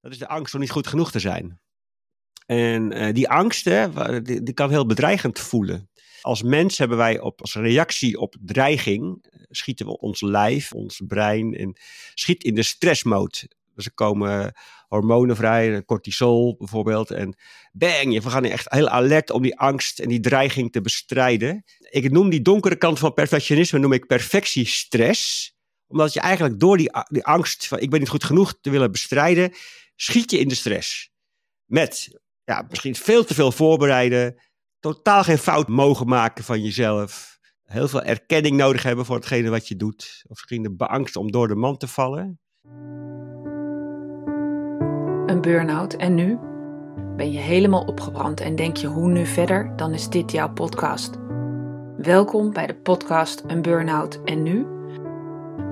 Dat 0.00 0.12
is 0.12 0.18
de 0.18 0.28
angst 0.28 0.54
om 0.54 0.60
niet 0.60 0.70
goed 0.70 0.86
genoeg 0.86 1.10
te 1.10 1.18
zijn. 1.18 1.60
En 2.46 2.96
uh, 2.96 3.14
die 3.14 3.28
angst, 3.28 3.64
die, 4.22 4.52
kan 4.52 4.70
heel 4.70 4.86
bedreigend 4.86 5.38
voelen. 5.38 5.90
Als 6.20 6.42
mens 6.42 6.78
hebben 6.78 6.96
wij 6.96 7.20
op, 7.20 7.40
als 7.40 7.54
reactie 7.54 8.18
op 8.18 8.36
dreiging, 8.40 9.24
schieten 9.48 9.86
we 9.86 9.98
ons 9.98 10.20
lijf, 10.20 10.72
ons 10.72 11.02
brein, 11.06 11.54
en 11.54 11.76
schiet 12.14 12.44
in 12.44 12.54
de 12.54 12.62
stressmode. 12.62 13.50
Dus 13.74 13.84
er 13.84 13.94
komen 13.94 14.54
hormonen 14.88 15.36
vrij, 15.36 15.84
cortisol 15.84 16.56
bijvoorbeeld. 16.58 17.10
En 17.10 17.36
bang, 17.72 18.22
we 18.22 18.30
gaan 18.30 18.44
echt 18.44 18.70
heel 18.70 18.88
alert 18.88 19.30
om 19.30 19.42
die 19.42 19.58
angst 19.58 19.98
en 19.98 20.08
die 20.08 20.20
dreiging 20.20 20.72
te 20.72 20.80
bestrijden. 20.80 21.64
Ik 21.78 22.10
noem 22.10 22.30
die 22.30 22.42
donkere 22.42 22.76
kant 22.76 22.98
van 22.98 23.14
perfectionisme 23.14 23.78
noem 23.78 23.92
ik 23.92 24.06
perfectiestress. 24.06 25.54
Omdat 25.86 26.12
je 26.12 26.20
eigenlijk 26.20 26.60
door 26.60 26.76
die, 26.76 26.90
die 27.08 27.24
angst 27.24 27.66
van 27.66 27.78
ik 27.78 27.90
ben 27.90 28.00
niet 28.00 28.08
goed 28.08 28.24
genoeg 28.24 28.58
te 28.60 28.70
willen 28.70 28.92
bestrijden, 28.92 29.52
schiet 30.02 30.30
je 30.30 30.38
in 30.38 30.48
de 30.48 30.54
stress. 30.54 31.10
Met 31.64 32.20
ja, 32.44 32.66
misschien 32.68 32.94
veel 32.94 33.24
te 33.24 33.34
veel 33.34 33.52
voorbereiden, 33.52 34.40
totaal 34.78 35.22
geen 35.22 35.38
fout 35.38 35.68
mogen 35.68 36.06
maken 36.06 36.44
van 36.44 36.62
jezelf. 36.62 37.38
Heel 37.64 37.88
veel 37.88 38.02
erkenning 38.02 38.56
nodig 38.56 38.82
hebben 38.82 39.04
voor 39.04 39.16
hetgene 39.16 39.50
wat 39.50 39.68
je 39.68 39.76
doet. 39.76 40.22
Of 40.22 40.36
misschien 40.36 40.62
de 40.62 40.74
beangst 40.74 41.16
om 41.16 41.30
door 41.30 41.48
de 41.48 41.54
man 41.54 41.76
te 41.76 41.88
vallen 41.88 42.40
een 45.30 45.40
burn-out 45.40 45.94
en 45.94 46.14
nu? 46.14 46.38
Ben 47.16 47.32
je 47.32 47.38
helemaal 47.38 47.84
opgebrand 47.84 48.40
en 48.40 48.56
denk 48.56 48.76
je 48.76 48.86
hoe 48.86 49.08
nu 49.08 49.26
verder? 49.26 49.76
Dan 49.76 49.94
is 49.94 50.08
dit 50.08 50.32
jouw 50.32 50.52
podcast. 50.52 51.18
Welkom 51.96 52.52
bij 52.52 52.66
de 52.66 52.74
podcast 52.74 53.42
Een 53.46 53.62
Burn-out 53.62 54.20
en 54.24 54.42
nu? 54.42 54.66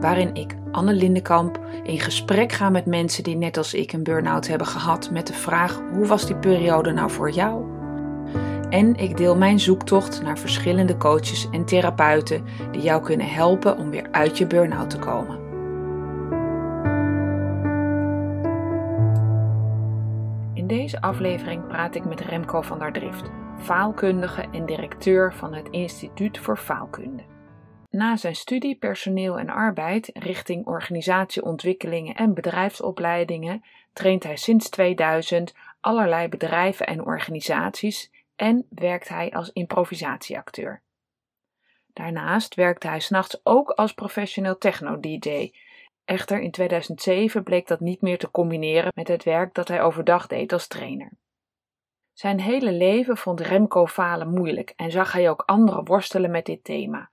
Waarin 0.01 0.35
ik, 0.35 0.57
Anne 0.73 0.93
Lindenkamp, 0.93 1.59
in 1.83 2.01
gesprek 2.01 2.53
ga 2.53 2.71
met 2.71 2.87
mensen 2.87 3.23
die 3.23 3.37
net 3.37 3.57
als 3.57 3.75
ik 3.75 3.93
een 3.93 4.03
burn-out 4.03 4.47
hebben 4.47 4.67
gehad 4.67 5.11
met 5.11 5.27
de 5.27 5.33
vraag 5.33 5.81
hoe 5.93 6.07
was 6.07 6.27
die 6.27 6.37
periode 6.37 6.93
nou 6.93 7.11
voor 7.11 7.31
jou? 7.31 7.65
En 8.71 8.97
ik 8.97 9.17
deel 9.17 9.37
mijn 9.37 9.61
zoektocht 9.61 10.23
naar 10.23 10.39
verschillende 10.39 10.97
coaches 10.97 11.49
en 11.51 11.65
therapeuten 11.65 12.45
die 12.71 12.83
jou 12.83 13.03
kunnen 13.03 13.29
helpen 13.29 13.79
om 13.79 13.91
weer 13.91 14.09
uit 14.11 14.39
je 14.39 14.47
burn-out 14.47 14.91
te 14.91 14.99
komen. 14.99 15.47
deze 20.69 21.01
aflevering 21.01 21.67
praat 21.67 21.95
ik 21.95 22.05
met 22.05 22.21
Remco 22.21 22.63
van 22.63 22.79
der 22.79 22.93
Drift, 22.93 23.31
faalkundige 23.59 24.45
en 24.53 24.67
directeur 24.67 25.35
van 25.35 25.55
het 25.55 25.69
Instituut 25.71 26.39
voor 26.39 26.57
Faalkunde. 26.57 27.23
Na 27.91 28.17
zijn 28.17 28.37
studie 28.37 28.77
personeel 28.77 29.39
en 29.39 29.49
arbeid 29.49 30.11
richting 30.15 30.67
organisatieontwikkelingen 30.67 32.15
en 32.15 32.35
bedrijfsopleidingen 32.35 33.65
traint 33.93 34.23
hij 34.23 34.37
sinds 34.37 34.69
2000 34.69 35.55
allerlei 35.81 36.29
bedrijven 36.29 36.87
en 36.87 37.05
organisaties 37.05 38.11
en 38.37 38.67
werkt 38.69 39.09
hij 39.09 39.31
als 39.31 39.53
improvisatieacteur. 39.53 40.83
Daarnaast 41.93 42.55
werkt 42.55 42.83
hij 42.83 43.01
s'nachts 43.01 43.41
ook 43.43 43.71
als 43.71 43.95
professioneel 43.95 44.59
techno-DJ 44.59 45.51
Echter, 46.09 46.41
in 46.41 46.51
2007 46.51 47.43
bleek 47.43 47.67
dat 47.67 47.81
niet 47.81 48.01
meer 48.01 48.19
te 48.19 48.31
combineren 48.31 48.93
met 48.95 49.09
het 49.09 49.25
werk 49.25 49.55
dat 49.55 49.69
hij 49.69 49.83
overdag 49.83 50.27
deed 50.27 50.53
als 50.53 50.67
trainer. 50.67 51.13
Zijn 52.13 52.41
hele 52.41 52.73
leven 52.73 53.17
vond 53.17 53.41
Remco 53.41 53.87
falen 53.87 54.31
moeilijk 54.31 54.73
en 54.77 54.91
zag 54.91 55.13
hij 55.13 55.31
ook 55.31 55.43
anderen 55.47 55.85
worstelen 55.85 56.31
met 56.31 56.47
dit 56.47 56.65
thema. 56.65 57.11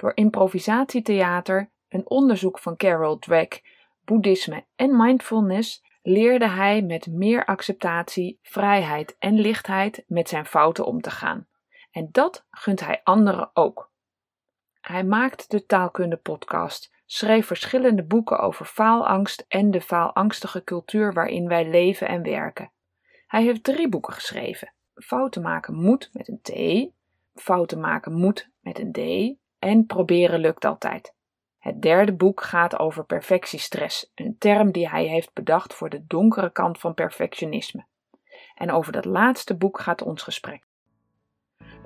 Door 0.00 0.12
improvisatietheater, 0.14 1.70
een 1.88 2.10
onderzoek 2.10 2.58
van 2.58 2.76
Carol 2.76 3.18
Dweck, 3.18 3.62
boeddhisme 4.04 4.64
en 4.76 4.96
mindfulness 4.96 5.84
leerde 6.02 6.48
hij 6.48 6.82
met 6.82 7.06
meer 7.06 7.44
acceptatie, 7.44 8.38
vrijheid 8.42 9.16
en 9.18 9.34
lichtheid 9.34 10.04
met 10.06 10.28
zijn 10.28 10.46
fouten 10.46 10.84
om 10.84 11.00
te 11.00 11.10
gaan. 11.10 11.46
En 11.90 12.08
dat 12.12 12.46
gunt 12.50 12.80
hij 12.80 13.00
anderen 13.04 13.50
ook. 13.52 13.92
Hij 14.80 15.04
maakt 15.04 15.50
de 15.50 15.66
Taalkunde 15.66 16.16
Podcast, 16.16 16.92
schreef 17.06 17.46
verschillende 17.46 18.04
boeken 18.04 18.38
over 18.38 18.66
faalangst 18.66 19.44
en 19.48 19.70
de 19.70 19.80
faalangstige 19.80 20.64
cultuur 20.64 21.12
waarin 21.12 21.48
wij 21.48 21.68
leven 21.68 22.08
en 22.08 22.22
werken. 22.22 22.72
Hij 23.26 23.42
heeft 23.42 23.64
drie 23.64 23.88
boeken 23.88 24.12
geschreven: 24.12 24.74
Fouten 24.94 25.42
maken 25.42 25.74
moet 25.74 26.10
met 26.12 26.28
een 26.28 26.40
T, 26.40 26.52
Fouten 27.34 27.80
maken 27.80 28.12
moet 28.12 28.50
met 28.60 28.78
een 28.78 28.92
D 28.92 29.38
en 29.60 29.86
Proberen 29.86 30.40
lukt 30.40 30.64
altijd. 30.64 31.14
Het 31.58 31.82
derde 31.82 32.12
boek 32.12 32.42
gaat 32.42 32.78
over 32.78 33.04
perfectiestress, 33.04 34.10
een 34.14 34.36
term 34.38 34.72
die 34.72 34.88
hij 34.88 35.04
heeft 35.04 35.32
bedacht 35.32 35.74
voor 35.74 35.88
de 35.88 36.06
donkere 36.06 36.50
kant 36.52 36.78
van 36.78 36.94
perfectionisme. 36.94 37.84
En 38.54 38.70
over 38.70 38.92
dat 38.92 39.04
laatste 39.04 39.56
boek 39.56 39.80
gaat 39.80 40.02
ons 40.02 40.22
gesprek. 40.22 40.62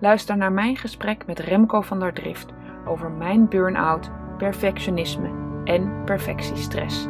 Luister 0.00 0.36
naar 0.36 0.52
mijn 0.52 0.76
gesprek 0.76 1.26
met 1.26 1.38
Remco 1.38 1.80
van 1.80 2.00
der 2.00 2.14
Drift 2.14 2.52
over 2.86 3.10
mijn 3.10 3.48
burn-out 3.48 4.10
perfectionisme 4.36 5.62
en 5.64 6.04
perfectiestress. 6.04 7.06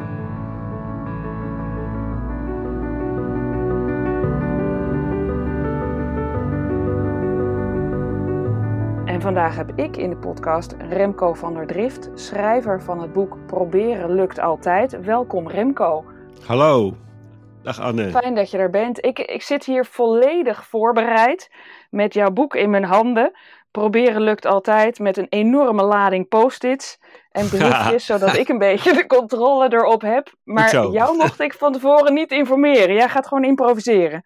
Vandaag 9.25 9.55
heb 9.55 9.71
ik 9.75 9.97
in 9.97 10.09
de 10.09 10.17
podcast 10.17 10.75
Remco 10.89 11.33
van 11.33 11.53
der 11.53 11.67
Drift, 11.67 12.09
schrijver 12.13 12.81
van 12.81 13.01
het 13.01 13.13
boek 13.13 13.37
Proberen 13.45 14.15
lukt 14.15 14.39
altijd. 14.39 14.99
Welkom 15.01 15.49
Remco. 15.49 16.05
Hallo. 16.45 16.93
Dag 17.63 17.79
Anne. 17.79 18.09
Fijn 18.09 18.35
dat 18.35 18.51
je 18.51 18.57
er 18.57 18.69
bent. 18.69 19.05
Ik, 19.05 19.19
ik 19.19 19.41
zit 19.41 19.65
hier 19.65 19.85
volledig 19.85 20.65
voorbereid 20.65 21.51
met 21.89 22.13
jouw 22.13 22.31
boek 22.31 22.55
in 22.55 22.69
mijn 22.69 22.83
handen. 22.83 23.31
Proberen 23.71 24.21
lukt 24.21 24.45
altijd 24.45 24.99
met 24.99 25.17
een 25.17 25.29
enorme 25.29 25.83
lading 25.83 26.27
post-its 26.27 26.99
en 27.35 27.49
briefjes, 27.57 28.05
zodat 28.05 28.35
ik 28.35 28.49
een 28.49 28.57
beetje 28.57 28.93
de 28.93 29.05
controle 29.05 29.73
erop 29.73 30.01
heb. 30.01 30.33
Maar 30.43 30.71
jou 30.91 31.17
mocht 31.17 31.39
ik 31.39 31.53
van 31.53 31.73
tevoren 31.73 32.13
niet 32.13 32.31
informeren. 32.31 32.95
Jij 32.95 33.09
gaat 33.09 33.27
gewoon 33.27 33.43
improviseren. 33.43 34.23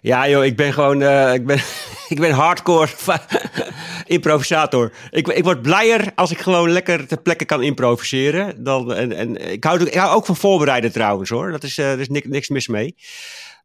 Ja 0.00 0.28
joh, 0.28 0.44
ik 0.44 0.56
ben 0.56 0.72
gewoon, 0.72 1.00
uh, 1.00 1.34
ik 1.34 1.46
ben, 1.46 1.56
ik 2.14 2.20
ben 2.20 2.30
hardcore 2.30 2.88
improvisator. 4.06 4.92
Ik, 5.10 5.28
ik 5.28 5.44
word 5.44 5.62
blijer 5.62 6.12
als 6.14 6.30
ik 6.30 6.38
gewoon 6.38 6.70
lekker 6.70 7.06
ter 7.06 7.20
plekke 7.20 7.44
kan 7.44 7.62
improviseren. 7.62 8.64
Dan, 8.64 8.94
en, 8.94 9.12
en 9.12 9.50
ik, 9.52 9.64
hou, 9.64 9.82
ik 9.82 9.94
hou 9.94 10.14
ook 10.16 10.26
van 10.26 10.36
voorbereiden 10.36 10.92
trouwens 10.92 11.30
hoor, 11.30 11.50
dat 11.50 11.62
is, 11.62 11.78
uh, 11.78 11.92
er 11.92 12.00
is 12.00 12.08
niks, 12.08 12.26
niks 12.26 12.48
mis 12.48 12.68
mee. 12.68 12.94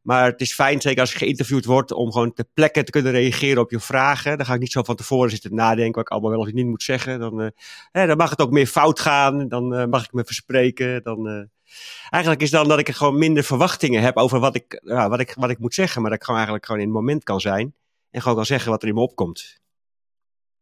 Maar 0.07 0.25
het 0.25 0.41
is 0.41 0.53
fijn, 0.53 0.81
zeker 0.81 1.01
als 1.01 1.11
je 1.11 1.17
geïnterviewd 1.17 1.65
wordt, 1.65 1.91
om 1.91 2.11
gewoon 2.11 2.33
ter 2.33 2.45
plekke 2.53 2.83
te 2.83 2.91
kunnen 2.91 3.11
reageren 3.11 3.61
op 3.61 3.71
je 3.71 3.79
vragen. 3.79 4.37
Dan 4.37 4.45
ga 4.45 4.53
ik 4.53 4.59
niet 4.59 4.71
zo 4.71 4.83
van 4.83 4.95
tevoren 4.95 5.29
zitten 5.29 5.55
nadenken 5.55 5.93
wat 5.93 6.03
ik 6.03 6.09
allemaal 6.09 6.29
wel 6.29 6.39
of 6.39 6.51
niet 6.51 6.65
moet 6.65 6.83
zeggen. 6.83 7.19
Dan, 7.19 7.41
uh, 7.41 7.49
dan 7.91 8.17
mag 8.17 8.29
het 8.29 8.41
ook 8.41 8.51
meer 8.51 8.67
fout 8.67 8.99
gaan. 8.99 9.47
Dan 9.47 9.79
uh, 9.79 9.85
mag 9.85 10.03
ik 10.03 10.13
me 10.13 10.25
verspreken. 10.25 11.03
Dan, 11.03 11.27
uh, 11.27 11.43
eigenlijk 12.09 12.41
is 12.41 12.49
dan 12.49 12.67
dat 12.67 12.79
ik 12.79 12.89
gewoon 12.89 13.17
minder 13.17 13.43
verwachtingen 13.43 14.01
heb 14.01 14.17
over 14.17 14.39
wat 14.39 14.55
ik, 14.55 14.81
wat, 14.83 15.19
ik, 15.19 15.33
wat 15.33 15.49
ik 15.49 15.59
moet 15.59 15.73
zeggen. 15.73 16.01
Maar 16.01 16.09
dat 16.09 16.19
ik 16.19 16.25
gewoon 16.25 16.39
eigenlijk 16.39 16.67
gewoon 16.67 16.81
in 16.81 16.87
het 16.87 16.97
moment 16.97 17.23
kan 17.23 17.39
zijn. 17.39 17.75
En 18.11 18.21
gewoon 18.21 18.37
kan 18.37 18.45
zeggen 18.45 18.71
wat 18.71 18.81
er 18.81 18.87
in 18.87 18.93
me 18.93 19.01
opkomt. 19.01 19.59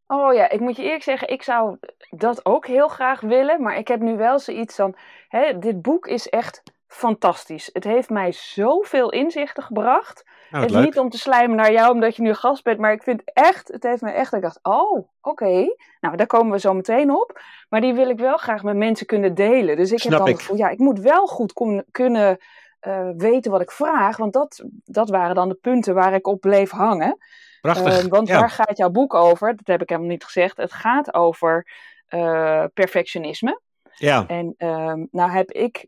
Oh 0.07 0.34
ja, 0.34 0.50
ik 0.50 0.59
moet 0.59 0.75
je 0.75 0.84
eerlijk 0.84 1.03
zeggen, 1.03 1.29
ik 1.29 1.44
zou 1.44 1.78
dat 2.09 2.45
ook 2.45 2.67
heel 2.67 2.88
graag 2.88 3.22
willen. 3.22 3.61
Maar 3.61 3.78
ik 3.78 3.88
heb 3.88 4.00
nu 4.00 4.17
wel 4.17 4.39
zoiets 4.39 4.75
van, 4.75 4.95
hè, 5.28 5.59
dit 5.59 5.81
boek 5.81 6.07
is 6.07 6.29
echt 6.29 6.61
fantastisch. 6.88 7.69
Het 7.73 7.84
heeft 7.84 8.09
mij 8.09 8.31
zoveel 8.31 9.12
inzichten 9.12 9.63
gebracht. 9.63 10.23
Nou, 10.50 10.63
het 10.63 10.73
is 10.73 10.84
niet 10.85 11.00
om 11.00 11.09
te 11.09 11.18
slijmen 11.18 11.56
naar 11.56 11.72
jou 11.72 11.94
omdat 11.94 12.16
je 12.16 12.22
nu 12.22 12.34
gast 12.34 12.63
bent, 12.63 12.79
maar 12.79 12.91
ik 12.91 13.03
vind 13.03 13.22
echt, 13.25 13.68
het 13.68 13.84
heeft 13.84 14.01
me 14.01 14.12
echt, 14.12 14.34
ik 14.34 14.41
dacht, 14.41 14.59
oh, 14.62 15.07
oké. 15.22 15.75
Nou, 16.00 16.16
daar 16.16 16.28
komen 16.28 16.51
we 16.51 16.59
zo 16.59 16.73
meteen 16.73 17.12
op. 17.12 17.41
Maar 17.69 17.81
die 17.81 17.94
wil 17.94 18.09
ik 18.09 18.18
wel 18.18 18.38
graag 18.38 18.63
met 18.63 18.75
mensen 18.75 19.06
kunnen 19.06 19.35
delen. 19.35 19.78
Dus 19.78 19.91
ik 19.91 20.01
heb 20.01 20.12
dan 20.12 20.28
het 20.28 20.40
gevoel, 20.40 20.57
ja, 20.57 20.69
ik 20.69 20.79
moet 20.79 21.00
wel 21.00 21.28
goed 21.28 21.53
kunnen 21.91 22.38
uh, 22.81 23.09
weten 23.17 23.52
wat 23.52 23.61
ik 23.61 23.72
vraag, 23.72 24.17
want 24.17 24.34
dat, 24.34 24.64
dat 24.85 25.09
waren 25.09 25.35
dan 25.35 25.49
de 25.49 25.58
punten 25.61 25.93
waar 25.93 26.14
ik 26.14 26.28
op 26.28 26.40
bleef 26.40 26.72
hangen. 26.72 27.17
Prachtig. 27.61 28.03
Uh, 28.03 28.09
want 28.09 28.29
waar 28.29 28.49
gaat 28.49 28.78
jouw 28.78 28.90
boek 28.90 29.14
over? 29.14 29.55
Dat 29.55 29.67
heb 29.67 29.82
ik 29.82 29.90
helemaal 29.90 30.09
niet 30.09 30.23
gezegd. 30.23 30.58
Het 30.58 30.73
gaat 30.73 31.14
over 31.14 31.67
uh, 32.09 32.64
perfectionisme. 32.73 33.61
Ja. 33.96 34.28
En 34.28 34.53
ehm, 34.58 35.05
nou 35.11 35.32
heb 35.32 35.52
ik 35.52 35.85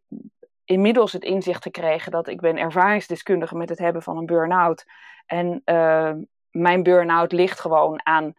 inmiddels 0.68 1.14
het 1.14 1.24
inzicht 1.24 1.64
gekregen 1.64 2.12
dat 2.12 2.28
ik 2.28 2.42
ben 2.42 2.58
ervaringsdeskundige 2.58 3.56
met 3.56 3.70
het 3.70 3.80
hebben 3.80 4.02
van 4.02 4.18
een 4.18 4.26
burn-out. 4.26 4.86
En 5.26 5.62
uh, 5.66 6.12
mijn 6.52 6.84
burn-out 6.84 7.32
ligt 7.32 7.60
gewoon 7.60 8.00
aan 8.06 8.34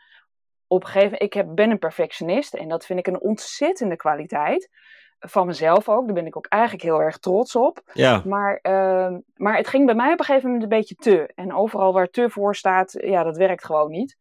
op 0.67 0.83
een 0.83 0.89
gegeven 0.89 1.21
ik 1.21 1.33
heb, 1.33 1.47
ben 1.55 1.71
een 1.71 1.79
perfectionist 1.79 2.55
en 2.55 2.69
dat 2.69 2.87
vind 2.87 2.99
ik 2.99 3.07
een 3.07 3.21
ontzettende 3.21 3.97
kwaliteit. 3.97 4.71
Van 5.19 5.47
mezelf 5.47 5.89
ook, 5.89 6.05
daar 6.05 6.15
ben 6.15 6.27
ik 6.27 6.37
ook 6.37 6.47
eigenlijk 6.47 6.83
heel 6.83 7.03
erg 7.03 7.19
trots 7.19 7.57
op. 7.57 7.81
Ja. 7.93 8.23
Maar, 8.25 8.59
uh, 8.63 9.17
maar 9.35 9.57
het 9.57 9.69
ging 9.69 9.87
bij 9.87 9.95
mij 9.95 10.13
op 10.13 10.19
een 10.19 10.25
gegeven 10.25 10.47
moment 10.47 10.63
een 10.63 10.79
beetje 10.79 10.95
te. 10.95 11.31
En 11.35 11.55
overal 11.55 11.93
waar 11.93 12.09
te 12.09 12.31
voor 12.31 12.57
staat, 12.57 12.97
ja, 13.01 13.23
dat 13.23 13.37
werkt 13.37 13.65
gewoon 13.65 13.91
niet. 13.91 14.17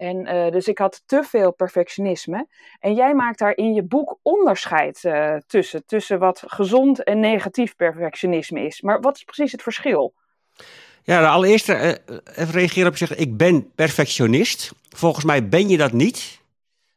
En 0.00 0.34
uh, 0.34 0.50
dus 0.50 0.68
ik 0.68 0.78
had 0.78 1.02
te 1.06 1.22
veel 1.24 1.52
perfectionisme. 1.52 2.46
En 2.78 2.94
jij 2.94 3.14
maakt 3.14 3.38
daar 3.38 3.56
in 3.56 3.74
je 3.74 3.82
boek 3.82 4.18
onderscheid 4.22 5.04
uh, 5.04 5.36
tussen. 5.46 5.86
Tussen 5.86 6.18
wat 6.18 6.42
gezond 6.46 7.04
en 7.04 7.20
negatief 7.20 7.76
perfectionisme 7.76 8.60
is. 8.60 8.80
Maar 8.80 9.00
wat 9.00 9.16
is 9.16 9.24
precies 9.24 9.52
het 9.52 9.62
verschil? 9.62 10.14
Ja, 11.02 11.30
allereerst 11.30 11.68
uh, 11.68 11.88
even 12.34 12.50
reageren 12.50 12.86
op 12.86 12.96
je 12.96 13.06
zeggen, 13.06 13.26
ik 13.26 13.36
ben 13.36 13.72
perfectionist. 13.74 14.72
Volgens 14.88 15.24
mij 15.24 15.48
ben 15.48 15.68
je 15.68 15.76
dat 15.76 15.92
niet. 15.92 16.40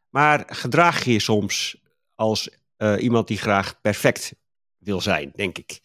Maar 0.09 0.43
gedraag 0.47 1.03
je 1.03 1.11
je 1.11 1.19
soms 1.19 1.81
als 2.15 2.49
iemand 2.97 3.27
die 3.27 3.37
graag 3.37 3.81
perfect 3.81 4.33
wil 4.77 5.01
zijn, 5.01 5.31
denk 5.35 5.57
ik. 5.57 5.79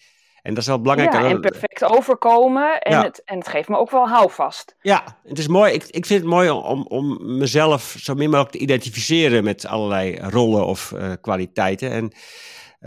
En 0.48 0.54
dat 0.54 0.62
is 0.62 0.68
wel 0.68 0.80
belangrijk. 0.80 1.12
Ja, 1.12 1.24
en 1.24 1.40
perfect 1.40 1.84
overkomen. 1.84 2.80
En, 2.80 3.02
het, 3.02 3.22
en 3.24 3.38
het 3.38 3.48
geeft 3.48 3.68
me 3.68 3.76
ook 3.76 3.90
wel 3.90 4.08
houvast. 4.08 4.76
Ja, 4.80 5.18
het 5.24 5.38
is 5.38 5.48
mooi. 5.48 5.72
Ik, 5.72 5.84
ik 5.84 6.06
vind 6.06 6.20
het 6.20 6.30
mooi 6.30 6.50
om, 6.50 6.86
om 6.86 7.36
mezelf 7.36 7.96
zo 7.98 8.14
min 8.14 8.30
mogelijk 8.30 8.54
te 8.54 8.58
identificeren 8.58 9.44
met 9.44 9.66
allerlei 9.66 10.18
rollen 10.20 10.66
of 10.66 10.92
uh, 10.94 11.12
kwaliteiten. 11.20 11.90
En 11.90 12.12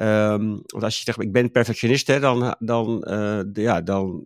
um, 0.08 0.62
want 0.66 0.84
als 0.84 0.98
je 0.98 1.04
zegt, 1.04 1.22
ik 1.22 1.32
ben 1.32 1.52
perfectionist, 1.52 2.08
hè, 2.08 2.20
dan, 2.20 2.56
dan, 2.60 3.08
uh, 3.10 3.40
ja, 3.54 3.82
dan, 3.82 4.26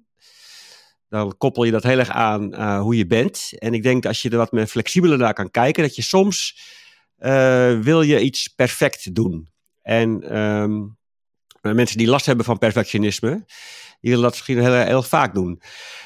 dan 1.09 1.37
koppel 1.37 1.63
je 1.63 1.71
dat 1.71 1.83
heel 1.83 1.99
erg 1.99 2.09
aan 2.09 2.53
uh, 2.53 2.79
hoe 2.79 2.97
je 2.97 3.07
bent. 3.07 3.49
En 3.57 3.73
ik 3.73 3.83
denk 3.83 4.01
dat 4.01 4.11
als 4.11 4.21
je 4.21 4.29
er 4.29 4.37
wat 4.37 4.51
meer 4.51 4.67
flexibeler 4.67 5.17
naar 5.17 5.33
kan 5.33 5.51
kijken, 5.51 5.83
dat 5.83 5.95
je 5.95 6.01
soms 6.01 6.59
wil 7.81 8.01
je 8.01 8.19
iets 8.19 8.47
perfect 8.47 9.15
doen. 9.15 9.49
En 9.81 10.37
um, 10.37 10.97
mensen 11.73 11.97
die 11.97 12.07
last 12.07 12.25
hebben 12.25 12.45
van 12.45 12.57
perfectionisme, 12.57 13.29
die 14.01 14.09
willen 14.09 14.21
dat 14.21 14.31
misschien 14.31 14.59
heel, 14.59 14.73
heel 14.73 15.03
vaak 15.03 15.33
doen. 15.33 15.61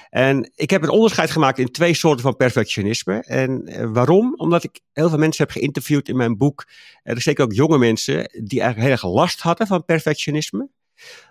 En 0.10 0.52
ik 0.56 0.70
heb 0.70 0.84
een 0.84 0.90
onderscheid 0.90 1.32
gemaakt 1.32 1.60
in 1.60 1.72
twee 1.72 1.94
soorten 1.94 2.22
van 2.22 2.36
perfectionisme. 2.36 3.24
En 3.24 3.66
eh, 3.66 3.90
waarom? 3.92 4.34
Omdat 4.36 4.64
ik 4.64 4.80
heel 4.94 5.10
veel 5.10 5.18
mensen 5.18 5.44
heb 5.44 5.54
geïnterviewd 5.54 6.10
in 6.10 6.18
mijn 6.18 6.38
boek. 6.38 6.66
Er 6.68 7.02
zijn 7.04 7.22
zeker 7.22 7.44
ook 7.44 7.54
jonge 7.54 7.78
mensen 7.78 8.16
die 8.44 8.62
eigenlijk 8.62 8.80
heel 8.80 8.92
erg 8.92 9.16
last 9.16 9.42
hadden 9.42 9.68
van 9.68 9.86
perfectionisme, 9.86 10.70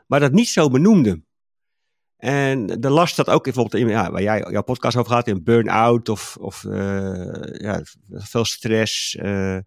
maar 0.06 0.20
dat 0.20 0.32
niet 0.32 0.48
zo 0.48 0.70
benoemden. 0.70 1.26
En 2.16 2.66
de 2.66 2.90
last 2.90 3.16
dat 3.16 3.28
ook 3.28 3.44
bijvoorbeeld 3.44 3.82
in, 3.82 3.88
ja, 3.88 4.10
waar 4.10 4.22
jij 4.22 4.46
jouw 4.50 4.62
podcast 4.62 4.96
over 4.96 5.12
gaat, 5.12 5.26
in 5.26 5.44
burn-out 5.44 6.08
of, 6.08 6.36
of 6.40 6.64
uh, 6.64 7.42
ja, 7.42 7.82
veel 8.08 8.44
stress, 8.44 9.14
uh, 9.14 9.58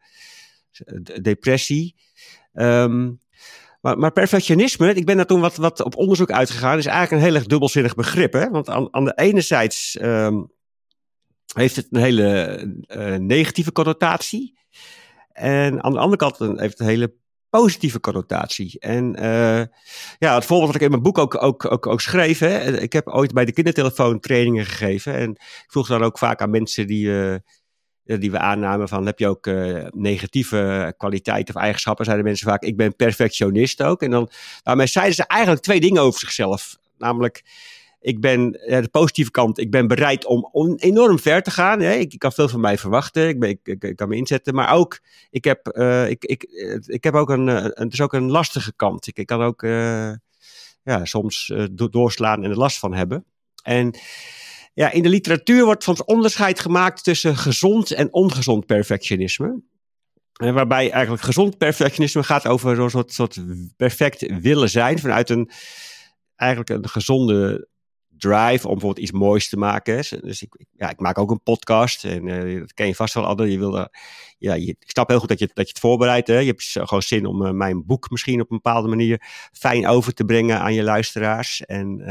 depressie. 1.22 1.96
Um, 2.54 3.20
maar, 3.82 4.12
perfectionisme, 4.12 4.94
ik 4.94 5.06
ben 5.06 5.16
daar 5.16 5.26
toen 5.26 5.42
wat, 5.42 5.56
wat 5.56 5.84
op 5.84 5.96
onderzoek 5.96 6.32
uitgegaan, 6.32 6.78
is 6.78 6.86
eigenlijk 6.86 7.22
een 7.22 7.28
heel 7.28 7.38
erg 7.38 7.48
dubbelzinnig 7.48 7.96
begrip. 7.96 8.34
Hè? 8.34 8.50
Want 8.50 8.70
aan, 8.70 8.94
aan 8.94 9.06
de 9.06 9.16
ene 9.16 9.42
zijde 9.42 9.76
um, 10.02 10.52
heeft 11.54 11.76
het 11.76 11.88
een 11.90 12.02
hele 12.02 12.58
uh, 12.88 13.16
negatieve 13.16 13.72
connotatie. 13.72 14.60
En 15.32 15.84
aan 15.84 15.92
de 15.92 16.00
andere 16.00 16.18
kant 16.18 16.38
heeft 16.38 16.60
het 16.60 16.80
een 16.80 16.86
hele 16.86 17.16
positieve 17.50 18.00
connotatie. 18.00 18.80
En 18.80 19.16
uh, 19.20 19.64
ja, 20.18 20.36
het 20.36 20.46
voorbeeld 20.46 20.68
wat 20.72 20.76
ik 20.76 20.82
in 20.82 20.90
mijn 20.90 21.02
boek 21.02 21.18
ook, 21.18 21.44
ook, 21.44 21.88
ook, 21.88 22.02
schreef. 22.02 22.40
Hè? 22.40 22.82
Ik 22.82 22.94
heb 22.94 23.08
ooit 23.08 23.34
bij 23.34 23.46
de 23.46 23.54
kindertelefoon 23.54 24.20
trainingen 24.20 24.66
gegeven. 24.66 25.16
En 25.16 25.30
ik 25.32 25.66
vroeg 25.68 25.88
dan 25.88 26.04
ook 26.04 26.18
vaak 26.18 26.42
aan 26.42 26.50
mensen 26.50 26.88
die. 26.88 27.22
Eh, 27.22 27.36
die 28.20 28.32
we 28.32 28.40
aannamen 28.40 28.88
van 28.88 29.06
heb 29.06 29.20
je 29.20 29.28
ook 29.28 29.48
uh, 29.48 29.86
negatieve 29.90 30.94
kwaliteiten 30.98 31.56
of 31.56 31.62
eigenschappen, 31.62 32.06
zeiden 32.06 32.26
mensen 32.26 32.48
vaak 32.48 32.64
ik 32.64 32.78
ben 32.78 32.96
perfectionist 32.96 33.84
ook. 33.84 34.02
En 34.02 34.12
dan 34.12 34.30
daarmee 34.64 34.88
zeiden 34.88 35.16
ze 35.16 35.28
eigenlijk 35.28 35.62
twee 35.62 35.80
dingen 35.80 36.02
over 36.02 36.20
zichzelf. 36.20 36.78
Namelijk, 36.98 37.44
ik 38.00 38.20
ben 38.20 38.52
de 38.52 38.90
positieve 38.92 39.32
kant, 39.32 39.60
ik 39.60 39.72
ben 39.72 39.88
bereid 39.88 40.26
om, 40.26 40.76
enorm 40.78 41.20
ver 41.20 41.42
te 41.42 41.52
gaan. 41.52 41.82
Ik, 41.82 42.14
ik, 42.14 42.20
kan 42.20 42.32
veel 42.32 42.50
van 42.50 42.60
mij 42.60 42.78
verwachten, 42.78 43.28
ik, 43.28 43.40
ben, 43.40 43.50
ik, 43.50 43.60
ik, 43.64 43.96
kan 43.96 44.10
me 44.10 44.16
inzetten. 44.16 44.54
Maar 44.56 44.74
ook, 44.74 45.00
ik 45.30 45.44
heb, 45.44 45.78
uh, 45.78 46.10
ik, 46.10 46.26
ik, 46.26 46.44
ik 46.86 47.04
heb 47.04 47.14
ook 47.14 47.30
een, 47.30 47.48
een, 47.48 47.72
het 47.74 47.94
is 47.94 48.02
ook 48.02 48.14
een 48.14 48.32
lastige 48.32 48.74
kant. 48.76 49.08
Ik, 49.08 49.18
ik 49.18 49.26
kan 49.26 49.42
ook 49.42 49.62
ja, 50.84 51.06
soms 51.06 51.54
doorslaan 51.72 52.44
en 52.44 52.50
er 52.50 52.58
last 52.58 52.80
van 52.80 52.94
hebben. 52.94 53.26
En 53.64 53.96
ja, 54.74 54.92
in 54.92 55.04
de 55.04 55.10
literatuur 55.10 55.66
wordt 55.66 55.84
soms 55.84 56.04
onderscheid 56.04 56.60
gemaakt 56.60 57.04
tussen 57.04 57.38
gezond 57.38 57.92
en 57.92 58.14
ongezond 58.14 58.66
perfectionisme. 58.66 59.62
En 60.34 60.54
waarbij 60.54 60.92
eigenlijk 60.92 61.24
gezond 61.24 61.58
perfectionisme 61.58 62.24
gaat 62.24 62.48
over 62.48 62.90
zo'n 62.90 63.04
soort, 63.06 63.44
perfect 63.78 64.42
willen 64.42 64.70
zijn 64.70 65.00
vanuit 65.00 65.30
een 65.30 65.52
eigenlijk 66.36 66.70
een 66.70 66.90
gezonde 66.90 67.70
drive 68.18 68.68
om 68.68 68.74
bijvoorbeeld 68.74 68.98
iets 68.98 69.12
moois 69.12 69.50
te 69.50 69.58
maken. 69.58 69.96
Dus 70.22 70.42
ik, 70.42 70.66
ja, 70.72 70.90
ik 70.90 71.00
maak 71.00 71.18
ook 71.18 71.32
een 71.32 71.44
podcast 71.44 72.06
en 72.06 72.28
uh, 72.28 72.60
dat 72.60 72.74
ken 72.74 72.88
je 72.88 72.96
vast 72.96 73.14
wel, 73.14 73.26
Adder. 73.26 73.48
Je 73.48 73.58
wil, 73.58 73.90
ja, 74.38 74.54
je, 74.54 74.68
ik 74.68 74.90
snap 74.90 75.10
heel 75.10 75.20
goed 75.20 75.30
dat 75.30 75.40
je, 75.40 75.50
dat 75.54 75.66
je 75.66 75.72
het 75.74 75.82
voorbereidt. 75.82 76.28
Hè. 76.28 76.38
Je 76.38 76.48
hebt 76.48 76.64
gewoon 76.72 77.02
zin 77.02 77.26
om 77.26 77.46
uh, 77.46 77.52
mijn 77.52 77.86
boek 77.86 78.10
misschien 78.10 78.42
op 78.42 78.52
een 78.52 78.60
bepaalde 78.62 78.88
manier 78.88 79.22
fijn 79.52 79.88
over 79.88 80.14
te 80.14 80.26
brengen 80.26 80.60
aan 80.60 80.74
je 80.74 80.84
luisteraars. 80.84 81.66
En 81.66 82.02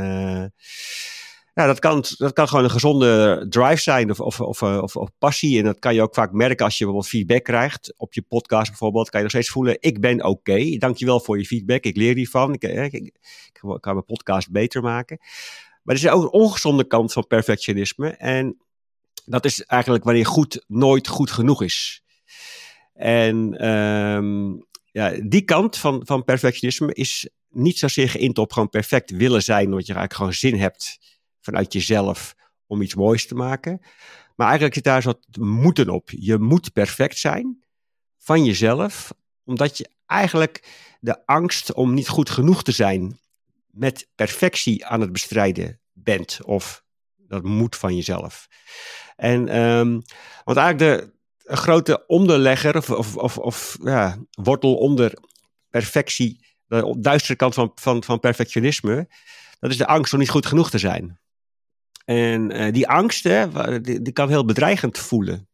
ja, 1.55 1.67
dat 1.67 1.79
kan, 1.79 2.05
dat 2.17 2.33
kan 2.33 2.49
gewoon 2.49 2.65
een 2.65 2.71
gezonde 2.71 3.47
drive 3.49 3.81
zijn 3.81 4.11
of, 4.11 4.21
of, 4.21 4.41
of, 4.41 4.63
of, 4.63 4.97
of 4.97 5.11
passie. 5.19 5.59
En 5.59 5.65
dat 5.65 5.79
kan 5.79 5.95
je 5.95 6.03
ook 6.03 6.15
vaak 6.15 6.33
merken 6.33 6.65
als 6.65 6.79
je 6.79 6.85
bijvoorbeeld 6.85 7.13
feedback 7.13 7.45
krijgt. 7.45 7.95
Op 7.97 8.15
je 8.15 8.23
podcast 8.23 8.69
bijvoorbeeld 8.69 9.11
kan 9.11 9.21
je 9.21 9.27
nog 9.27 9.35
steeds 9.35 9.51
voelen, 9.51 9.77
ik 9.81 10.01
ben 10.01 10.19
oké. 10.19 10.29
Okay. 10.29 10.79
Dankjewel 10.79 11.21
voor 11.21 11.39
je 11.39 11.47
feedback, 11.47 11.85
ik 11.85 11.97
leer 11.97 12.15
hiervan. 12.15 12.53
Ik, 12.55 12.63
ik, 12.63 12.93
ik, 12.93 13.13
kan 13.61 13.93
mijn 13.93 14.05
podcast 14.05 14.51
beter 14.51 14.83
maken. 14.83 15.19
Maar 15.83 15.95
er 15.95 16.05
is 16.05 16.09
ook 16.09 16.23
een 16.23 16.33
ongezonde 16.33 16.87
kant 16.87 17.13
van 17.13 17.27
perfectionisme. 17.27 18.09
En 18.09 18.57
dat 19.25 19.45
is 19.45 19.65
eigenlijk 19.65 20.05
wanneer 20.05 20.27
goed 20.27 20.65
nooit 20.67 21.09
goed 21.09 21.31
genoeg 21.31 21.63
is. 21.63 22.03
En 22.95 23.69
um, 23.69 24.67
ja, 24.93 25.13
die 25.29 25.43
kant 25.43 25.77
van, 25.77 26.03
van 26.05 26.25
perfectionisme 26.25 26.95
is 26.95 27.29
niet 27.49 27.79
zozeer 27.79 28.09
geïnt 28.09 28.39
op 28.39 28.53
gewoon 28.53 28.69
perfect 28.69 29.11
willen 29.11 29.43
zijn, 29.43 29.65
omdat 29.65 29.87
je 29.87 29.95
eigenlijk 29.95 30.15
gewoon 30.15 30.33
zin 30.33 30.61
hebt 30.61 30.99
vanuit 31.41 31.73
jezelf 31.73 32.35
om 32.67 32.83
iets 32.83 32.95
moois 32.95 33.27
te 33.27 33.35
maken. 33.35 33.81
Maar 34.37 34.47
eigenlijk 34.47 34.75
zit 34.75 34.85
daar 34.85 35.03
zo'n 35.03 35.19
moeten 35.39 35.89
op. 35.89 36.11
Je 36.11 36.39
moet 36.39 36.73
perfect 36.73 37.19
zijn 37.19 37.65
van 38.19 38.45
jezelf, 38.45 39.15
omdat 39.45 39.79
je 39.79 39.91
eigenlijk 40.07 40.69
de 41.01 41.27
angst 41.27 41.73
om 41.73 41.95
niet 41.95 42.09
goed 42.09 42.31
genoeg 42.31 42.63
te 42.63 42.73
zijn 42.73 43.19
met 43.67 44.09
perfectie 44.15 44.87
aan 44.87 45.01
het 45.01 45.13
bestrijden 45.13 45.81
bent. 45.93 46.39
Of 46.45 46.85
dat 47.17 47.43
moet 47.43 47.77
van 47.77 47.97
jezelf. 47.97 48.49
En 49.17 49.59
um, 49.59 50.03
want 50.45 50.59
eigenlijk 50.59 50.79
de 50.79 51.57
grote 51.57 52.07
onderlegger 52.07 52.77
of, 52.77 52.91
of, 52.91 53.17
of, 53.17 53.39
of 53.39 53.79
ja, 53.83 54.19
wortel 54.31 54.75
onder 54.75 55.19
perfectie, 55.71 56.47
de 56.67 56.97
duistere 56.99 57.37
kant 57.37 57.55
van, 57.55 57.73
van, 57.75 58.05
van 58.05 58.21
perfectionisme, 58.21 59.09
dat 59.59 59.71
is 59.71 59.77
de 59.77 59.87
angst 59.87 60.13
om 60.13 60.19
niet 60.19 60.31
goed 60.31 60.47
genoeg 60.47 60.71
te 60.71 60.79
zijn. 60.79 61.21
En 62.05 62.57
uh, 62.57 62.73
die 62.73 62.89
angst, 62.89 63.29
die, 63.83 64.13
kan 64.13 64.29
heel 64.29 64.45
bedreigend 64.45 64.99
voelen. 64.99 65.49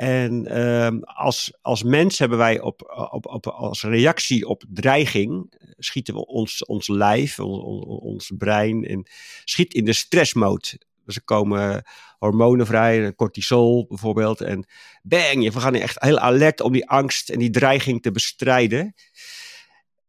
En 0.00 0.58
uh, 0.58 0.88
als, 1.02 1.58
als 1.62 1.82
mens 1.82 2.18
hebben 2.18 2.38
wij 2.38 2.60
op, 2.60 3.08
op, 3.10 3.26
op, 3.26 3.46
als 3.46 3.82
reactie 3.82 4.48
op 4.48 4.64
dreiging, 4.68 5.52
schieten 5.78 6.14
we 6.14 6.26
ons, 6.26 6.64
ons 6.64 6.88
lijf, 6.88 7.38
ons, 7.38 7.84
ons 7.84 8.32
brein, 8.38 8.84
en 8.84 9.06
schiet 9.44 9.74
in 9.74 9.84
de 9.84 9.92
stressmode. 9.92 10.78
Dus 11.04 11.16
er 11.16 11.24
komen 11.24 11.84
hormonen 12.18 12.66
vrij, 12.66 13.14
cortisol 13.14 13.86
bijvoorbeeld. 13.88 14.40
En 14.40 14.66
bang, 15.02 15.52
we 15.52 15.60
gaan 15.60 15.74
echt 15.74 16.00
heel 16.00 16.18
alert 16.18 16.60
om 16.60 16.72
die 16.72 16.88
angst 16.88 17.30
en 17.30 17.38
die 17.38 17.50
dreiging 17.50 18.02
te 18.02 18.10
bestrijden. 18.10 18.94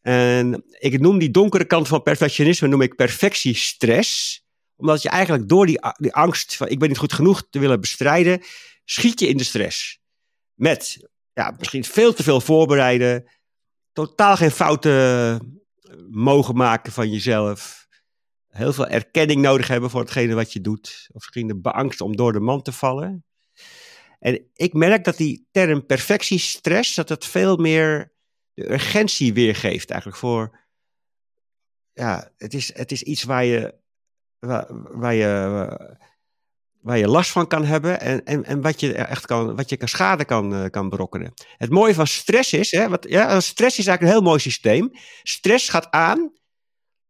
En 0.02 0.64
ik 0.80 1.00
noem 1.00 1.18
die 1.20 1.32
donkere 1.32 1.66
kant 1.66 1.88
van 1.88 2.04
perfectionisme 2.04 2.68
noem 2.68 2.82
ik 2.82 2.96
perfectiestress 2.96 4.41
omdat 4.82 5.02
je 5.02 5.10
eigenlijk 5.10 5.50
door 5.50 5.66
die, 5.66 5.80
die 5.98 6.14
angst 6.14 6.56
van 6.56 6.68
ik 6.68 6.80
ben 6.80 6.90
niet 6.90 6.98
goed 6.98 7.14
genoeg 7.14 7.48
te 7.50 7.60
willen 7.60 7.82
bestrijden, 7.82 8.42
schiet 8.86 9.20
je 9.20 9.28
in 9.28 9.38
de 9.38 9.44
stress. 9.44 10.00
Met 10.54 11.10
ja, 11.34 11.56
misschien 11.58 11.84
veel 11.84 12.14
te 12.14 12.24
veel 12.24 12.42
voorbereiden, 12.42 13.30
totaal 13.94 14.36
geen 14.36 14.52
fouten 14.52 15.40
mogen 16.10 16.56
maken 16.56 16.92
van 16.92 17.12
jezelf. 17.12 17.88
Heel 18.48 18.74
veel 18.74 18.88
erkenning 18.88 19.42
nodig 19.42 19.68
hebben 19.68 19.90
voor 19.90 20.02
hetgene 20.02 20.34
wat 20.34 20.54
je 20.54 20.62
doet. 20.62 21.08
Of 21.12 21.22
misschien 21.22 21.48
de 21.48 21.72
angst 21.72 22.02
om 22.02 22.16
door 22.16 22.34
de 22.34 22.40
man 22.40 22.62
te 22.62 22.72
vallen. 22.72 23.26
En 24.20 24.50
ik 24.54 24.74
merk 24.74 25.04
dat 25.04 25.18
die 25.18 25.48
term 25.52 25.86
perfectiestress, 25.86 26.96
dat 26.96 27.10
het 27.10 27.26
veel 27.26 27.58
meer 27.58 28.14
de 28.54 28.72
urgentie 28.72 29.34
weergeeft 29.34 29.90
eigenlijk 29.90 30.20
voor... 30.20 30.60
Ja, 31.94 32.32
het 32.38 32.54
is, 32.54 32.76
het 32.76 32.92
is 32.92 33.04
iets 33.04 33.24
waar 33.24 33.46
je 33.46 33.81
waar, 34.42 35.14
je, 35.14 35.68
waar 36.82 36.98
je 36.98 37.08
last 37.08 37.32
van 37.32 37.48
kan 37.48 37.66
hebben 37.66 38.00
en, 38.00 38.26
en, 38.26 38.46
en 38.46 38.62
wat 38.62 38.80
je 38.80 38.94
echt 38.94 39.26
kan, 39.26 39.56
wat 39.56 39.70
je 39.70 39.78
kan 39.78 39.88
schade 39.88 40.26
kan, 40.26 40.54
uh, 40.54 40.66
kan 40.66 40.90
berokkenen. 40.90 41.34
Het 41.58 41.70
mooie 41.70 41.94
van 41.94 42.08
stress 42.08 42.54
is, 42.54 42.72
hè, 42.72 42.90
wat, 42.90 43.06
ja, 43.10 43.40
stress 43.40 43.80
is 43.80 43.88
eigenlijk 43.88 44.02
een 44.02 44.20
heel 44.20 44.30
mooi 44.30 44.40
systeem. 44.40 44.92
Stress 45.24 45.70
gaat 45.70 45.92
aan 45.92 46.32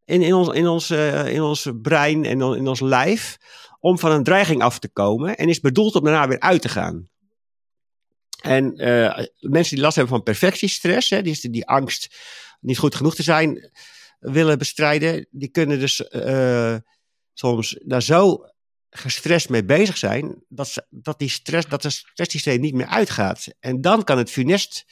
in, 0.06 0.22
in, 0.22 0.34
ons, 0.34 0.48
in, 0.48 0.68
ons, 0.68 0.92
uh, 0.92 1.34
in 1.34 1.42
ons 1.42 1.70
brein 1.82 2.26
en 2.26 2.42
in 2.42 2.68
ons 2.68 2.80
lijf 2.80 3.38
om 3.80 4.00
van 4.00 4.12
een 4.12 4.24
dreiging 4.24 4.62
af 4.62 4.80
te 4.80 4.90
komen 4.90 5.38
en 5.38 5.50
is 5.50 5.60
bedoeld 5.60 5.96
om 5.96 6.04
daarna 6.04 6.28
weer 6.28 6.40
uit 6.40 6.62
te 6.62 6.70
gaan. 6.70 7.10
En 8.42 8.88
uh, 8.88 9.18
mensen 9.40 9.76
die 9.76 9.84
last 9.84 9.96
hebben 9.96 10.16
van 10.16 10.24
perfectiestress, 10.24 11.10
hè, 11.10 11.22
die, 11.22 11.50
die 11.50 11.68
angst 11.68 12.16
niet 12.60 12.78
goed 12.78 12.96
genoeg 12.96 13.16
te 13.16 13.24
zijn 13.24 13.72
willen 14.20 14.58
bestrijden, 14.58 15.28
die 15.32 15.50
kunnen 15.50 15.80
dus 15.80 16.00
soms 17.34 17.80
daar 17.84 18.02
zo 18.02 18.46
gestrest 18.90 19.50
mee 19.50 19.66
bezig 19.66 19.98
zijn, 19.98 20.44
dat, 20.48 20.68
ze, 20.68 20.86
dat, 20.90 21.20
die 21.20 21.30
stress, 21.30 21.68
dat 21.68 21.82
de 21.82 21.90
stresssysteem 21.90 22.60
niet 22.60 22.74
meer 22.74 22.88
uitgaat. 22.88 23.48
En 23.60 23.82
dan 23.82 24.04
kan 24.04 24.18
het 24.18 24.32
funest 24.32 24.86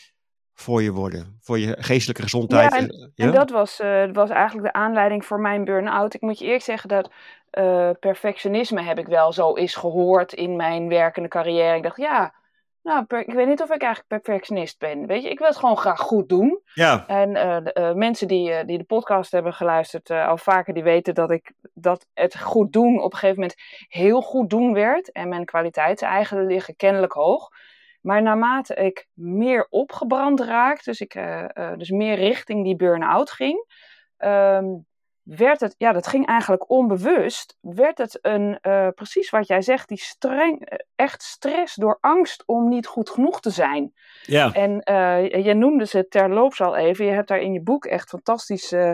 voor 0.54 0.82
je 0.82 0.92
worden, 0.92 1.38
voor 1.42 1.60
je 1.60 1.76
geestelijke 1.80 2.22
gezondheid. 2.22 2.72
Ja, 2.72 2.78
en, 2.78 3.12
en 3.16 3.32
dat 3.32 3.50
was, 3.50 3.80
uh, 3.80 4.12
was 4.14 4.30
eigenlijk 4.30 4.74
de 4.74 4.80
aanleiding 4.80 5.26
voor 5.26 5.40
mijn 5.40 5.66
burn-out. 5.66 6.14
Ik 6.14 6.22
moet 6.22 6.40
je 6.40 6.46
eerlijk 6.46 6.64
zeggen 6.64 6.90
dat 6.90 7.12
uh, 7.52 7.90
perfectionisme 8.00 8.82
heb 8.82 9.00
ik 9.00 9.08
wel 9.08 9.34
zo 9.34 9.56
eens 9.56 9.76
gehoord 9.76 10.34
in 10.34 10.56
mijn 10.56 10.88
werkende 10.88 11.28
carrière. 11.28 11.78
Ik 11.78 11.84
dacht, 11.84 11.98
ja, 11.98 12.34
nou, 12.90 13.24
ik 13.26 13.34
weet 13.34 13.48
niet 13.48 13.62
of 13.62 13.70
ik 13.70 13.82
eigenlijk 13.82 14.08
perfectionist 14.08 14.80
ben. 14.80 15.06
Weet 15.06 15.24
je, 15.24 15.30
ik 15.30 15.40
wil 15.40 15.48
het 15.48 15.58
gewoon 15.58 15.78
graag 15.78 16.00
goed 16.00 16.30
doen. 16.30 16.62
Ja. 16.74 17.08
En 17.08 17.30
uh, 17.78 17.94
mensen 17.94 18.28
die, 18.28 18.50
uh, 18.50 18.66
die 18.66 18.78
de 18.78 18.84
podcast 18.84 19.32
hebben 19.32 19.54
geluisterd 19.54 20.10
al 20.10 20.38
vaker, 20.38 20.74
die 20.74 20.84
weten 20.84 21.14
dat 21.14 21.32
ik 21.32 21.52
dat 21.74 22.06
het 22.14 22.40
goed 22.40 22.74
doen 22.74 23.02
op 23.02 23.12
een 23.14 23.18
gegeven 23.20 23.42
moment 23.42 23.60
heel 23.88 24.22
goed 24.22 24.50
doen 24.50 24.74
werd. 24.74 25.12
En 25.12 25.30
mijn 25.30 25.46
kwaliteitseigenen 25.46 26.46
liggen 26.46 26.76
kennelijk 26.76 27.14
hoog. 27.14 27.50
Maar 28.02 28.22
naarmate 28.22 28.74
ik 28.74 29.08
meer 29.14 29.68
opgebrand 29.70 30.40
raakte, 30.40 30.90
dus 30.90 31.00
ik 31.00 31.20
dus 31.78 31.90
meer 31.90 32.16
richting 32.16 32.64
die 32.64 32.76
burn-out 32.76 33.32
ging, 33.32 33.66
um, 34.18 34.86
werd 35.36 35.60
het, 35.60 35.76
ja, 35.78 35.92
dat 35.92 36.08
ging 36.08 36.26
eigenlijk 36.26 36.70
onbewust, 36.70 37.58
werd 37.62 37.98
het 37.98 38.20
een, 38.22 38.60
uh, 38.62 38.88
precies 38.96 39.30
wat 39.30 39.48
jij 39.48 39.62
zegt, 39.62 39.88
die 39.88 39.98
streng, 39.98 40.66
eh, 40.66 40.78
echt 40.96 41.24
stress 41.24 41.76
door 41.76 41.98
angst 42.02 42.44
om 42.46 42.70
niet 42.70 42.88
goed 42.88 43.10
genoeg 43.10 43.42
te 43.42 43.50
zijn. 43.50 43.94
Ja. 44.22 44.54
En 44.54 44.82
uh, 44.92 45.46
je 45.46 45.54
noemde 45.54 45.86
ze 45.86 46.08
terloops 46.08 46.62
al 46.62 46.76
even, 46.76 47.06
je 47.06 47.12
hebt 47.12 47.28
daar 47.28 47.40
in 47.40 47.54
je 47.54 47.62
boek 47.62 47.86
echt 47.86 48.10
fantastisch 48.10 48.74
uh, 48.74 48.94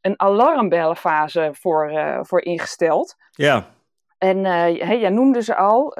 een 0.00 0.20
alarmbellenfase 0.20 1.50
voor, 1.52 1.92
voor 2.22 2.42
ingesteld. 2.42 3.16
Ja. 3.30 3.70
En 4.18 4.44
hey, 4.44 4.98
jij 4.98 5.10
noemde 5.10 5.42
ze 5.42 5.56
al, 5.56 5.98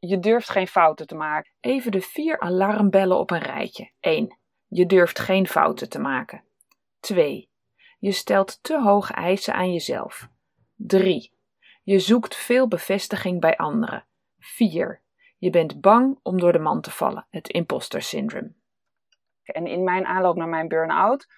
je 0.00 0.18
durft 0.20 0.50
geen 0.50 0.66
fouten 0.66 1.06
te 1.06 1.14
maken. 1.14 1.52
Even 1.60 1.92
de 1.92 2.00
vier 2.00 2.40
alarmbellen 2.40 3.18
op 3.18 3.30
een 3.30 3.42
rijtje. 3.42 3.90
1. 4.00 4.38
Je 4.68 4.86
durft 4.86 5.18
geen 5.18 5.46
fouten 5.46 5.88
te 5.88 5.98
maken. 5.98 6.44
2. 7.00 7.49
Je 8.00 8.12
stelt 8.12 8.62
te 8.62 8.80
hoge 8.80 9.12
eisen 9.12 9.54
aan 9.54 9.72
jezelf. 9.72 10.28
3. 10.74 11.32
Je 11.82 11.98
zoekt 11.98 12.36
veel 12.36 12.68
bevestiging 12.68 13.40
bij 13.40 13.56
anderen. 13.56 14.06
4. 14.38 15.02
Je 15.38 15.50
bent 15.50 15.80
bang 15.80 16.18
om 16.22 16.40
door 16.40 16.52
de 16.52 16.58
man 16.58 16.80
te 16.80 16.90
vallen, 16.90 17.26
het 17.30 17.48
imposter 17.48 18.02
syndroom. 18.02 18.54
En 19.42 19.66
in 19.66 19.84
mijn 19.84 20.06
aanloop 20.06 20.36
naar 20.36 20.48
mijn 20.48 20.68
burn-out 20.68 21.28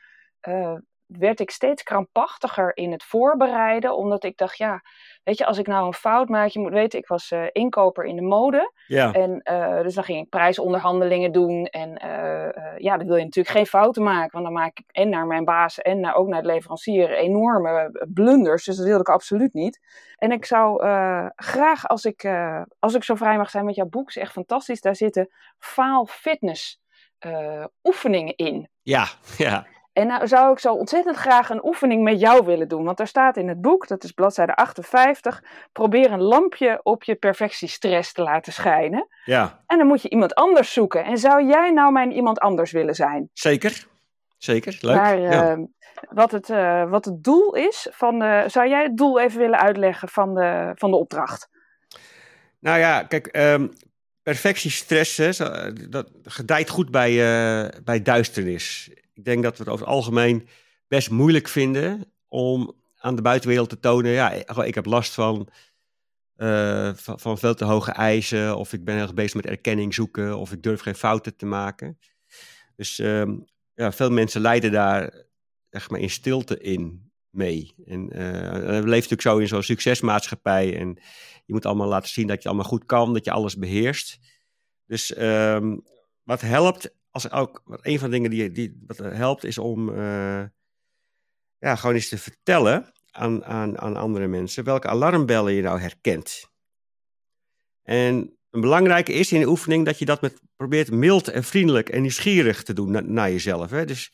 uh, 0.49 0.79
werd 1.19 1.41
ik 1.41 1.51
steeds 1.51 1.83
krampachtiger 1.83 2.77
in 2.77 2.93
het 2.93 3.03
voorbereiden, 3.03 3.97
omdat 3.97 4.25
ik 4.25 4.37
dacht, 4.37 4.57
ja, 4.57 4.83
weet 5.25 5.39
je, 5.39 5.47
als 5.47 5.59
ik 5.59 5.67
nou 5.67 5.87
een 5.87 5.95
fout 5.95 6.29
maak, 6.29 6.49
je 6.49 6.59
moet 6.59 6.73
weten, 6.73 6.99
ik 6.99 7.07
was 7.07 7.31
uh, 7.31 7.45
inkoper 7.53 8.05
in 8.05 8.17
de 8.17 8.23
mode. 8.23 8.73
Ja. 8.87 9.13
En 9.13 9.41
uh, 9.51 9.83
dus 9.83 9.95
dan 9.95 10.05
ging 10.05 10.23
ik 10.23 10.29
prijsonderhandelingen 10.29 11.33
doen. 11.33 11.65
En 11.65 11.91
uh, 12.05 12.79
ja, 12.79 12.97
dan 12.97 13.07
wil 13.07 13.17
je 13.17 13.25
natuurlijk 13.25 13.57
geen 13.57 13.67
fouten 13.67 14.03
maken, 14.03 14.31
want 14.33 14.45
dan 14.45 14.53
maak 14.53 14.79
ik 14.79 14.85
en 14.87 15.09
naar 15.09 15.27
mijn 15.27 15.45
baas 15.45 15.79
en 15.79 16.01
naar, 16.01 16.15
ook 16.15 16.29
naar 16.29 16.43
de 16.43 16.49
leverancier 16.49 17.11
enorme 17.11 18.05
blunders. 18.09 18.65
Dus 18.65 18.77
dat 18.77 18.87
wilde 18.87 19.01
ik 19.01 19.09
absoluut 19.09 19.53
niet. 19.53 19.81
En 20.17 20.33
ik 20.33 20.45
zou 20.45 20.87
graag, 21.37 21.89
als 21.89 22.05
ik, 22.05 22.29
als 22.79 22.95
ik 22.95 23.05
zo 23.05 23.15
vrij 23.15 23.37
mag 23.37 23.51
zijn 23.51 23.65
met 23.65 23.75
jouw 23.75 23.89
boek, 23.89 24.09
is 24.09 24.17
echt 24.17 24.33
fantastisch, 24.33 24.81
daar 24.81 24.97
zitten 24.97 25.31
faal 25.59 26.07
fitness 26.07 26.81
oefeningen 27.83 28.37
in. 28.37 28.69
Ja, 28.83 29.07
ja. 29.39 29.67
En 29.93 30.07
nou 30.07 30.27
zou 30.27 30.53
ik 30.53 30.59
zo 30.59 30.73
ontzettend 30.73 31.17
graag 31.17 31.51
een 31.51 31.65
oefening 31.65 32.03
met 32.03 32.21
jou 32.21 32.45
willen 32.45 32.69
doen. 32.69 32.85
Want 32.85 33.01
er 33.01 33.07
staat 33.07 33.37
in 33.37 33.49
het 33.49 33.61
boek, 33.61 33.89
dat 33.89 34.05
is 34.05 34.13
bladzijde 34.13 34.55
58, 34.55 35.43
probeer 35.73 36.13
een 36.13 36.23
lampje 36.23 36.81
op 36.83 37.03
je 37.03 37.15
perfectiestress 37.15 38.13
te 38.13 38.23
laten 38.23 38.53
schijnen. 38.53 39.09
Ja. 39.25 39.63
En 39.67 39.79
dan 39.79 39.87
moet 39.87 40.03
je 40.03 40.09
iemand 40.09 40.35
anders 40.35 40.73
zoeken. 40.73 41.05
En 41.05 41.19
zou 41.19 41.47
jij 41.47 41.71
nou 41.71 41.93
mijn 41.93 42.13
iemand 42.13 42.39
anders 42.39 42.73
willen 42.73 42.95
zijn? 42.95 43.31
Zeker, 43.33 43.87
zeker, 44.37 44.79
leuk. 44.81 44.97
Maar 44.97 45.19
ja. 45.19 45.57
uh, 45.57 45.65
wat, 46.11 46.31
het, 46.31 46.49
uh, 46.49 46.91
wat 46.91 47.05
het 47.05 47.25
doel 47.25 47.55
is 47.55 47.89
van 47.91 48.19
de, 48.19 48.45
zou 48.47 48.69
jij 48.69 48.83
het 48.83 48.97
doel 48.97 49.21
even 49.21 49.39
willen 49.39 49.59
uitleggen 49.59 50.09
van 50.09 50.35
de, 50.35 50.73
van 50.75 50.91
de 50.91 50.97
opdracht? 50.97 51.49
Nou 52.59 52.79
ja, 52.79 53.03
kijk, 53.03 53.37
um, 53.37 53.73
perfectiestress, 54.23 55.17
hè, 55.17 55.31
dat 55.89 56.11
gedijt 56.23 56.69
goed 56.69 56.91
bij, 56.91 57.11
uh, 57.13 57.69
bij 57.85 58.03
duisternis 58.03 58.91
ik 59.23 59.29
denk 59.29 59.43
dat 59.43 59.57
we 59.57 59.63
het 59.63 59.73
over 59.73 59.87
het 59.87 59.95
algemeen 59.95 60.49
best 60.89 61.11
moeilijk 61.11 61.49
vinden 61.49 62.13
om 62.29 62.75
aan 62.99 63.17
de 63.17 63.23
buitenwereld 63.23 63.69
te 63.69 63.81
tonen, 63.81 64.11
ja, 64.11 64.31
ik 64.65 64.75
heb 64.75 64.87
last 64.87 65.15
van, 65.15 65.49
uh, 66.37 66.91
van, 66.95 67.39
veel 67.39 67.55
te 67.55 67.65
hoge 67.65 67.91
eisen, 67.91 68.57
of 68.57 68.73
ik 68.73 68.85
ben 68.85 68.97
erg 68.97 69.15
bezig 69.15 69.35
met 69.35 69.47
erkenning 69.47 69.95
zoeken, 69.95 70.39
of 70.39 70.53
ik 70.53 70.63
durf 70.63 70.81
geen 70.81 70.95
fouten 70.95 71.37
te 71.37 71.47
maken. 71.47 71.99
Dus 72.77 72.99
uh, 72.99 73.31
ja, 73.75 73.93
veel 73.93 74.11
mensen 74.11 74.41
lijden 74.41 74.73
daar 74.73 75.27
zeg 75.71 75.91
maar, 75.91 76.01
in 76.01 76.11
stilte 76.11 76.59
in 76.59 77.13
mee. 77.31 77.75
En 77.87 78.03
uh, 78.03 78.53
we 78.53 78.69
leven 78.69 78.89
natuurlijk 78.89 79.23
zo 79.23 79.39
in 79.39 79.49
zo'n 79.49 79.63
succesmaatschappij 79.63 80.79
en 80.79 80.99
je 81.45 81.53
moet 81.53 81.67
allemaal 81.67 81.89
laten 81.89 82.11
zien 82.11 82.27
dat 82.27 82.43
je 82.43 82.49
allemaal 82.49 82.69
goed 82.69 82.87
kan, 82.87 83.13
dat 83.13 83.25
je 83.25 83.31
alles 83.31 83.57
beheerst. 83.57 84.19
Dus 84.87 85.19
um, 85.19 85.83
wat 86.23 86.41
helpt 86.41 87.01
als 87.13 87.31
ook, 87.31 87.63
een 87.67 87.99
van 87.99 88.11
de 88.11 88.17
dingen 88.17 88.31
die, 88.31 88.53
die 88.53 88.83
wat 88.87 88.99
helpt, 88.99 89.45
is 89.45 89.59
om 89.59 89.89
uh, 89.89 90.45
ja, 91.59 91.77
gewoon 91.77 91.95
eens 91.95 92.09
te 92.09 92.19
vertellen 92.19 92.93
aan, 93.11 93.45
aan, 93.45 93.79
aan 93.79 93.97
andere 93.97 94.27
mensen 94.27 94.65
welke 94.65 94.89
alarmbellen 94.89 95.53
je 95.53 95.63
nou 95.63 95.81
herkent. 95.81 96.51
En 97.83 98.37
een 98.51 98.61
belangrijke 98.61 99.13
is 99.13 99.33
in 99.33 99.41
de 99.41 99.49
oefening 99.49 99.85
dat 99.85 99.99
je 99.99 100.05
dat 100.05 100.21
met, 100.21 100.41
probeert 100.57 100.91
mild 100.91 101.29
en 101.29 101.45
vriendelijk 101.45 101.89
en 101.89 102.01
nieuwsgierig 102.01 102.63
te 102.63 102.73
doen 102.73 102.91
na, 102.91 103.01
naar 103.01 103.31
jezelf. 103.31 103.71
Hè? 103.71 103.85
Dus, 103.85 104.13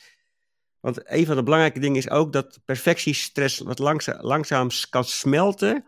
want 0.80 1.10
een 1.10 1.26
van 1.26 1.36
de 1.36 1.42
belangrijke 1.42 1.80
dingen 1.80 1.96
is 1.96 2.10
ook 2.10 2.32
dat 2.32 2.60
perfectiestress 2.64 3.58
wat 3.58 3.78
langza 3.78 4.18
langzaam 4.20 4.68
kan 4.90 5.04
smelten 5.04 5.84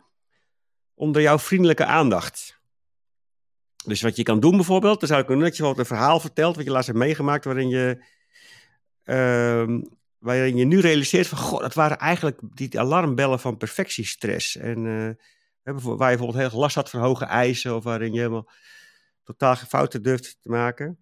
onder 0.94 1.22
jouw 1.22 1.38
vriendelijke 1.38 1.84
aandacht. 1.84 2.59
Dus 3.84 4.02
wat 4.02 4.16
je 4.16 4.22
kan 4.22 4.40
doen 4.40 4.56
bijvoorbeeld, 4.56 5.00
dan 5.00 5.08
zou 5.08 5.22
ik 5.22 5.28
een 5.28 5.38
netje 5.38 5.74
een 5.76 5.86
verhaal 5.86 6.20
verteld, 6.20 6.56
wat 6.56 6.64
je 6.64 6.70
laatst 6.70 6.86
hebt 6.86 6.98
meegemaakt, 6.98 7.44
waarin 7.44 7.68
je, 7.68 8.04
uh, 9.04 9.78
waarin 10.18 10.56
je 10.56 10.64
nu 10.64 10.80
realiseert 10.80 11.26
van, 11.26 11.38
goh, 11.38 11.60
dat 11.60 11.74
waren 11.74 11.98
eigenlijk 11.98 12.40
die 12.54 12.80
alarmbellen 12.80 13.40
van 13.40 13.56
perfectiestress. 13.56 14.56
En 14.56 14.78
uh, 14.84 15.10
waar 15.62 16.10
je 16.10 16.16
bijvoorbeeld 16.16 16.50
heel 16.50 16.60
last 16.60 16.74
had 16.74 16.90
van 16.90 17.00
hoge 17.00 17.24
eisen, 17.24 17.76
of 17.76 17.84
waarin 17.84 18.12
je 18.12 18.18
helemaal 18.18 18.50
totaal 19.24 19.56
fouten 19.56 20.02
durft 20.02 20.36
te 20.40 20.48
maken. 20.48 20.98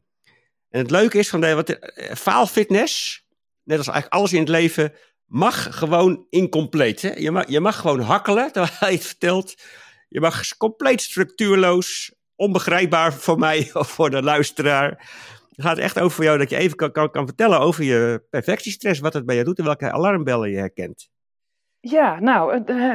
En 0.68 0.80
het 0.80 0.90
leuke 0.90 1.18
is 1.18 1.28
van 1.28 1.40
de, 1.40 1.54
wat 1.54 1.70
uh, 1.70 1.76
faalfitness, 2.14 3.24
net 3.62 3.78
als 3.78 3.86
eigenlijk 3.86 4.14
alles 4.14 4.32
in 4.32 4.40
het 4.40 4.48
leven, 4.48 4.92
mag 5.24 5.78
gewoon 5.78 6.26
incompleet. 6.30 7.02
Hè? 7.02 7.12
Je, 7.14 7.30
mag, 7.30 7.48
je 7.48 7.60
mag 7.60 7.76
gewoon 7.76 8.00
hakkelen, 8.00 8.52
terwijl 8.52 8.92
je 8.92 8.98
het 8.98 9.06
vertelt. 9.06 9.62
Je 10.08 10.20
mag 10.20 10.56
compleet 10.56 11.02
structuurloos 11.02 12.16
onbegrijpbaar 12.38 13.12
voor 13.12 13.38
mij 13.38 13.70
of 13.72 13.88
voor 13.88 14.10
de 14.10 14.22
luisteraar. 14.22 14.88
Het 15.54 15.66
gaat 15.66 15.78
echt 15.78 16.00
over 16.00 16.24
jou 16.24 16.38
dat 16.38 16.50
je 16.50 16.56
even 16.56 16.76
kan, 16.76 16.92
kan, 16.92 17.10
kan 17.10 17.26
vertellen 17.26 17.60
over 17.60 17.84
je 17.84 18.22
perfectiestress, 18.30 19.00
wat 19.00 19.12
het 19.12 19.26
bij 19.26 19.36
je 19.36 19.44
doet 19.44 19.58
en 19.58 19.64
welke 19.64 19.92
alarmbellen 19.92 20.50
je 20.50 20.56
herkent. 20.56 21.08
Ja, 21.80 22.20
nou, 22.20 22.62
uh, 22.66 22.94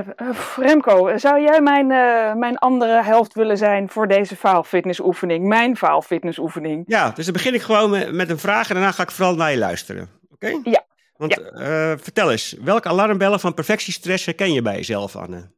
Remco, 0.56 1.18
zou 1.18 1.42
jij 1.42 1.62
mijn, 1.62 1.92
uh, 1.92 2.34
mijn 2.34 2.58
andere 2.58 3.04
helft 3.04 3.34
willen 3.34 3.58
zijn 3.58 3.90
voor 3.90 4.08
deze 4.08 4.36
faalfitnessoefening? 4.36 5.46
Mijn 5.46 5.78
faalfitnessoefening? 5.78 6.84
Ja, 6.88 7.10
dus 7.10 7.26
dan 7.26 7.34
begin 7.34 7.54
ik 7.54 7.62
gewoon 7.62 7.90
met, 7.90 8.12
met 8.12 8.30
een 8.30 8.40
vraag 8.40 8.68
en 8.68 8.76
daarna 8.76 8.92
ga 8.92 9.04
ik 9.04 9.12
vooral 9.12 9.36
naar 9.36 9.52
je 9.52 9.58
luisteren. 9.58 10.10
Oké? 10.30 10.46
Okay? 10.48 10.72
Ja. 10.72 10.86
Want 11.18 11.34
ja. 11.34 11.98
Vertel 11.98 12.32
eens, 12.32 12.56
welke 12.62 12.88
alarmbellen 12.88 13.40
van 13.40 13.54
perfectiestress 13.54 14.26
herken 14.26 14.54
je 14.54 14.62
bij 14.62 14.76
jezelf, 14.76 15.16
Anne? 15.16 15.52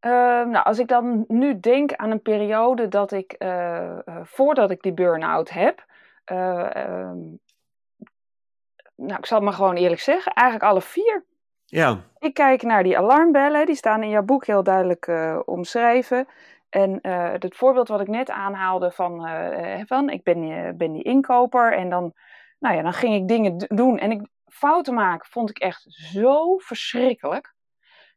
Uh, 0.00 0.10
nou, 0.46 0.64
als 0.64 0.78
ik 0.78 0.88
dan 0.88 1.24
nu 1.28 1.60
denk 1.60 1.92
aan 1.94 2.10
een 2.10 2.22
periode 2.22 2.88
dat 2.88 3.12
ik, 3.12 3.34
uh, 3.38 3.98
uh, 4.04 4.20
voordat 4.22 4.70
ik 4.70 4.82
die 4.82 4.92
burn-out 4.92 5.50
heb, 5.50 5.84
ehm, 6.24 7.18
nou, 8.94 9.18
ik 9.18 9.26
zal 9.26 9.36
het 9.36 9.46
maar 9.46 9.52
gewoon 9.52 9.76
eerlijk 9.76 10.00
zeggen, 10.00 10.32
eigenlijk 10.32 10.70
alle 10.70 10.82
vier. 10.82 11.24
Ja. 11.64 12.00
Ik 12.18 12.34
kijk 12.34 12.62
naar 12.62 12.82
die 12.82 12.98
alarmbellen, 12.98 13.66
die 13.66 13.74
staan 13.74 14.02
in 14.02 14.08
jouw 14.08 14.22
boek 14.22 14.46
heel 14.46 14.62
duidelijk 14.62 15.10
omschreven. 15.44 16.26
En 16.68 16.98
het 17.40 17.56
voorbeeld 17.56 17.88
wat 17.88 18.00
ik 18.00 18.08
net 18.08 18.30
aanhaalde 18.30 18.90
van, 18.90 19.28
van 19.86 20.10
ik 20.10 20.22
ben, 20.22 20.74
ben 20.76 20.92
die 20.92 21.02
inkoper 21.02 21.72
en 21.72 21.88
dan, 21.88 22.12
nou 22.58 22.76
ja, 22.76 22.82
dan 22.82 22.92
ging 22.92 23.14
ik 23.14 23.28
dingen 23.28 23.56
doen 23.58 23.98
en 23.98 24.10
ik, 24.10 24.26
fouten 24.44 24.94
maken 24.94 25.28
vond 25.30 25.50
ik 25.50 25.58
echt 25.58 25.84
zo 25.88 26.56
verschrikkelijk. 26.58 27.55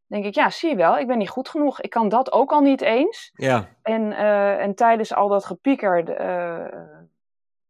Denk 0.10 0.26
ik, 0.26 0.36
ja, 0.36 0.50
zie 0.50 0.70
je 0.70 0.76
wel, 0.76 0.98
ik 0.98 1.08
ben 1.08 1.18
niet 1.18 1.30
goed 1.30 1.50
genoeg. 1.50 1.82
Ik 1.82 1.90
kan 1.90 2.10
dat 2.10 2.32
ook 2.32 2.52
al 2.52 2.62
niet 2.62 2.82
eens. 2.82 3.32
Ja, 3.34 3.68
En, 3.82 4.12
eh, 4.12 4.62
en 4.62 4.76
tijdens 4.76 5.14
al 5.14 5.28
dat 5.28 5.46
gepieker, 5.46 6.10
eh, 6.10 6.66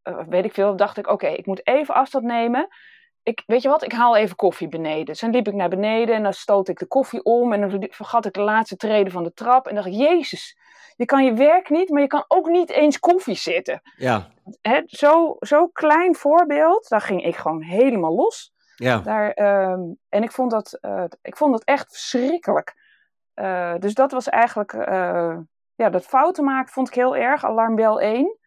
eh, 0.02 0.28
weet 0.30 0.46
ik 0.46 0.54
veel, 0.54 0.76
dacht 0.76 0.98
ik, 0.98 1.08
oké, 1.08 1.28
ik 1.28 1.46
moet 1.46 1.68
even 1.68 1.94
afstand 1.94 2.24
nemen. 2.24 2.68
Ik, 3.24 3.44
weet 3.46 3.62
je 3.62 3.70
wat, 3.70 3.84
ik 3.84 3.92
haal 3.92 4.16
even 4.16 4.36
koffie 4.36 4.68
beneden. 4.68 5.06
Dus 5.06 5.20
dan 5.20 5.32
liep 5.32 5.48
ik 5.48 5.54
naar 5.54 5.70
beneden 5.70 6.16
en 6.16 6.24
dan 6.24 6.34
stoot 6.34 6.68
ik 6.68 6.80
de 6.80 6.86
koffie 6.86 7.24
om. 7.24 7.54
En 7.54 7.70
dan 7.70 7.88
vergat 7.90 8.26
ik 8.26 8.34
de 8.34 8.42
laatste 8.42 8.76
treden 8.76 9.12
van 9.12 9.24
de 9.24 9.34
trap. 9.34 9.68
En 9.68 9.76
dacht 9.76 9.88
ik, 9.88 9.94
jezus, 9.94 10.58
je 10.96 11.06
kan 11.06 11.26
je 11.26 11.34
werk 11.34 11.70
niet, 11.70 11.90
maar 11.90 12.02
je 12.02 12.08
kan 12.08 12.26
ook 12.28 12.48
niet 12.48 12.70
eens 12.70 13.00
koffie 13.00 13.36
zitten. 13.36 13.82
ja, 13.98 14.28
Hè, 14.62 14.82
zo, 14.86 15.36
zo 15.40 15.68
klein 15.68 16.16
voorbeeld, 16.16 16.90
daar 16.90 17.02
ging 17.02 17.26
ik 17.26 17.36
gewoon 17.36 17.62
helemaal 17.62 18.16
los. 18.16 18.54
Ja, 18.80 19.00
Daar, 19.00 19.32
ehm, 19.32 19.82
en 20.10 20.24
ik 20.24 20.32
vond, 20.32 20.52
dat, 20.52 20.74
eh, 20.82 21.04
ik 21.22 21.38
vond 21.38 21.52
dat 21.52 21.64
echt 21.64 21.92
verschrikkelijk. 21.92 22.76
Eh, 23.34 23.76
dus 23.80 23.94
dat 23.94 24.12
was 24.12 24.30
eigenlijk, 24.30 24.74
eh, 24.74 25.38
ja, 25.76 25.90
dat 25.90 26.06
fouten 26.06 26.44
maken 26.44 26.74
vond 26.74 26.88
ik 26.88 26.94
heel 26.94 27.16
erg. 27.16 27.46
Alarmbel 27.46 28.02
1. 28.02 28.38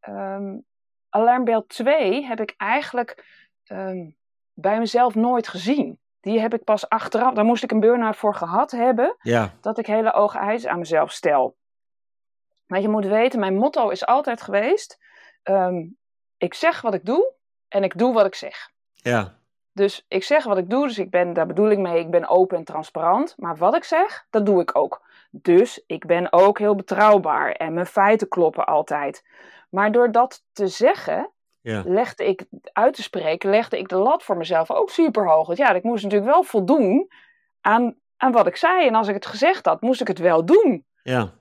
Ehm, 0.00 0.58
alarmbel 1.08 1.66
2 1.66 2.24
heb 2.26 2.40
ik 2.40 2.54
eigenlijk 2.56 3.34
ehm, 3.64 4.10
bij 4.52 4.78
mezelf 4.78 5.14
nooit 5.14 5.48
gezien. 5.48 5.98
Die 6.20 6.40
heb 6.40 6.54
ik 6.54 6.64
pas 6.64 6.88
achteraf, 6.88 7.34
daar 7.34 7.44
moest 7.44 7.62
ik 7.62 7.70
een 7.70 7.80
burn-out 7.80 8.16
voor 8.16 8.34
gehad 8.34 8.70
hebben, 8.70 9.16
ja, 9.18 9.52
dat 9.60 9.78
ik 9.78 9.86
hele 9.86 10.10
hoge 10.10 10.38
eisen 10.38 10.70
aan 10.70 10.78
mezelf 10.78 11.12
stel. 11.12 11.56
Maar 12.66 12.80
je 12.80 12.88
moet 12.88 13.06
weten, 13.06 13.40
mijn 13.40 13.56
motto 13.56 13.88
is 13.88 14.06
altijd 14.06 14.42
geweest, 14.42 14.98
ik 16.36 16.54
zeg 16.54 16.80
wat 16.80 16.94
ik 16.94 17.04
doe 17.04 17.34
en 17.68 17.84
ik 17.84 17.98
doe 17.98 18.12
wat 18.12 18.26
ik 18.26 18.34
zeg. 18.34 18.70
ja, 18.92 19.38
Dus 19.76 20.04
ik 20.08 20.24
zeg 20.24 20.44
wat 20.44 20.58
ik 20.58 20.70
doe, 20.70 20.86
dus 20.86 20.98
ik 20.98 21.10
ben, 21.10 21.32
daar 21.32 21.46
bedoel 21.46 21.70
ik 21.70 21.78
mee, 21.78 21.98
ik 21.98 22.10
ben 22.10 22.28
open 22.28 22.56
en 22.56 22.64
transparant. 22.64 23.34
Maar 23.36 23.56
wat 23.56 23.74
ik 23.74 23.84
zeg, 23.84 24.26
dat 24.30 24.46
doe 24.46 24.60
ik 24.60 24.76
ook. 24.76 25.02
Dus 25.30 25.82
ik 25.86 26.06
ben 26.06 26.32
ook 26.32 26.58
heel 26.58 26.74
betrouwbaar 26.74 27.52
en 27.52 27.74
mijn 27.74 27.86
feiten 27.86 28.28
kloppen 28.28 28.66
altijd. 28.66 29.24
Maar 29.70 29.92
door 29.92 30.12
dat 30.12 30.44
te 30.52 30.66
zeggen, 30.66 31.30
ja, 31.60 31.82
legde 31.86 32.24
ik, 32.26 32.46
uit 32.72 32.94
te 32.94 33.02
spreken, 33.02 33.50
legde 33.50 33.78
ik 33.78 33.88
de 33.88 33.96
lat 33.96 34.22
voor 34.22 34.36
mezelf 34.36 34.70
ook 34.70 34.90
super 34.90 35.28
hoog. 35.28 35.46
Want 35.46 35.58
ja, 35.58 35.72
ik 35.72 35.82
moest 35.82 36.04
natuurlijk 36.04 36.30
wel 36.30 36.42
voldoen 36.42 37.10
aan, 37.60 37.94
aan 38.16 38.32
wat 38.32 38.46
ik 38.46 38.56
zei. 38.56 38.86
En 38.86 38.94
als 38.94 39.08
ik 39.08 39.14
het 39.14 39.26
gezegd 39.26 39.66
had, 39.66 39.80
moest 39.80 40.00
ik 40.00 40.08
het 40.08 40.18
wel 40.18 40.44
doen. 40.44 40.86
ja, 41.02 41.32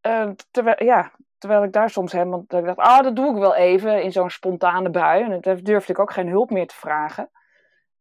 Eh, 0.00 0.30
terwijl, 0.50 0.84
ja, 0.84 1.12
terwijl 1.38 1.62
ik 1.62 1.72
daar 1.72 1.90
soms 1.90 2.12
helemaal, 2.12 2.44
dat 2.46 2.60
ik 2.60 2.66
dacht, 2.66 2.78
ah, 2.78 3.02
dat 3.02 3.16
doe 3.16 3.30
ik 3.30 3.40
wel 3.40 3.54
even 3.54 4.02
in 4.02 4.12
zo'n 4.12 4.30
spontane 4.30 4.90
bui. 4.90 5.22
En 5.22 5.40
daar 5.40 5.62
durfde 5.62 5.92
ik 5.92 5.98
ook 5.98 6.12
geen 6.12 6.28
hulp 6.28 6.50
meer 6.50 6.66
te 6.66 6.74
vragen. 6.74 7.30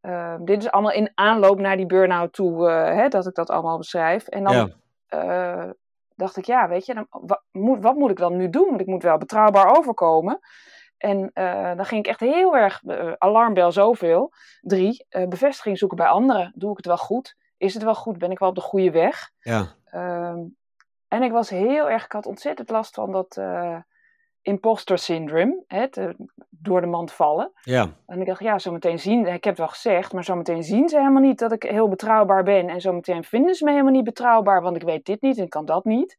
Eh, 0.07 0.35
dit 0.39 0.63
is 0.63 0.71
allemaal 0.71 0.91
in 0.91 1.11
aanloop 1.15 1.59
naar 1.59 1.77
die 1.77 1.85
burn-out 1.85 2.33
toe, 2.33 2.69
eh, 2.69 2.95
hè, 2.95 3.07
dat 3.07 3.27
ik 3.27 3.35
dat 3.35 3.49
allemaal 3.49 3.77
beschrijf. 3.77 4.27
En 4.27 4.43
dan 4.43 4.55
ja, 4.55 4.67
eh, 5.07 5.69
dacht 6.15 6.37
ik, 6.37 6.45
ja, 6.45 6.67
weet 6.67 6.85
je, 6.85 6.93
dan, 6.93 7.07
wat, 7.09 7.43
moet, 7.51 7.81
wat 7.81 7.95
moet 7.95 8.09
ik 8.09 8.17
dan 8.17 8.37
nu 8.37 8.49
doen? 8.49 8.67
Want 8.67 8.81
ik 8.81 8.87
moet 8.87 9.03
wel 9.03 9.17
betrouwbaar 9.17 9.77
overkomen. 9.77 10.39
En 10.97 11.29
eh, 11.33 11.75
dan 11.75 11.85
ging 11.85 12.05
ik 12.05 12.07
echt 12.07 12.19
heel 12.19 12.57
erg, 12.57 12.81
alarmbel 13.17 13.71
zoveel. 13.71 14.33
Drie, 14.61 15.05
bevestiging 15.09 15.77
zoeken 15.77 15.97
bij 15.97 16.07
anderen. 16.07 16.51
Doe 16.55 16.71
ik 16.71 16.77
het 16.77 16.85
wel 16.85 16.97
goed? 16.97 17.35
Is 17.57 17.73
het 17.73 17.83
wel 17.83 17.95
goed? 17.95 18.17
Ben 18.17 18.31
ik 18.31 18.39
wel 18.39 18.49
op 18.49 18.55
de 18.55 18.61
goede 18.61 18.91
weg? 18.91 19.31
ja, 19.39 19.75
Ehm, 19.85 20.39
en 21.07 21.23
ik 21.23 21.31
was 21.31 21.49
heel 21.49 21.89
erg, 21.89 22.05
ik 22.05 22.11
had 22.11 22.25
ontzettend 22.25 22.69
last 22.69 22.93
van 22.93 23.11
dat 23.11 23.37
imposter 24.47 24.97
syndrome, 24.97 25.63
hè, 25.67 25.87
door 26.49 26.81
de 26.81 26.87
mand 26.87 27.11
vallen. 27.11 27.51
ja, 27.61 27.89
En 28.05 28.19
ik 28.19 28.27
dacht, 28.27 28.41
ja, 28.41 28.59
zometeen 28.59 28.99
zien, 28.99 29.19
ik 29.19 29.43
heb 29.43 29.43
het 29.43 29.57
wel 29.57 29.67
gezegd, 29.67 30.13
maar 30.13 30.23
zometeen 30.23 30.63
zien 30.63 30.89
ze 30.89 30.97
helemaal 30.97 31.21
niet 31.21 31.39
dat 31.39 31.51
ik 31.51 31.63
heel 31.63 31.87
betrouwbaar 31.87 32.43
ben. 32.43 32.69
En 32.69 32.81
zometeen 32.81 33.23
vinden 33.23 33.55
ze 33.55 33.63
me 33.63 33.71
helemaal 33.71 33.91
niet 33.91 34.03
betrouwbaar, 34.03 34.61
want 34.61 34.75
ik 34.75 34.81
weet 34.81 35.05
dit 35.05 35.21
niet 35.21 35.37
en 35.37 35.43
ik 35.43 35.49
kan 35.49 35.65
dat 35.65 35.85
niet. 35.85 36.17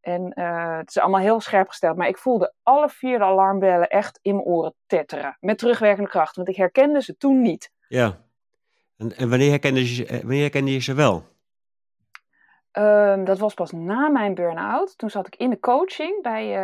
En 0.00 0.32
eh, 0.32 0.76
het 0.76 0.88
is 0.88 0.98
allemaal 0.98 1.20
heel 1.20 1.40
scherp 1.40 1.68
gesteld, 1.68 1.96
maar 1.96 2.08
ik 2.08 2.18
voelde 2.18 2.54
alle 2.62 2.88
vier 2.88 3.18
de 3.18 3.24
alarmbellen 3.24 3.88
echt 3.88 4.18
in 4.22 4.34
mijn 4.34 4.46
oren 4.46 4.74
tetteren. 4.86 5.36
Met 5.40 5.58
terugwerkende 5.58 6.10
kracht, 6.10 6.36
want 6.36 6.48
ik 6.48 6.56
herkende 6.56 7.02
ze 7.02 7.16
toen 7.16 7.42
niet. 7.42 7.70
ja. 7.88 8.26
En, 8.96 9.16
en 9.16 9.28
wanneer, 9.28 9.50
herkende 9.50 9.96
je, 9.96 10.06
eh, 10.06 10.18
wanneer 10.18 10.40
herkende 10.40 10.72
je 10.72 10.80
ze 10.80 10.94
wel? 10.94 11.24
Ehm, 12.72 13.24
dat 13.24 13.38
was 13.38 13.54
pas 13.54 13.72
na 13.72 14.08
mijn 14.08 14.34
burn-out. 14.34 14.98
Toen 14.98 15.10
zat 15.10 15.26
ik 15.26 15.36
in 15.36 15.50
de 15.50 15.60
coaching 15.60 16.22
bij 16.22 16.56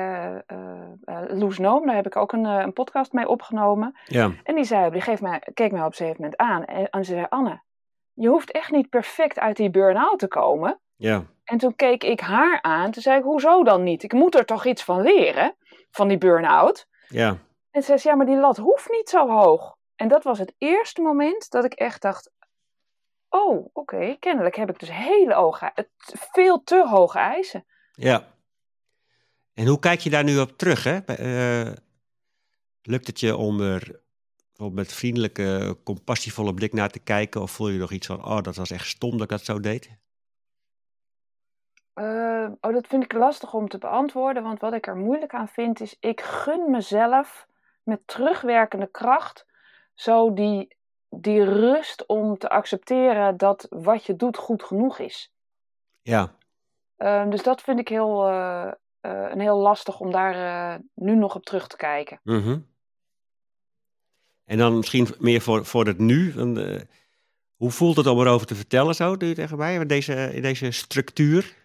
Loes 1.28 1.58
Noom. 1.58 1.86
Daar 1.86 1.94
heb 1.94 2.06
ik 2.06 2.16
ook 2.16 2.32
een, 2.32 2.44
een 2.44 2.72
podcast 2.72 3.12
mee 3.12 3.28
opgenomen. 3.28 3.98
Ja, 4.04 4.30
En 4.42 4.54
die 4.54 4.64
zei, 4.64 4.90
die 4.90 5.16
mij, 5.20 5.42
keek 5.54 5.72
mij 5.72 5.80
op 5.80 5.86
een 5.86 5.92
gegeven 5.94 6.20
moment 6.22 6.36
aan. 6.40 6.64
En, 6.64 6.90
en 6.90 7.04
ze 7.04 7.12
zei, 7.12 7.26
Anne, 7.28 7.62
je 8.12 8.28
hoeft 8.28 8.50
echt 8.50 8.70
niet 8.70 8.88
perfect 8.88 9.38
uit 9.38 9.56
die 9.56 9.70
burn-out 9.70 10.18
te 10.18 10.28
komen. 10.28 10.80
ja, 10.96 11.22
En 11.44 11.58
toen 11.58 11.76
keek 11.76 12.04
ik 12.04 12.20
haar 12.20 12.58
aan. 12.62 12.90
Toen 12.90 13.02
zei 13.02 13.18
ik, 13.18 13.24
hoezo 13.24 13.64
dan 13.64 13.82
niet? 13.82 14.02
Ik 14.02 14.12
moet 14.12 14.34
er 14.34 14.44
toch 14.44 14.64
iets 14.66 14.84
van 14.84 15.00
leren, 15.00 15.56
van 15.90 16.08
die 16.08 16.18
burn-out. 16.18 16.86
ja, 17.08 17.36
En 17.70 17.82
ze 17.82 17.98
zei, 17.98 18.00
ja, 18.02 18.14
maar 18.14 18.26
die 18.26 18.40
lat 18.40 18.56
hoeft 18.56 18.90
niet 18.90 19.08
zo 19.08 19.28
hoog. 19.28 19.76
En 19.96 20.08
dat 20.08 20.24
was 20.24 20.38
het 20.38 20.54
eerste 20.58 21.02
moment 21.02 21.50
dat 21.50 21.64
ik 21.64 21.72
echt 21.72 22.02
dacht, 22.02 22.30
oh, 23.34 23.70
oké, 23.72 24.16
kennelijk 24.20 24.56
heb 24.56 24.70
ik 24.70 24.78
dus 24.78 24.92
hele 24.92 25.34
hoge, 25.34 25.72
veel 26.32 26.62
te 26.62 26.86
hoge 26.88 27.18
eisen. 27.18 27.64
ja. 27.92 28.32
En 29.54 29.66
hoe 29.66 29.78
kijk 29.78 30.00
je 30.00 30.10
daar 30.10 30.24
nu 30.24 30.38
op 30.38 30.58
terug? 30.58 30.84
Hè? 30.84 30.98
Eh, 30.98 31.72
lukt 32.82 33.06
het 33.06 33.20
je 33.20 33.36
om 33.36 33.60
er 33.60 34.00
met 34.72 34.92
vriendelijke, 34.92 35.76
compassievolle 35.84 36.54
blik 36.54 36.72
naar 36.72 36.90
te 36.90 36.98
kijken? 36.98 37.42
Of 37.42 37.50
voel 37.50 37.68
je 37.68 37.78
nog 37.78 37.92
iets 37.92 38.06
van, 38.06 38.24
oh, 38.24 38.40
dat 38.40 38.56
was 38.56 38.70
echt 38.70 38.86
stom 38.86 39.10
dat 39.10 39.20
ik 39.20 39.28
dat 39.28 39.44
zo 39.44 39.60
deed? 39.60 39.98
Eh, 41.94 42.48
oh, 42.60 42.72
dat 42.72 42.86
vind 42.86 43.04
ik 43.04 43.12
lastig 43.12 43.54
om 43.54 43.68
te 43.68 43.78
beantwoorden, 43.78 44.42
want 44.42 44.60
wat 44.60 44.72
ik 44.72 44.86
er 44.86 44.96
moeilijk 44.96 45.34
aan 45.34 45.48
vind 45.48 45.80
is, 45.80 45.96
ik 46.00 46.20
gun 46.20 46.70
mezelf 46.70 47.46
met 47.82 48.06
terugwerkende 48.06 48.90
kracht 48.90 49.46
zo 49.94 50.32
die, 50.32 50.76
die 51.20 51.44
rust 51.44 52.06
om 52.06 52.38
te 52.38 52.48
accepteren 52.48 53.36
dat 53.36 53.66
wat 53.70 54.04
je 54.04 54.16
doet 54.16 54.36
goed 54.36 54.62
genoeg 54.62 54.98
is. 54.98 55.32
Ja, 56.02 56.34
Eh, 56.96 57.28
dus 57.28 57.42
dat 57.42 57.62
vind 57.62 57.78
ik 57.78 57.88
heel, 57.88 58.28
eh, 58.28 58.66
eh, 59.00 59.30
een 59.30 59.40
heel 59.40 59.56
lastig 59.58 60.00
om 60.00 60.10
daar 60.10 60.34
eh, 60.34 60.80
nu 60.94 61.14
nog 61.14 61.34
op 61.34 61.44
terug 61.44 61.66
te 61.66 61.76
kijken. 61.76 62.20
mhm. 62.22 62.58
En 64.44 64.58
dan 64.58 64.76
misschien 64.76 65.08
meer 65.18 65.40
voor, 65.40 65.64
voor 65.64 65.86
het 65.86 65.98
nu. 65.98 66.32
hoe 67.56 67.70
voelt 67.70 67.96
het 67.96 68.06
om 68.06 68.20
erover 68.20 68.46
te 68.46 68.54
vertellen 68.54 68.94
zo, 68.94 69.16
doe 69.16 69.28
je 69.28 69.34
tegen 69.34 69.58
mij, 69.58 69.74
in 69.74 69.86
deze, 69.86 70.34
in 70.34 70.42
deze 70.42 70.70
structuur? 70.70 71.56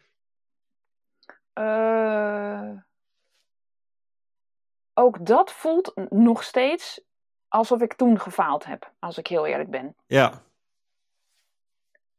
Ook 4.94 5.26
dat 5.26 5.52
voelt 5.52 5.94
nog 6.10 6.44
steeds 6.44 7.02
alsof 7.50 7.82
ik 7.82 7.94
toen 7.94 8.20
gefaald 8.20 8.66
heb, 8.66 8.92
als 9.00 9.18
ik 9.18 9.28
heel 9.28 9.46
eerlijk 9.46 9.70
ben. 9.70 9.96
Ja, 10.08 10.32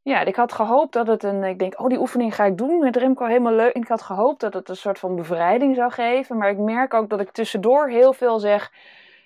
Ja, 0.02 0.20
ik 0.20 0.36
had 0.36 0.52
gehoopt 0.52 0.92
dat 0.92 1.06
het 1.06 1.22
een. 1.22 1.44
Ik 1.44 1.58
denk, 1.58 1.80
oh, 1.80 1.86
die 1.86 1.98
oefening 1.98 2.34
ga 2.34 2.44
ik 2.44 2.58
doen 2.58 2.78
met 2.78 2.96
Remco, 2.96 3.24
helemaal 3.24 3.52
leuk. 3.52 3.74
En 3.74 3.82
ik 3.82 3.88
had 3.88 4.02
gehoopt 4.02 4.40
dat 4.40 4.54
het 4.54 4.68
een 4.68 4.76
soort 4.76 4.98
van 4.98 5.16
bevrijding 5.16 5.76
zou 5.76 5.90
geven. 5.90 6.36
Maar 6.36 6.50
ik 6.50 6.58
merk 6.58 6.94
ook 6.94 7.08
dat 7.08 7.20
ik 7.20 7.30
tussendoor 7.30 7.88
heel 7.88 8.12
veel 8.12 8.38
zeg. 8.38 8.72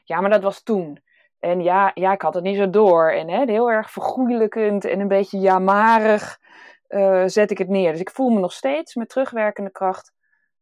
Ja, 0.04 0.20
maar 0.20 0.30
dat 0.30 0.42
was 0.42 0.62
toen. 0.62 1.02
En 1.38 1.62
ja, 1.62 1.90
ja 1.94 2.12
ik 2.12 2.22
had 2.22 2.34
het 2.34 2.44
niet 2.44 2.56
zo 2.56 2.70
door. 2.70 3.10
En 3.10 3.28
hè, 3.28 3.44
heel 3.44 3.70
erg 3.70 3.90
vergoeilijkend 3.90 4.84
en 4.84 5.00
een 5.00 5.08
beetje 5.08 5.38
jamarig 5.38 6.38
eh, 6.86 7.22
zet 7.26 7.50
ik 7.50 7.58
het 7.58 7.68
neer. 7.68 7.90
Dus 7.90 8.00
ik 8.00 8.10
voel 8.10 8.30
me 8.30 8.40
nog 8.40 8.52
steeds 8.52 8.94
met 8.94 9.08
terugwerkende 9.08 9.70
kracht 9.70 10.12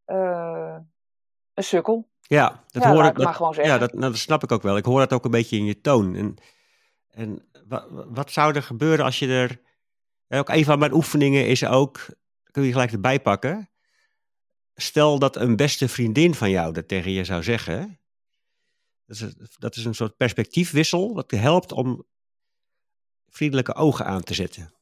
eh, 0.05 0.77
een 1.55 1.65
sukkel. 1.65 2.09
Ja, 2.33 2.64
dat 2.71 2.83
ja, 2.83 2.92
hoor 2.92 3.05
ik. 3.05 3.11
ik 3.11 3.16
maar 3.16 3.27
Dat, 3.27 3.37
gewoon 3.37 3.55
zeggen. 3.55 3.73
ja, 3.73 3.79
dat, 3.79 3.92
nou, 3.92 4.12
dat 4.12 4.21
snap 4.21 4.42
ik 4.42 4.53
ook 4.53 4.62
wel. 4.62 4.77
Ik 4.77 4.85
hoor 4.85 4.99
dat 4.99 5.12
ook 5.12 5.25
een 5.25 5.31
beetje 5.31 5.57
in 5.57 5.64
je 5.64 5.81
toon. 5.81 6.14
En, 6.14 6.37
en 7.11 7.49
wat, 8.09 8.31
zou 8.31 8.55
er 8.55 8.62
gebeuren 8.62 9.05
als 9.05 9.18
je 9.18 9.29
er. 9.29 9.61
hè, 10.27 10.38
Ook 10.38 10.49
een 10.49 10.64
van 10.64 10.79
mijn 10.79 10.92
oefeningen 10.92 11.47
is 11.47 11.64
ook. 11.64 12.07
Kun 12.51 12.62
je 12.62 12.73
gelijk 12.73 12.92
erbij 12.92 13.21
pakken. 13.21 13.71
Stel 14.75 15.18
dat 15.18 15.37
een 15.37 15.57
beste 15.57 15.88
vriendin 15.88 16.35
van 16.35 16.51
jou 16.51 16.73
dat 16.73 16.88
tegen 16.88 17.11
je 17.11 17.25
zou 17.25 17.42
zeggen. 17.42 18.01
Dat 19.07 19.16
is, 19.16 19.35
dat 19.59 19.77
is 19.77 19.85
een 19.85 19.95
soort 19.95 20.16
perspectiefwissel. 20.16 21.14
Wat 21.14 21.31
je 21.31 21.37
helpt 21.37 21.73
om 21.73 22.07
vriendelijke 23.29 23.75
ogen 23.75 24.07
aan 24.07 24.23
te 24.23 24.35
zetten. 24.35 24.75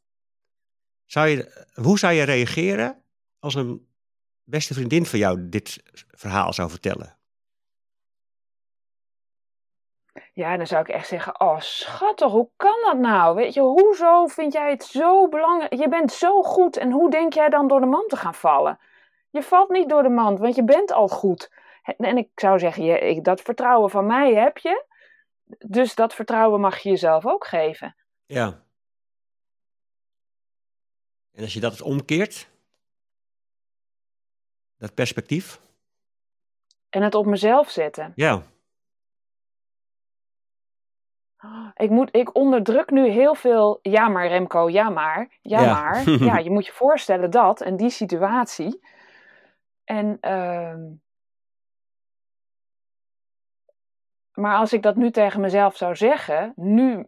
Zou 1.06 1.28
je, 1.28 1.66
hoe 1.74 1.98
zou 1.98 2.12
je 2.12 2.22
reageren 2.22 3.04
als 3.38 3.54
een 3.54 3.88
beste 4.44 4.74
vriendin 4.74 5.06
van 5.06 5.18
jou 5.18 5.48
dit 5.48 5.82
verhaal 6.10 6.52
zou 6.52 6.70
vertellen? 6.70 7.19
Ja, 10.40 10.56
dan 10.56 10.66
zou 10.66 10.80
ik 10.80 10.88
echt 10.88 11.08
zeggen: 11.08 11.40
Oh, 11.40 11.60
schattig, 11.60 12.30
hoe 12.30 12.50
kan 12.56 12.76
dat 12.84 12.98
nou? 12.98 13.34
Weet 13.34 13.54
je, 13.54 13.60
hoezo 13.60 14.26
vind 14.26 14.52
jij 14.52 14.70
het 14.70 14.84
zo 14.84 15.28
belangrijk? 15.28 15.74
Je 15.74 15.88
bent 15.88 16.12
zo 16.12 16.42
goed 16.42 16.76
en 16.76 16.90
hoe 16.90 17.10
denk 17.10 17.32
jij 17.32 17.48
dan 17.48 17.68
door 17.68 17.80
de 17.80 17.86
mand 17.86 18.08
te 18.08 18.16
gaan 18.16 18.34
vallen? 18.34 18.78
Je 19.30 19.42
valt 19.42 19.70
niet 19.70 19.88
door 19.88 20.02
de 20.02 20.08
mand, 20.08 20.38
want 20.38 20.54
je 20.54 20.64
bent 20.64 20.92
al 20.92 21.08
goed. 21.08 21.52
En- 21.82 22.16
ik 22.16 22.30
zou 22.34 22.58
zeggen: 22.58 22.84
je, 22.84 22.98
ik, 22.98 23.24
Dat 23.24 23.40
vertrouwen 23.40 23.90
van 23.90 24.06
mij 24.06 24.34
heb 24.34 24.58
je. 24.58 24.84
Dus 25.58 25.94
dat 25.94 26.14
vertrouwen 26.14 26.60
mag 26.60 26.78
je 26.78 26.88
jezelf 26.88 27.26
ook 27.26 27.46
geven. 27.46 27.96
Ja. 28.26 28.62
En 31.32 31.42
als 31.42 31.54
je 31.54 31.60
dat 31.60 31.80
omkeert, 31.80 32.50
dat 34.76 34.94
perspectief. 34.94 35.60
En 36.88 37.02
het 37.02 37.14
op 37.14 37.26
mezelf 37.26 37.70
zetten. 37.70 38.12
Ja. 38.14 38.42
Ik, 41.74 41.90
moet, 41.90 42.16
ik 42.16 42.34
onderdruk 42.36 42.90
nu 42.90 43.08
heel 43.08 43.34
veel. 43.34 43.78
Ja, 43.82 44.08
maar 44.08 44.26
Remco, 44.26 44.68
ja, 44.70 44.88
maar. 44.88 45.38
Ja, 45.42 45.60
Ja. 45.60 45.72
maar. 45.72 46.10
Ja, 46.28 46.38
je 46.38 46.50
moet 46.50 46.66
je 46.66 46.72
voorstellen 46.72 47.30
dat 47.30 47.60
en 47.60 47.76
die 47.76 47.90
situatie. 47.90 48.80
En. 49.84 50.18
ehm, 50.20 50.80
maar 54.32 54.56
als 54.56 54.72
ik 54.72 54.82
dat 54.82 54.96
nu 54.96 55.10
tegen 55.10 55.40
mezelf 55.40 55.76
zou 55.76 55.96
zeggen, 55.96 56.52
nu 56.56 57.06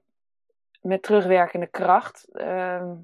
met 0.81 1.03
terugwerkende 1.03 1.67
kracht. 1.67 2.29
ehm, 2.33 2.95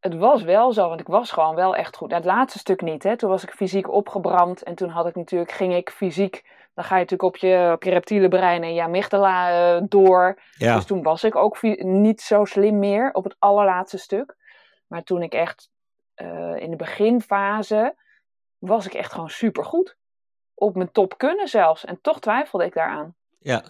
het 0.00 0.14
was 0.14 0.42
wel 0.42 0.72
zo, 0.72 0.88
want 0.88 1.00
ik 1.00 1.06
was 1.06 1.30
gewoon 1.30 1.54
wel 1.54 1.76
echt 1.76 1.96
goed. 1.96 2.08
Nou, 2.08 2.22
het 2.22 2.30
laatste 2.30 2.58
stuk 2.58 2.80
niet, 2.80 3.02
hè. 3.02 3.16
Toen 3.16 3.30
was 3.30 3.42
ik 3.42 3.50
fysiek 3.50 3.90
opgebrand 3.90 4.62
en 4.62 4.74
toen 4.74 4.88
had 4.88 5.06
ik 5.06 5.14
natuurlijk, 5.14 5.52
ging 5.52 5.74
ik 5.74 5.90
fysiek, 5.90 6.44
dan 6.74 6.84
ga 6.84 6.94
je 6.94 7.00
natuurlijk 7.00 7.34
op 7.34 7.36
je, 7.36 7.70
op 7.72 7.82
je 7.82 7.90
reptiele 7.90 8.28
brein 8.28 8.62
en 8.62 8.74
je 8.74 8.82
amygdala 8.82 9.50
eh, 9.50 9.82
door. 9.88 10.42
Ja. 10.56 10.74
Dus 10.74 10.84
toen 10.84 11.02
was 11.02 11.24
ik 11.24 11.36
ook 11.36 11.62
niet 11.82 12.20
zo 12.20 12.44
slim 12.44 12.78
meer 12.78 13.12
op 13.12 13.24
het 13.24 13.36
allerlaatste 13.38 13.98
stuk. 13.98 14.36
Maar 14.86 15.02
toen 15.02 15.22
ik 15.22 15.32
echt 15.32 15.70
eh, 16.14 16.56
in 16.56 16.70
de 16.70 16.76
beginfase 16.76 17.96
was 18.58 18.86
ik 18.86 18.94
echt 18.94 19.12
gewoon 19.12 19.30
supergoed. 19.30 19.96
Op 20.54 20.74
mijn 20.74 20.92
top 20.92 21.18
kunnen 21.18 21.48
zelfs. 21.48 21.84
En 21.84 22.00
toch 22.00 22.20
twijfelde 22.20 22.64
ik 22.64 22.74
daaraan. 22.74 23.14
Ja. 23.38 23.62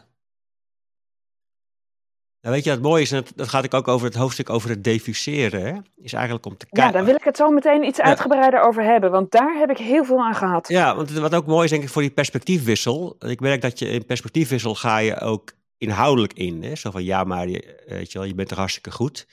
Nou, 2.44 2.56
weet 2.56 2.64
je 2.64 2.70
wat 2.70 2.80
mooi 2.80 3.02
is? 3.02 3.12
En 3.12 3.16
dat, 3.22 3.32
dat 3.36 3.48
gaat 3.48 3.74
ook 3.74 3.88
over 3.88 4.06
het 4.06 4.16
hoofdstuk 4.16 4.50
over 4.50 4.68
het 4.70 4.84
diffuseren. 4.84 5.60
Hè? 5.66 5.72
Is 5.96 6.12
eigenlijk 6.12 6.46
om 6.46 6.56
te 6.56 6.66
Ja, 6.70 6.76
kijken. 6.76 6.92
daar 6.94 7.04
wil 7.04 7.14
ik 7.14 7.24
het 7.24 7.36
zo 7.36 7.50
meteen 7.50 7.84
iets 7.84 7.98
Ja. 7.98 8.04
uitgebreider 8.04 8.62
over 8.62 8.82
hebben. 8.82 9.10
Want 9.10 9.30
daar 9.30 9.54
heb 9.58 9.70
ik 9.70 9.78
heel 9.78 10.04
veel 10.04 10.18
aan 10.18 10.34
gehad. 10.34 10.68
Ja, 10.68 10.96
want 10.96 11.10
wat 11.10 11.34
ook 11.34 11.46
mooi 11.46 11.64
is 11.64 11.70
denk 11.70 11.82
ik 11.82 11.88
voor 11.88 12.02
die 12.02 12.10
perspectiefwissel. 12.10 13.16
Ik 13.18 13.40
merk 13.40 13.60
dat 13.60 13.78
je 13.78 13.86
in 13.88 14.04
perspectiefwissel 14.06 14.74
ga 14.74 14.98
je 14.98 15.20
ook 15.20 15.52
inhoudelijk 15.78 16.32
in. 16.32 16.62
Hè? 16.62 16.74
Zo 16.74 16.90
van 16.90 17.04
ja, 17.04 17.24
maar 17.24 17.48
je, 17.48 17.84
weet 17.86 18.12
je, 18.12 18.18
wel, 18.18 18.26
je 18.26 18.34
bent 18.34 18.48
toch 18.48 18.58
hartstikke 18.58 18.90
goed. 18.90 19.26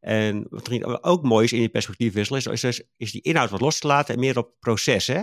En 0.00 0.46
wat 0.50 1.02
ook 1.04 1.22
mooi 1.22 1.44
is 1.44 1.52
in 1.52 1.58
die 1.58 1.68
perspectiefwissel 1.68 2.36
is, 2.36 2.46
is, 2.46 2.64
is, 2.64 2.82
is 2.96 3.12
die 3.12 3.22
inhoud 3.22 3.50
wat 3.50 3.60
los 3.60 3.78
te 3.78 3.86
laten 3.86 4.14
en 4.14 4.20
meer 4.20 4.38
op 4.38 4.50
proces. 4.60 5.06
Hè? 5.06 5.22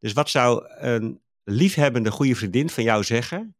Dus 0.00 0.12
wat 0.12 0.30
zou 0.30 0.64
een 0.78 1.20
liefhebbende 1.44 2.10
goede 2.10 2.34
vriendin 2.34 2.70
van 2.70 2.84
jou 2.84 3.04
zeggen 3.04 3.54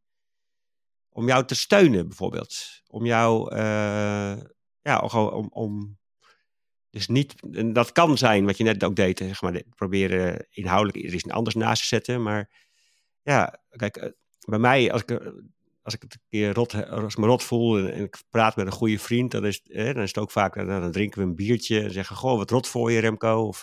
om 1.20 1.28
jou 1.28 1.44
te 1.44 1.54
steunen 1.54 2.08
bijvoorbeeld? 2.08 2.82
Om 2.86 3.06
jou, 3.06 3.54
eh, 3.54 4.36
ja, 4.82 4.98
om, 4.98 5.48
om 5.52 5.98
dus 6.90 7.08
niet, 7.08 7.34
en 7.52 7.72
dat 7.72 7.92
kan 7.92 8.18
zijn 8.18 8.44
wat 8.44 8.56
je 8.56 8.64
net 8.64 8.84
ook 8.84 8.96
deed, 8.96 9.18
zeg 9.18 9.42
maar, 9.42 9.62
proberen 9.74 10.46
inhoudelijk 10.50 11.04
er 11.04 11.14
iets 11.14 11.28
anders 11.28 11.54
naast 11.54 11.80
te 11.80 11.88
zetten. 11.88 12.22
Maar 12.22 12.50
ja, 13.22 13.60
kijk, 13.68 13.96
eh, 13.96 14.10
bij 14.48 14.58
mij, 14.58 14.92
als 14.92 15.02
ik, 15.02 15.10
eh, 15.10 15.26
als 15.82 15.94
ik 15.94 16.02
het 16.02 16.14
een 16.14 16.20
keer 16.28 16.52
rot, 16.52 16.88
als 16.88 17.16
me 17.16 17.26
rot 17.26 17.42
voel 17.42 17.78
en, 17.88 18.02
ik 18.02 18.22
praat 18.30 18.56
met 18.56 18.66
een 18.66 18.72
goede 18.72 18.98
vriend, 18.98 19.30
dan 19.30 19.46
is, 19.46 19.62
eh, 19.62 19.84
dan 19.84 20.02
is 20.02 20.08
het 20.08 20.18
ook 20.18 20.30
vaak, 20.30 20.54
dan 20.54 20.92
drinken 20.92 21.20
we 21.20 21.26
een 21.26 21.34
biertje 21.34 21.80
en 21.80 21.90
zeggen, 21.92 22.16
goh, 22.16 22.36
wat 22.36 22.50
rot 22.50 22.68
voor 22.68 22.92
je 22.92 22.98
Remco. 22.98 23.46
Of, 23.46 23.62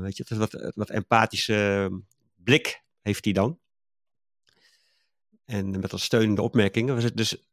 weet 0.00 0.16
je, 0.16 0.24
wat, 0.28 0.72
wat 0.74 0.90
empathische 0.90 1.90
blik 2.36 2.82
heeft 3.00 3.24
hij 3.24 3.34
dan. 3.34 3.58
En 5.50 5.80
met 5.80 5.90
wat 5.90 6.00
steunende 6.00 6.42
opmerkingen. 6.42 6.94
Was 6.94 7.04
het 7.04 7.16
Dus 7.16 7.48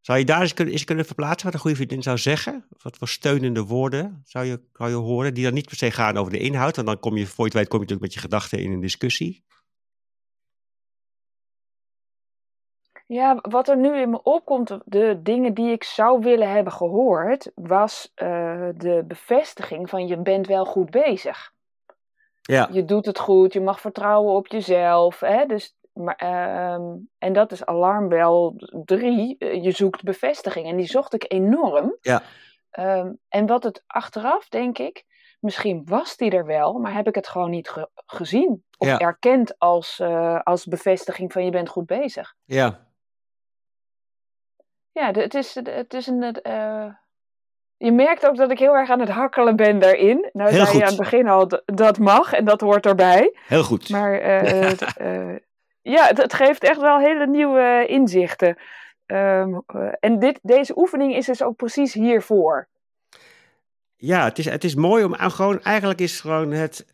zou 0.00 0.18
je 0.18 0.24
daar 0.24 0.40
eens 0.40 0.54
kunnen, 0.54 0.72
eens 0.72 0.84
kunnen 0.84 1.04
verplaatsen 1.04 1.44
wat 1.44 1.54
een 1.54 1.60
goede 1.60 1.76
vriendin 1.76 2.02
zou 2.02 2.18
zeggen? 2.18 2.66
Wat 2.82 2.96
voor 2.96 3.08
steunende 3.08 3.64
woorden 3.64 4.22
zou 4.24 4.44
je, 4.44 4.60
zou 4.72 4.90
je 4.90 4.96
horen? 4.96 5.34
Die 5.34 5.44
dan 5.44 5.54
niet 5.54 5.66
per 5.66 5.76
se 5.76 5.90
gaan 5.90 6.16
over 6.16 6.32
de 6.32 6.38
inhoud. 6.38 6.76
Want 6.76 6.88
dan 6.88 7.00
kom 7.00 7.16
je, 7.16 7.26
voor 7.26 7.44
je 7.44 7.50
het 7.50 7.54
weet, 7.54 7.68
kom 7.68 7.78
je 7.80 7.84
natuurlijk 7.84 8.00
met 8.00 8.14
je 8.14 8.20
gedachten 8.20 8.58
in 8.58 8.72
een 8.72 8.80
discussie. 8.80 9.44
Ja, 13.06 13.38
wat 13.40 13.68
er 13.68 13.76
nu 13.76 14.00
in 14.00 14.10
me 14.10 14.22
opkomt, 14.22 14.78
de 14.84 15.20
dingen 15.22 15.54
die 15.54 15.72
ik 15.72 15.84
zou 15.84 16.20
willen 16.20 16.50
hebben 16.50 16.72
gehoord, 16.72 17.50
was 17.54 18.12
eh, 18.14 18.68
de 18.76 19.04
bevestiging 19.06 19.88
van 19.88 20.06
je 20.06 20.16
bent 20.16 20.46
wel 20.46 20.64
goed 20.64 20.90
bezig. 20.90 21.52
Ja, 22.42 22.68
Je 22.72 22.84
doet 22.84 23.06
het 23.06 23.18
goed, 23.18 23.52
je 23.52 23.60
mag 23.60 23.80
vertrouwen 23.80 24.34
op 24.34 24.46
jezelf. 24.46 25.20
Hè? 25.20 25.46
Dus, 25.46 25.76
maar, 25.94 26.14
ehm, 26.16 26.82
en 27.18 27.32
dat 27.32 27.52
is 27.52 27.64
alarmbel 27.64 28.54
3. 28.84 29.36
Je 29.62 29.70
zoekt 29.70 30.02
bevestiging. 30.02 30.66
En 30.66 30.76
die 30.76 30.86
zocht 30.86 31.14
ik 31.14 31.24
enorm. 31.32 31.96
Ja. 32.00 32.22
Ehm, 32.70 33.12
en 33.28 33.46
wat 33.46 33.62
het 33.62 33.82
achteraf, 33.86 34.48
denk 34.48 34.78
ik, 34.78 35.04
misschien 35.40 35.82
was 35.84 36.16
die 36.16 36.30
er 36.30 36.46
wel, 36.46 36.72
maar 36.78 36.94
heb 36.94 37.06
ik 37.08 37.14
het 37.14 37.28
gewoon 37.28 37.50
niet 37.50 37.68
ge- 37.68 37.90
gezien. 37.94 38.64
Of 38.78 38.88
Ja. 38.88 38.98
erkend 38.98 39.58
als, 39.58 39.98
eh, 40.00 40.40
als 40.42 40.64
bevestiging 40.66 41.32
van 41.32 41.44
je 41.44 41.50
bent 41.50 41.68
goed 41.68 41.86
bezig. 41.86 42.34
ja, 42.44 42.82
Ja, 44.92 45.10
het 45.12 45.34
is, 45.34 45.54
het 45.54 45.94
is 45.94 46.06
een. 46.06 46.22
eh, 46.42 46.86
je 47.76 47.92
merkt 47.92 48.26
ook 48.26 48.36
dat 48.36 48.50
ik 48.50 48.58
heel 48.58 48.74
erg 48.76 48.90
aan 48.90 49.00
het 49.00 49.08
hakkelen 49.08 49.56
ben 49.56 49.78
daarin. 49.78 50.28
Nou, 50.32 50.50
Heel 50.50 50.58
zei 50.58 50.66
goed. 50.70 50.76
je 50.78 50.82
aan 50.82 50.88
het 50.88 50.98
begin 50.98 51.28
al, 51.28 51.48
dat 51.64 51.98
mag 51.98 52.32
en 52.32 52.44
dat 52.44 52.60
hoort 52.60 52.86
erbij. 52.86 53.36
heel 53.46 53.62
goed. 53.62 53.88
Maar 53.88 54.18
eh, 54.20 54.70
eh, 55.32 55.36
ja, 55.84 56.06
het, 56.14 56.34
geeft 56.34 56.62
echt 56.62 56.80
wel 56.80 56.98
hele 56.98 57.26
nieuwe 57.26 57.86
inzichten. 57.88 58.56
Ehm, 59.06 59.58
eh, 59.66 59.88
en 60.00 60.18
dit, 60.18 60.38
deze 60.42 60.78
oefening 60.78 61.14
is 61.14 61.26
dus 61.26 61.42
ook 61.42 61.56
precies 61.56 61.92
hiervoor. 61.92 62.68
Ja, 63.96 64.24
het 64.24 64.38
is, 64.38 64.44
het 64.44 64.64
is 64.64 64.74
mooi 64.74 65.04
om 65.04 65.14
gewoon, 65.14 65.62
eigenlijk 65.62 66.00
is 66.00 66.20
gewoon 66.20 66.50
het, 66.50 66.86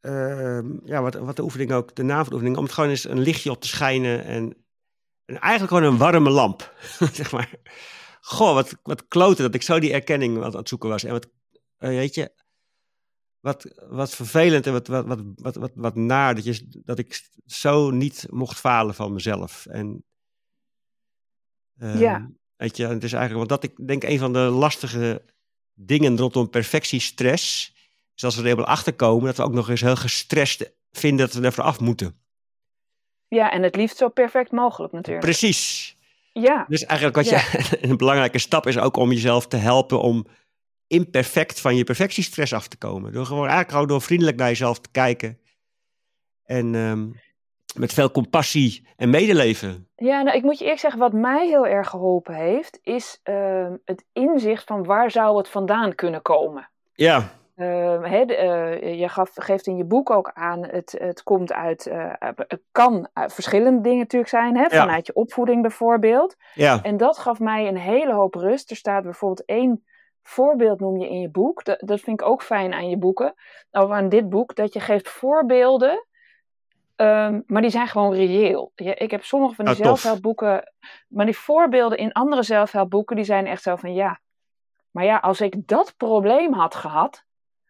ehm, 0.00 0.66
ja, 0.84 1.02
wat, 1.02 1.14
wat 1.14 1.36
de 1.36 1.42
oefening 1.42 1.72
ook, 1.72 1.94
de 1.94 2.02
naam 2.02 2.18
van 2.18 2.26
de 2.26 2.32
oefening, 2.32 2.56
om 2.56 2.64
het 2.64 2.72
gewoon 2.72 2.90
eens 2.90 3.08
een 3.08 3.20
lichtje 3.20 3.50
op 3.50 3.60
te 3.60 3.68
schijnen 3.68 4.24
en, 4.24 4.56
en 5.24 5.38
eigenlijk 5.38 5.72
gewoon 5.72 5.92
een 5.92 5.98
warme 5.98 6.30
lamp, 6.30 6.74
zeg 7.12 7.32
maar. 7.32 7.50
Goh, 8.20 8.54
wat, 8.54 8.76
wat 8.82 9.08
kloten 9.08 9.44
dat 9.44 9.54
ik 9.54 9.62
zo 9.62 9.78
die 9.78 9.92
erkenning 9.92 10.42
aan 10.44 10.56
het 10.56 10.68
zoeken 10.68 10.88
was. 10.88 11.04
En 11.04 11.12
wat, 11.12 11.28
eh, 11.78 11.88
weet 11.88 12.14
je, 12.14 12.32
wat, 13.40 13.74
wat 13.88 14.14
vervelend 14.14 14.66
en 14.66 14.72
wat, 14.72 14.86
wat, 14.86 15.06
wat, 15.06 15.20
wat, 15.34 15.56
wat, 15.56 15.70
wat 15.74 15.94
naar 15.94 16.34
dat, 16.34 16.44
je, 16.44 16.68
dat 16.84 16.98
ik 16.98 17.28
zo 17.46 17.90
niet 17.90 18.26
mocht 18.30 18.58
falen 18.58 18.94
van 18.94 19.12
mezelf. 19.12 19.66
En, 19.66 20.04
ehm, 21.78 21.98
Ja. 21.98 22.30
Weet 22.56 22.76
je, 22.76 22.86
het 22.86 23.04
is 23.04 23.12
eigenlijk, 23.12 23.48
want 23.48 23.62
dat 23.62 23.70
ik 23.70 23.86
denk 23.86 24.02
een 24.02 24.18
van 24.18 24.32
de 24.32 24.38
lastige 24.38 25.22
dingen 25.74 26.18
rondom 26.18 26.50
perfectiestress, 26.50 27.74
is 28.14 28.24
als 28.24 28.34
we 28.34 28.40
er 28.40 28.46
helemaal 28.46 28.70
achter 28.70 28.92
komen, 28.94 29.24
dat 29.26 29.36
we 29.36 29.42
ook 29.42 29.52
nog 29.52 29.68
eens 29.70 29.80
heel 29.80 29.96
gestrest 29.96 30.72
vinden 30.90 31.26
dat 31.26 31.34
we 31.34 31.46
er 31.46 31.62
af 31.62 31.80
moeten. 31.80 32.20
Ja, 33.28 33.50
en 33.52 33.62
het 33.62 33.76
liefst 33.76 33.96
zo 33.96 34.08
perfect 34.08 34.52
mogelijk 34.52 34.92
natuurlijk. 34.92 35.24
Precies. 35.24 35.96
Ja, 36.32 36.64
Dus 36.68 36.84
eigenlijk 36.84 37.16
wat 37.16 37.28
Ja. 37.28 37.38
je, 37.38 37.78
een 37.88 37.96
belangrijke 37.96 38.38
stap 38.38 38.66
is 38.66 38.78
ook 38.78 38.96
om 38.96 39.12
jezelf 39.12 39.46
te 39.46 39.56
helpen 39.56 40.00
om 40.00 40.26
imperfect 40.88 41.60
van 41.60 41.76
je 41.76 41.84
perfectiestress 41.84 42.52
af 42.52 42.68
te 42.68 42.76
komen. 42.76 43.12
Door 43.12 43.24
gewoon 43.26 43.40
eigenlijk 43.42 43.70
gewoon 43.70 43.86
door 43.86 44.02
vriendelijk 44.02 44.36
naar 44.36 44.48
jezelf 44.48 44.78
te 44.80 44.90
kijken. 44.90 45.38
En 46.44 46.74
ehm, 46.74 47.08
met 47.80 47.92
veel 47.92 48.10
compassie 48.10 48.88
en 48.96 49.10
medeleven. 49.10 49.88
ja 49.96 50.22
nou, 50.22 50.36
ik 50.36 50.42
moet 50.42 50.58
je 50.58 50.62
eerlijk 50.64 50.80
zeggen, 50.80 51.00
wat 51.00 51.12
mij 51.12 51.46
heel 51.46 51.66
erg 51.66 51.88
geholpen 51.88 52.34
heeft, 52.34 52.78
is 52.82 53.20
ehm, 53.22 53.76
het 53.84 54.04
inzicht 54.12 54.64
van 54.64 54.84
waar 54.84 55.10
zou 55.10 55.36
het 55.36 55.48
vandaan 55.48 55.94
kunnen 55.94 56.22
komen. 56.22 56.70
Ja, 56.92 57.30
Ehm, 57.58 58.02
eh, 58.04 58.98
je 59.00 59.08
gaf, 59.08 59.30
geeft 59.34 59.66
in 59.66 59.76
je 59.76 59.84
boek 59.84 60.10
ook 60.10 60.30
aan, 60.34 60.64
het, 60.64 60.94
het 60.98 61.22
komt 61.22 61.52
uit, 61.52 61.86
eh, 61.86 62.12
het 62.36 62.60
kan 62.72 63.08
verschillende 63.12 63.80
dingen 63.80 63.98
natuurlijk 63.98 64.30
zijn, 64.30 64.56
hè, 64.56 64.62
Ja. 64.62 64.68
vanuit 64.68 65.06
je 65.06 65.14
opvoeding 65.14 65.62
bijvoorbeeld. 65.62 66.36
ja, 66.54 66.82
En 66.82 66.96
dat 66.96 67.18
gaf 67.18 67.38
mij 67.38 67.68
een 67.68 67.76
hele 67.76 68.12
hoop 68.12 68.34
rust. 68.34 68.70
Er 68.70 68.76
staat 68.76 69.02
bijvoorbeeld 69.02 69.44
één 69.44 69.84
voorbeeld 70.28 70.80
noem 70.80 70.98
je 70.98 71.08
in 71.08 71.20
je 71.20 71.30
boek. 71.30 71.64
Dat, 71.64 71.80
dat 71.80 72.00
vind 72.00 72.20
ik 72.20 72.26
ook 72.26 72.42
fijn 72.42 72.74
aan 72.74 72.88
je 72.88 72.96
boeken. 72.96 73.34
Of 73.70 73.90
aan 73.90 74.08
dit 74.08 74.28
boek, 74.28 74.54
dat 74.54 74.72
je 74.72 74.80
geeft 74.80 75.08
voorbeelden, 75.08 76.06
ehm, 76.96 77.40
maar 77.46 77.62
die 77.62 77.70
zijn 77.70 77.88
gewoon 77.88 78.14
reëel. 78.14 78.72
Ik 78.74 79.10
heb 79.10 79.24
sommige 79.24 79.54
van 79.54 79.64
die 79.64 79.74
Ah, 79.74 79.80
zelfhelpboeken, 79.80 80.72
maar 81.08 81.24
die 81.24 81.36
voorbeelden 81.36 81.98
in 81.98 82.12
andere 82.12 82.42
zelfhelpboeken, 82.42 83.16
die 83.16 83.24
zijn 83.24 83.46
echt 83.46 83.62
zo 83.62 83.76
van 83.76 83.94
ja. 83.94 84.20
Maar 84.90 85.04
ja, 85.04 85.16
als 85.16 85.40
ik 85.40 85.66
dat 85.66 85.94
probleem 85.96 86.52
had 86.52 86.74
gehad, 86.74 87.24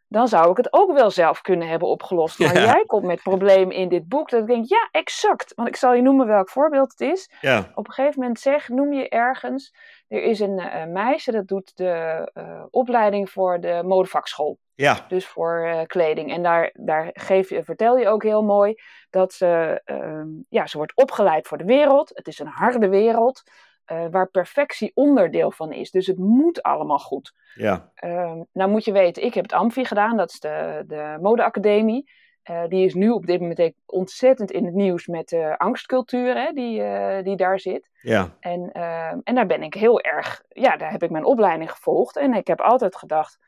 dan 0.08 0.28
zou 0.28 0.50
ik 0.50 0.56
het 0.56 0.72
ook 0.72 0.92
wel 0.92 1.10
zelf 1.10 1.40
kunnen 1.40 1.68
hebben 1.68 1.88
opgelost. 1.88 2.38
Maar 2.38 2.54
Ja. 2.54 2.64
jij 2.64 2.84
komt 2.86 3.04
met 3.04 3.22
problemen 3.22 3.74
in 3.76 3.88
dit 3.88 4.08
boek, 4.08 4.30
dat 4.30 4.40
ik 4.40 4.46
denk, 4.46 4.64
ja, 4.68 4.88
exact. 4.90 5.52
Want 5.54 5.68
ik 5.68 5.76
zal 5.76 5.94
je 5.94 6.02
noemen 6.02 6.26
welk 6.26 6.50
voorbeeld 6.50 6.90
het 6.90 7.00
is 7.00 7.30
ja, 7.40 7.70
op 7.74 7.86
een 7.86 7.92
gegeven 7.92 8.20
moment 8.20 8.40
zeg, 8.40 8.68
noem 8.68 8.92
je 8.92 9.08
ergens, 9.08 9.74
er 10.08 10.22
is 10.22 10.40
een 10.40 10.58
eh, 10.58 10.84
meisje 10.86 11.32
dat 11.32 11.48
doet 11.48 11.76
de 11.76 12.30
eh, 12.34 12.62
opleiding 12.70 13.30
voor 13.30 13.60
de 13.60 13.82
modevakschool. 13.84 14.58
ja, 14.74 15.04
Dus 15.08 15.26
voor 15.26 15.66
eh, 15.66 15.80
kleding. 15.86 16.32
En 16.32 16.42
daar, 16.42 16.70
daar 16.74 17.10
geef 17.12 17.48
je, 17.48 17.64
vertel 17.64 17.96
je 17.96 18.08
ook 18.08 18.22
heel 18.22 18.42
mooi 18.42 18.74
dat 19.10 19.32
ze, 19.32 19.80
ehm, 19.84 20.26
ja, 20.48 20.66
ze 20.66 20.76
wordt 20.76 20.96
opgeleid 20.96 21.46
voor 21.48 21.58
de 21.58 21.64
wereld. 21.64 22.10
Het 22.14 22.26
is 22.26 22.38
een 22.38 22.46
harde 22.46 22.88
wereld. 22.88 23.42
Eh, 23.88 24.06
waar 24.10 24.30
perfectie 24.30 24.90
onderdeel 24.94 25.50
van 25.50 25.72
is. 25.72 25.90
Dus 25.90 26.06
het 26.06 26.18
moet 26.18 26.62
allemaal 26.62 26.98
goed. 26.98 27.34
Ja. 27.54 27.90
Ehm, 27.94 28.42
nou 28.52 28.70
moet 28.70 28.84
je 28.84 28.92
weten, 28.92 29.24
ik 29.24 29.34
heb 29.34 29.42
het 29.42 29.52
Amfi 29.52 29.84
gedaan, 29.84 30.16
dat 30.16 30.30
is 30.30 30.40
de, 30.40 30.84
de 30.86 31.18
modeacademie. 31.20 32.10
Uh, 32.50 32.66
die 32.68 32.84
is 32.84 32.94
nu 32.94 33.10
op 33.10 33.26
dit 33.26 33.40
moment 33.40 33.72
ontzettend 33.86 34.50
in 34.50 34.64
het 34.64 34.74
nieuws 34.74 35.06
met 35.06 35.28
de 35.28 35.58
angstcultuur 35.58 36.34
hè, 36.34 36.52
die, 36.52 36.80
uh, 36.80 37.22
die 37.22 37.36
daar 37.36 37.60
zit. 37.60 37.90
Ja. 38.02 38.36
En, 38.40 38.70
uh, 38.72 39.12
en 39.24 39.34
daar 39.34 39.46
ben 39.46 39.62
ik 39.62 39.74
heel 39.74 40.00
erg, 40.00 40.42
ja, 40.48 40.76
daar 40.76 40.90
heb 40.90 41.02
ik 41.02 41.10
mijn 41.10 41.24
opleiding 41.24 41.70
gevolgd. 41.70 42.16
En 42.16 42.34
ik 42.34 42.46
heb 42.46 42.60
altijd 42.60 42.96
gedacht, 42.96 43.38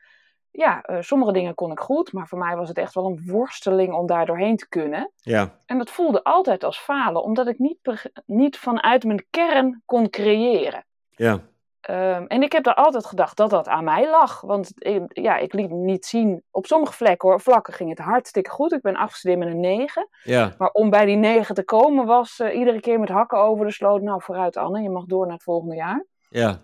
ja, 0.51 0.83
sommige 0.99 1.31
dingen 1.31 1.55
kon 1.55 1.71
ik 1.71 1.79
goed, 1.79 2.13
maar 2.13 2.27
voor 2.27 2.37
mij 2.37 2.55
was 2.55 2.67
het 2.67 2.77
echt 2.77 2.93
wel 2.93 3.05
een 3.05 3.23
worsteling 3.25 3.93
om 3.93 4.05
daar 4.05 4.25
doorheen 4.25 4.57
te 4.57 4.69
kunnen. 4.69 5.11
Ja. 5.15 5.57
En 5.65 5.77
dat 5.77 5.89
voelde 5.89 6.23
altijd 6.23 6.63
als 6.63 6.79
falen, 6.79 7.23
omdat 7.23 7.47
ik 7.47 7.59
niet, 7.59 8.11
niet 8.25 8.57
vanuit 8.57 9.03
mijn 9.03 9.25
kern 9.29 9.81
kon 9.85 10.09
creëren. 10.09 10.85
Ja. 11.09 11.39
Um, 11.89 12.27
en 12.27 12.43
ik 12.43 12.51
heb 12.51 12.63
daar 12.63 12.75
altijd 12.75 13.05
gedacht 13.05 13.37
dat 13.37 13.49
dat 13.49 13.67
aan 13.67 13.83
mij 13.83 14.09
lag. 14.09 14.41
Want 14.41 14.71
ik, 14.75 15.01
ja, 15.07 15.37
ik 15.37 15.53
liet 15.53 15.69
niet 15.69 16.05
zien. 16.05 16.43
Op 16.51 16.65
sommige 16.65 16.93
vlekken, 16.93 17.29
hoor, 17.29 17.41
vlakken 17.41 17.73
ging 17.73 17.89
het 17.89 17.99
hartstikke 17.99 18.49
goed. 18.49 18.71
Ik 18.71 18.81
ben 18.81 18.95
afgestudeerd 18.95 19.39
met 19.39 19.47
een 19.47 19.59
9. 19.59 20.07
Ja. 20.23 20.53
Maar 20.57 20.69
om 20.69 20.89
bij 20.89 21.05
die 21.05 21.15
9 21.15 21.55
te 21.55 21.63
komen 21.63 22.05
was 22.05 22.39
uh, 22.39 22.55
iedere 22.55 22.79
keer 22.79 22.99
met 22.99 23.09
hakken 23.09 23.37
over 23.37 23.65
de 23.65 23.71
sloot. 23.71 24.01
Nou, 24.01 24.21
vooruit 24.21 24.57
Anne, 24.57 24.81
je 24.81 24.89
mag 24.89 25.05
door 25.05 25.25
naar 25.25 25.33
het 25.33 25.43
volgende 25.43 25.75
jaar. 25.75 26.05
Ja. 26.29 26.59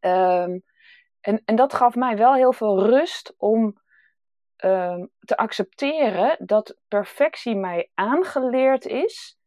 Um, 0.00 0.62
en, 1.28 1.42
en 1.44 1.56
dat 1.56 1.74
gaf 1.74 1.94
mij 1.94 2.16
wel 2.16 2.34
heel 2.34 2.52
veel 2.52 2.86
rust 2.86 3.34
om 3.36 3.80
um, 4.64 5.10
te 5.20 5.36
accepteren 5.36 6.36
dat 6.38 6.76
perfectie 6.88 7.56
mij 7.56 7.90
aangeleerd 7.94 8.86
is. 8.86 9.38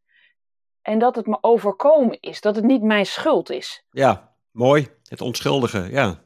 En 0.82 1.00
dat 1.00 1.15
het 1.15 1.28
me 1.28 1.38
overkomen 1.41 2.20
is. 2.20 2.41
Dat 2.41 2.56
het 2.56 2.65
niet 2.65 2.82
mijn 2.82 3.06
schuld 3.06 3.50
is. 3.50 3.86
Ja. 3.91 4.34
Mooi, 4.52 4.88
het 5.08 5.22
onschuldige, 5.22 5.91
ja. 5.91 6.20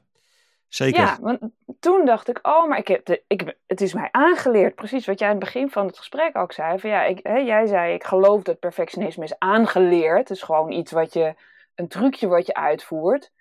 Zeker. 0.67 1.01
Ja, 1.01 1.17
want 1.21 1.39
toen 1.79 2.05
dacht 2.05 2.27
ik, 2.27 2.39
oh, 2.41 2.67
maar 2.67 2.77
ik 2.77 2.87
heb 2.87 3.05
de, 3.05 3.23
ik, 3.27 3.57
het 3.65 3.81
is 3.81 3.93
mij 3.93 4.09
aangeleerd. 4.11 4.75
Precies 4.75 5.05
wat 5.05 5.19
jij 5.19 5.27
aan 5.27 5.35
het 5.35 5.43
begin 5.43 5.69
van 5.69 5.87
het 5.87 5.97
gesprek 5.97 6.37
ook 6.37 6.51
zei. 6.51 6.79
Van 6.79 6.89
ja, 6.89 7.03
ik, 7.03 7.19
hè, 7.23 7.37
jij 7.37 7.65
zei, 7.65 7.93
ik 7.93 8.03
geloof 8.03 8.43
dat 8.43 8.59
perfectionisme 8.59 9.23
is 9.23 9.39
aangeleerd. 9.39 10.17
Het 10.17 10.37
is 10.37 10.43
gewoon 10.43 10.71
iets 10.71 10.91
wat 10.91 11.13
je, 11.13 11.35
een 11.75 11.87
trucje 11.87 12.27
wat 12.27 12.45
je 12.45 12.53
uitvoert. 12.53 13.31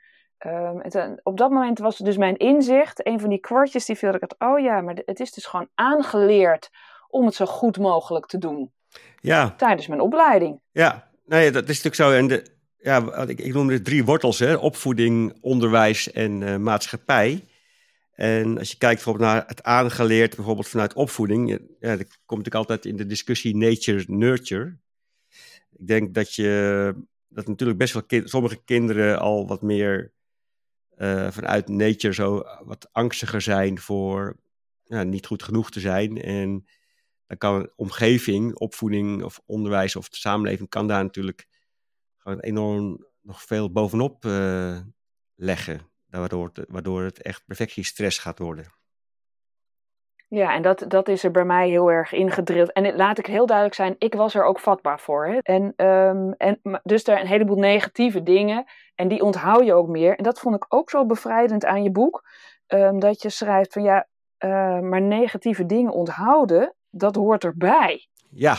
Um, 0.47 0.81
het, 0.81 1.21
op 1.23 1.37
dat 1.37 1.51
moment 1.51 1.79
was 1.79 1.99
dus 1.99 2.17
mijn 2.17 2.37
inzicht, 2.37 3.07
een 3.07 3.21
van 3.21 3.29
die 3.29 3.41
kwartjes 3.41 3.85
die 3.85 3.97
viel, 3.97 4.13
dat 4.13 4.23
ik 4.23 4.35
had, 4.39 4.51
oh 4.51 4.61
ja, 4.61 4.81
maar 4.81 5.03
het 5.05 5.21
is 5.21 5.33
dus 5.33 5.47
gewoon 5.47 5.69
aangeleerd 5.75 6.71
om 7.09 7.25
het 7.25 7.35
zo 7.35 7.47
goed 7.47 7.79
mogelijk 7.79 8.27
te 8.27 8.39
doen. 8.39 8.73
Ja. 9.21 9.51
Tijdens 9.51 9.87
mijn 9.87 10.01
opleiding. 10.01 10.61
Ja, 10.71 11.11
nee, 11.27 11.51
dat 11.51 11.69
is 11.69 11.83
natuurlijk 11.83 11.95
zo. 11.95 12.13
En 12.13 12.27
de, 12.27 12.47
ja, 12.79 13.25
ik, 13.27 13.41
ik 13.41 13.55
noem 13.55 13.69
het 13.69 13.85
drie 13.85 14.05
wortels, 14.05 14.39
hè? 14.39 14.55
opvoeding, 14.55 15.39
onderwijs 15.41 16.13
en 16.13 16.41
uh, 16.41 16.57
maatschappij. 16.57 17.45
En 18.15 18.59
als 18.59 18.71
je 18.71 18.77
kijkt 18.77 19.05
bijvoorbeeld 19.05 19.31
naar 19.31 19.45
het 19.47 19.63
aangeleerd, 19.63 20.37
bijvoorbeeld 20.37 20.69
vanuit 20.69 20.95
opvoeding, 20.95 21.49
ja, 21.81 21.97
dat 21.97 22.07
komt 22.27 22.45
natuurlijk 22.45 22.55
altijd 22.55 22.85
in 22.85 22.97
de 22.97 23.07
discussie 23.07 23.57
nature-nurture. 23.57 24.77
Ik 25.77 25.87
denk 25.87 26.15
dat 26.15 26.35
je, 26.35 26.95
dat 27.29 27.47
natuurlijk 27.47 27.79
best 27.79 27.93
wel 27.93 28.03
kind, 28.03 28.31
sommige 28.31 28.65
kinderen 28.65 29.21
al 29.21 29.47
wat 29.47 29.63
meer 29.63 30.13
uh, 30.99 31.31
vanuit 31.31 31.69
nature 31.69 32.15
zo 32.15 32.43
wat 32.65 32.89
angstiger 32.93 33.41
zijn 33.41 33.79
voor 33.79 34.37
ja, 34.85 35.03
niet 35.03 35.27
goed 35.27 35.43
genoeg 35.43 35.71
te 35.71 35.81
zijn. 35.81 36.23
En 36.23 36.67
dan 37.27 37.39
kan 37.39 37.71
omgeving, 37.77 38.55
opvoeding 38.55 39.23
of 39.23 39.41
onderwijs 39.47 39.97
of 39.97 40.09
de 40.09 40.17
samenleving 40.17 40.69
kan 40.69 40.87
daar 40.87 41.03
natuurlijk 41.03 41.49
gewoon 42.19 42.41
enorm 42.41 43.07
nog 43.21 43.43
veel 43.43 43.73
bovenop 43.73 44.25
uh, 44.25 44.81
leggen. 45.35 45.93
Waardoor 46.07 46.51
het, 46.53 46.67
waardoor 46.69 47.03
het 47.03 47.23
echt 47.23 47.45
perfectiestress 47.47 48.19
gaat 48.19 48.39
worden. 48.39 48.67
Ja, 50.35 50.55
en 50.55 50.63
dat, 50.63 50.85
dat 50.89 51.09
is 51.09 51.25
er 51.25 51.31
bij 51.31 51.45
mij 51.45 51.69
heel 51.69 51.91
erg 51.91 52.13
ingedrild. 52.13 52.73
En 52.73 52.97
laat 52.97 53.19
ik 53.19 53.27
heel 53.27 53.47
duidelijk 53.47 53.77
zijn, 53.77 53.95
ik 53.99 54.15
was 54.15 54.35
er 54.35 54.45
ook 54.45 54.61
vatbaar 54.61 55.01
voor. 55.01 55.27
Hè? 55.27 55.39
En, 55.39 55.87
um, 55.87 56.33
en, 56.33 56.61
dus 56.83 57.05
daar 57.05 57.21
een 57.21 57.27
heleboel 57.27 57.57
negatieve 57.57 58.23
dingen. 58.23 58.65
En 58.95 59.09
die 59.09 59.23
onthoud 59.23 59.65
je 59.65 59.75
ook 59.75 59.89
meer. 59.89 60.17
En 60.17 60.25
dat 60.25 60.39
vond 60.39 60.55
ik 60.55 60.65
ook 60.69 60.91
zo 60.91 61.07
bevrijdend 61.07 61.65
aan 61.65 61.83
je 61.83 61.91
boek. 61.91 62.25
Um, 62.69 62.99
dat 62.99 63.23
je 63.23 63.31
schrijft 63.31 63.73
van 63.73 63.83
ja, 63.83 64.07
uh, 64.39 64.81
maar 64.81 65.01
negatieve 65.01 65.67
dingen 65.67 65.93
onthouden, 65.93 66.75
dat 66.91 67.15
hoort 67.15 67.45
erbij. 67.45 68.09
Ja. 68.31 68.57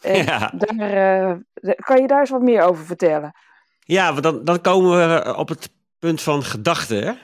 En 0.00 0.24
ja. 0.24 0.52
Daar, 0.54 1.36
uh, 1.62 1.74
kan 1.76 2.00
je 2.00 2.06
daar 2.06 2.20
eens 2.20 2.30
wat 2.30 2.42
meer 2.42 2.62
over 2.62 2.84
vertellen? 2.84 3.32
Ja, 3.80 4.12
dan, 4.12 4.44
dan 4.44 4.60
komen 4.60 4.90
we 5.08 5.36
op 5.36 5.48
het 5.48 5.70
punt 5.98 6.22
van 6.22 6.42
gedachten. 6.42 7.18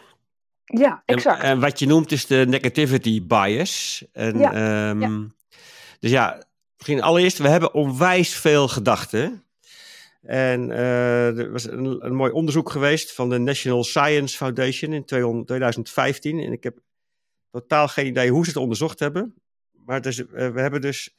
Ja, 0.64 1.02
exact. 1.06 1.42
En, 1.42 1.48
en, 1.48 1.60
wat 1.60 1.78
je 1.78 1.86
noemt 1.86 2.12
is 2.12 2.26
de 2.26 2.44
negativity 2.48 3.26
bias. 3.26 4.04
En, 4.12 4.38
ja. 4.38 4.88
Um, 4.90 5.00
ja. 5.00 5.26
Dus 6.00 6.10
ja, 6.10 6.42
misschien 6.76 7.02
allereerst, 7.02 7.38
we 7.38 7.48
hebben 7.48 7.74
onwijs 7.74 8.34
veel 8.34 8.68
gedachten. 8.68 9.44
En 10.22 10.68
uh, 10.70 11.38
er 11.38 11.52
was 11.52 11.64
een, 11.64 12.04
een, 12.04 12.14
mooi 12.14 12.32
onderzoek 12.32 12.70
geweest 12.70 13.12
van 13.12 13.28
de 13.30 13.38
National 13.38 13.84
Science 13.84 14.36
Foundation 14.36 14.92
in 14.92 15.04
2015. 15.04 16.40
En 16.40 16.52
ik 16.52 16.62
heb 16.62 16.78
totaal 17.50 17.88
geen 17.88 18.06
idee 18.06 18.30
hoe 18.30 18.44
ze 18.44 18.50
het 18.50 18.58
onderzocht 18.58 18.98
hebben. 18.98 19.34
Maar 19.72 20.00
dus, 20.00 20.18
uh, 20.18 20.26
we 20.28 20.60
hebben 20.60 20.80
dus 20.80 21.14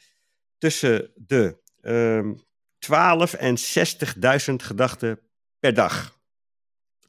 tussen 0.57 1.11
de 1.15 1.57
um, 1.81 2.39
12 2.79 3.33
en 3.33 3.57
60.000 3.57 4.55
gedachten 4.55 5.19
per 5.59 5.73
dag. 5.73 6.14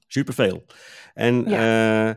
Superveel. 0.06 0.66
En, 1.14 1.44
ja. 1.48 2.08
uh, 2.08 2.14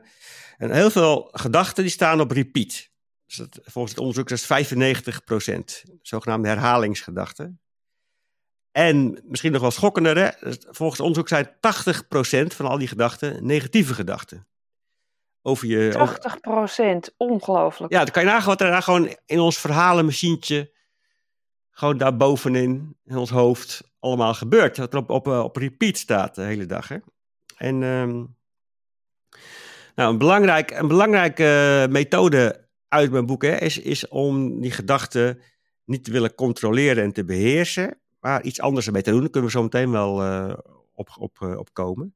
en 0.57 0.71
heel 0.71 0.89
veel 0.91 1.29
gedachten 1.31 1.83
die 1.83 1.91
staan 1.91 2.21
op 2.21 2.31
repeat. 2.31 2.89
Dus 3.25 3.35
dat, 3.35 3.59
volgens 3.63 3.93
het 3.93 4.01
onderzoek 4.01 4.29
is 4.29 4.47
dat 4.47 5.85
95% 5.85 5.89
Zogenaamde 6.01 6.47
herhalingsgedachten. 6.47 7.61
En 8.71 9.21
misschien 9.23 9.51
nog 9.51 9.61
wel 9.61 9.71
schokkender, 9.71 10.17
hè? 10.17 10.29
volgens 10.51 10.97
het 10.97 11.07
onderzoek 11.07 11.27
zijn 11.27 11.47
80% 11.47 12.55
van 12.55 12.65
al 12.65 12.77
die 12.77 12.87
gedachten 12.87 13.45
negatieve 13.45 13.93
gedachten. 13.93 14.47
Over 15.41 15.67
je, 15.67 15.89
80 15.91 16.39
procent, 16.39 17.13
ongelooflijk. 17.17 17.93
Ja, 17.93 18.03
dan 18.03 18.11
kan 18.11 18.23
je 18.23 18.29
nagaan 18.29 18.47
wat 18.47 18.61
er 18.61 18.71
daar 18.71 18.83
gewoon 18.83 19.15
in 19.25 19.39
ons 19.39 19.57
verhalenmachientje, 19.57 20.71
gewoon 21.71 21.97
daar 21.97 22.17
bovenin, 22.17 22.97
in 23.05 23.17
ons 23.17 23.29
hoofd, 23.29 23.81
allemaal 23.99 24.33
gebeurt. 24.33 24.77
Wat 24.77 24.93
er 24.93 24.99
op, 24.99 25.09
op, 25.09 25.27
op 25.27 25.55
repeat 25.55 25.97
staat 25.97 26.35
de 26.35 26.41
hele 26.41 26.65
dag. 26.65 26.87
Hè? 26.87 26.97
En 27.59 27.81
um, 27.83 28.35
nou, 29.95 30.11
een, 30.11 30.17
belangrijk, 30.17 30.71
een 30.71 30.87
belangrijke 30.87 31.87
methode 31.89 32.67
uit 32.87 33.11
mijn 33.11 33.25
boek 33.25 33.43
hè, 33.43 33.57
is, 33.57 33.77
is 33.77 34.07
om 34.07 34.61
die 34.61 34.71
gedachten 34.71 35.41
niet 35.85 36.03
te 36.03 36.11
willen 36.11 36.35
controleren 36.35 37.03
en 37.03 37.13
te 37.13 37.25
beheersen, 37.25 37.99
maar 38.19 38.43
iets 38.43 38.61
anders 38.61 38.85
ermee 38.85 39.01
te 39.01 39.11
doen. 39.11 39.19
Daar 39.19 39.29
kunnen 39.29 39.49
we 39.49 39.57
zo 39.57 39.63
meteen 39.63 39.91
wel 39.91 40.25
uh, 40.25 40.53
op, 40.93 41.09
op, 41.17 41.39
uh, 41.43 41.57
op 41.57 41.73
komen. 41.73 42.15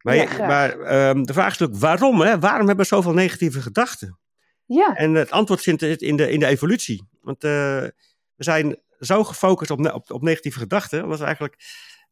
Maar, 0.00 0.16
ja, 0.16 0.46
maar 0.46 0.70
um, 1.08 1.26
de 1.26 1.32
vraag 1.32 1.52
is 1.52 1.58
natuurlijk 1.58 1.80
waarom? 1.80 2.20
Hè? 2.20 2.38
Waarom 2.38 2.66
hebben 2.66 2.84
we 2.84 2.94
zoveel 2.94 3.12
negatieve 3.12 3.62
gedachten? 3.62 4.18
Ja. 4.66 4.94
En 4.94 5.14
het 5.14 5.30
antwoord 5.30 5.62
zit 5.62 5.82
in 6.02 6.16
de, 6.16 6.30
in 6.30 6.40
de 6.40 6.46
evolutie. 6.46 7.08
Want 7.20 7.44
uh, 7.44 7.50
we 7.50 8.44
zijn 8.44 8.78
zo 9.00 9.24
gefocust 9.24 9.70
op, 9.70 9.92
op, 9.94 10.10
op 10.10 10.22
negatieve 10.22 10.58
gedachten, 10.58 11.02
omdat 11.02 11.18
we 11.18 11.24
eigenlijk 11.24 11.56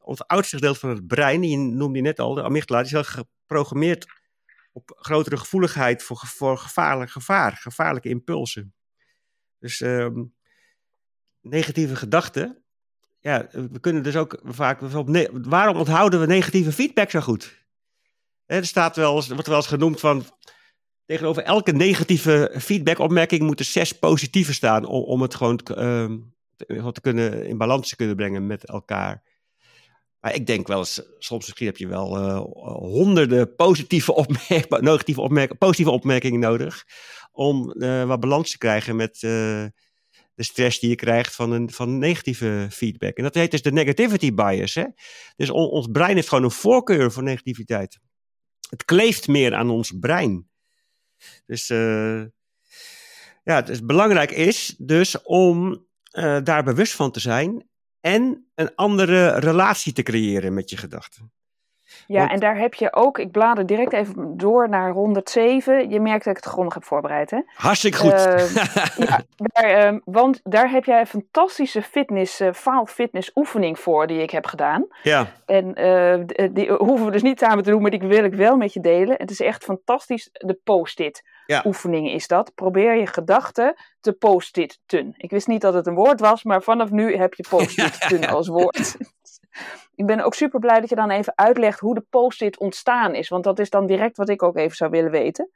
ons 0.03 0.27
oudste 0.27 0.57
gedeelte 0.57 0.79
van 0.79 0.89
het 0.89 1.07
brein, 1.07 1.41
die 1.41 1.59
noemde 1.59 1.97
je 1.97 2.03
net 2.03 2.21
al, 2.21 2.35
de 2.35 2.43
amygdala, 2.43 2.83
die 2.83 2.97
is 2.99 3.13
wel 3.13 3.25
geprogrammeerd 3.25 4.07
op 4.73 4.97
grotere 4.97 5.37
gevoeligheid 5.37 6.03
voor, 6.03 6.17
voor 6.17 6.59
gevaarlijk 6.59 7.11
gevaar, 7.11 7.53
gevaarlijke 7.53 8.09
impulsen. 8.09 8.75
Dus 9.59 9.81
um, 9.81 10.35
negatieve 11.41 11.97
gedachten, 11.97 12.63
ja, 13.21 13.49
we 13.51 13.81
kunnen 13.81 14.03
dus 14.03 14.17
ook 14.17 14.41
vaak, 14.43 14.81
waarom 15.31 15.77
onthouden 15.77 16.21
we 16.21 16.27
negatieve 16.27 16.73
feedback 16.73 17.11
zo 17.11 17.21
goed? 17.21 17.61
Er 18.47 18.67
staat 18.67 18.97
wel 18.97 19.17
eens, 19.17 19.29
wordt 19.29 19.47
wel 19.47 19.57
eens 19.57 19.67
genoemd 19.67 20.01
van, 20.01 20.25
tegenover 21.07 21.43
elke 21.43 21.73
negatieve 21.73 22.55
feedback-opmerking 22.59 23.43
moeten 23.43 23.65
zes 23.65 23.93
positieve 23.99 24.53
staan, 24.55 24.85
om, 24.85 25.03
om 25.03 25.23
het 25.23 25.35
gewoon 25.35 25.57
te, 25.57 26.21
te 26.93 27.01
kunnen, 27.01 27.47
in 27.47 27.59
balans 27.59 27.89
te 27.89 27.97
kunnen 27.97 28.17
brengen 28.17 28.47
met 28.47 28.65
elkaar. 28.65 29.23
Maar 30.23 30.35
ik 30.35 30.47
denk 30.47 30.67
wel 30.67 30.79
eens, 30.79 31.03
soms 31.19 31.45
misschien 31.45 31.67
heb 31.67 31.77
je 31.77 31.87
wel 31.87 32.19
uh, 32.19 32.41
honderden 32.77 33.55
positieve, 33.55 34.27
negatieve 34.81 35.21
opmerk 35.21 35.59
positieve 35.59 35.91
opmerkingen 35.91 36.41
nodig. 36.41 36.85
Om 37.33 37.75
uh, 37.77 38.05
wat 38.05 38.21
balans 38.21 38.51
te 38.51 38.59
krijgen 38.59 38.97
met 38.97 39.15
uh, 39.15 39.31
de 40.35 40.43
stress 40.43 40.79
die 40.79 40.91
je 40.91 40.95
krijgt 40.95 41.35
van 41.35 41.53
een 41.53 41.71
van 41.71 41.99
negatieve 41.99 42.67
feedback. 42.71 43.17
En 43.17 43.23
dat 43.23 43.35
heet 43.35 43.51
dus 43.51 43.63
de 43.63 43.73
negativity 43.73 44.35
bias. 44.35 44.75
Hè? 44.75 44.85
Dus 45.37 45.51
on, 45.51 45.69
ons 45.69 45.87
brein 45.87 46.15
heeft 46.15 46.29
gewoon 46.29 46.45
een 46.45 46.51
voorkeur 46.51 47.13
voor 47.13 47.23
negativiteit. 47.23 47.99
Het 48.71 48.85
kleeft 48.85 49.29
meer 49.29 49.55
aan 49.55 49.71
ons 49.71 49.93
brein. 50.01 50.49
Dus 51.47 51.67
ja, 53.45 53.67
is 53.67 53.85
belangrijk 53.85 54.31
is 54.31 54.75
dus 54.79 55.23
om 55.23 55.87
daar 56.43 56.65
bewust 56.65 56.95
van 56.95 57.11
te 57.11 57.21
zijn 57.21 57.71
en 58.03 58.47
een 58.55 58.71
andere 58.75 59.39
relatie 59.39 59.93
te 59.93 60.03
creëren 60.03 60.55
met 60.55 60.71
je 60.71 60.77
gedachten. 60.77 61.33
Ja, 62.07 62.19
Want- 62.19 62.31
en 62.33 62.41
daar 62.41 62.59
heb 62.59 62.75
je 62.75 62.93
ook, 62.93 63.19
ik 63.19 63.31
blader 63.31 63.67
direct 63.67 63.93
even 63.93 64.37
door 64.37 64.69
naar 64.69 64.91
107. 64.93 65.91
Je 65.91 66.01
merkt 66.01 66.25
dat 66.25 66.37
ik 66.37 66.43
het 66.45 66.53
grondig 66.53 66.75
heb 66.75 66.85
voorbereid, 66.85 67.31
hè? 67.31 67.41
Hartstikke 67.55 67.99
goed. 67.99 68.13
Eh, 68.13 68.55
ja, 69.09 69.21
daar, 69.37 69.65
ehm, 69.65 69.99
want 70.05 70.41
daar 70.43 70.71
heb 70.71 70.85
jij 70.85 71.01
een 71.01 71.07
fantastische 71.07 71.83
fitness, 71.83 72.41
eh 72.41 72.81
fitness 72.87 73.31
oefening 73.35 73.79
voor 73.79 74.07
die 74.07 74.23
ik 74.23 74.31
heb 74.31 74.47
gedaan. 74.47 74.87
ja, 75.03 75.27
En 75.47 75.75
eh, 75.75 76.15
d- 76.49 76.55
die 76.55 76.71
hoeven 76.73 77.07
we 77.07 77.13
dus 77.13 77.23
niet 77.23 77.39
samen 77.39 77.65
te 77.65 77.71
doen, 77.71 77.83
maar 77.83 77.91
die 77.91 78.01
wil 78.01 78.25
ik 78.25 78.35
wel 78.35 78.57
met 78.57 78.73
je 78.73 78.81
delen. 78.81 79.15
Het 79.19 79.31
is 79.31 79.41
echt 79.41 79.65
fantastisch. 79.65 80.29
De 80.33 80.59
post-it 80.65 81.23
Ja. 81.53 81.63
oefening 81.67 82.11
is 82.11 82.27
dat. 82.27 82.55
Probeer 82.55 82.95
je 82.95 83.07
gedachten 83.07 83.75
te 84.01 84.13
post-it-ten. 84.13 85.15
Ik 85.17 85.31
wist 85.31 85.47
niet 85.47 85.61
dat 85.61 85.75
het 85.75 85.87
een 85.87 85.95
woord 85.95 86.21
was, 86.21 86.43
maar 86.43 86.63
vanaf 86.63 86.91
nu 86.91 87.17
heb 87.17 87.35
je 87.35 87.45
post-it-ten 87.49 88.25
als 88.37 88.49
woord. 88.49 88.97
ik 89.95 90.07
ben 90.07 90.21
ook 90.21 90.35
super 90.35 90.61
blij 90.61 90.81
dat 90.81 90.89
je 90.89 90.95
dan 90.95 91.11
even 91.11 91.33
uitlegt 91.37 91.81
hoe 91.81 91.95
de 91.95 92.05
post-it 92.11 92.59
ontstaan 92.59 93.15
is. 93.15 93.29
Want 93.29 93.45
dat 93.45 93.59
is 93.59 93.71
dan 93.71 93.87
direct 93.87 94.17
wat 94.17 94.29
ik 94.29 94.43
ook 94.43 94.57
even 94.57 94.77
zou 94.77 94.91
willen 94.91 95.11
weten. 95.11 95.51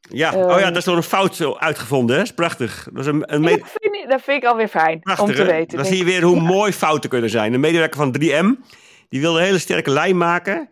ja. 0.00 0.32
Ehm. 0.32 0.50
oh 0.50 0.58
ja, 0.60 0.68
dat 0.68 0.76
is 0.76 0.84
door 0.84 0.96
een 0.96 1.02
fout 1.02 1.36
zo 1.36 1.56
uitgevonden, 1.56 2.10
hè? 2.10 2.20
Dat 2.20 2.30
is 2.30 2.34
prachtig. 2.34 2.88
Dat 2.92 3.00
is 3.00 3.06
een, 3.06 3.20
dat, 3.20 3.40
vind 3.80 3.94
ik, 3.94 4.06
dat 4.08 4.22
vind 4.22 4.42
ik 4.42 4.48
alweer 4.48 4.68
fijn 4.68 5.00
prachtig, 5.00 5.28
om 5.28 5.34
te 5.34 5.42
hè? 5.42 5.46
weten. 5.46 5.76
Dan 5.76 5.86
zie 5.86 5.98
je 5.98 6.04
weer 6.04 6.22
hoe 6.22 6.40
mooi 6.40 6.72
fouten 6.72 7.10
kunnen 7.10 7.30
zijn. 7.30 7.54
Een 7.54 7.60
medewerker 7.60 7.98
van 7.98 8.16
3M, 8.20 8.74
die 9.08 9.20
wilde 9.20 9.38
een 9.38 9.44
hele 9.44 9.58
sterke 9.58 9.90
lijm 9.90 10.16
maken. 10.16 10.68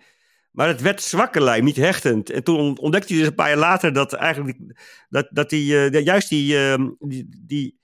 Maar 0.54 0.68
het 0.68 0.80
werd 0.80 1.02
zwakke 1.02 1.40
lijm, 1.40 1.64
niet 1.64 1.76
hechtend. 1.76 2.30
En 2.30 2.44
toen 2.44 2.78
ontdekte 2.78 3.12
hij 3.12 3.18
dus 3.18 3.28
een 3.28 3.34
paar 3.34 3.48
jaar 3.48 3.58
later 3.58 3.92
dat 3.92 4.12
eigenlijk 4.12 4.58
dat, 5.08 5.28
dat 5.30 5.50
die, 5.50 5.88
eh, 5.88 6.04
juist 6.04 6.28
die, 6.28 6.58
eh, 6.58 6.84
die, 6.98 7.42
die, 7.46 7.78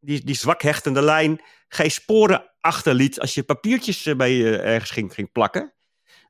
die, 0.00 0.24
die 0.24 0.34
zwak 0.34 0.62
hechtende 0.62 1.02
lijn 1.02 1.40
geen 1.68 1.90
sporen 1.90 2.50
achterliet 2.60 3.20
als 3.20 3.34
je 3.34 3.42
papiertjes 3.42 4.06
eh, 4.06 4.16
bij 4.16 4.60
ergens 4.60 4.90
ging, 4.90 5.14
ging 5.14 5.32
plakken. 5.32 5.74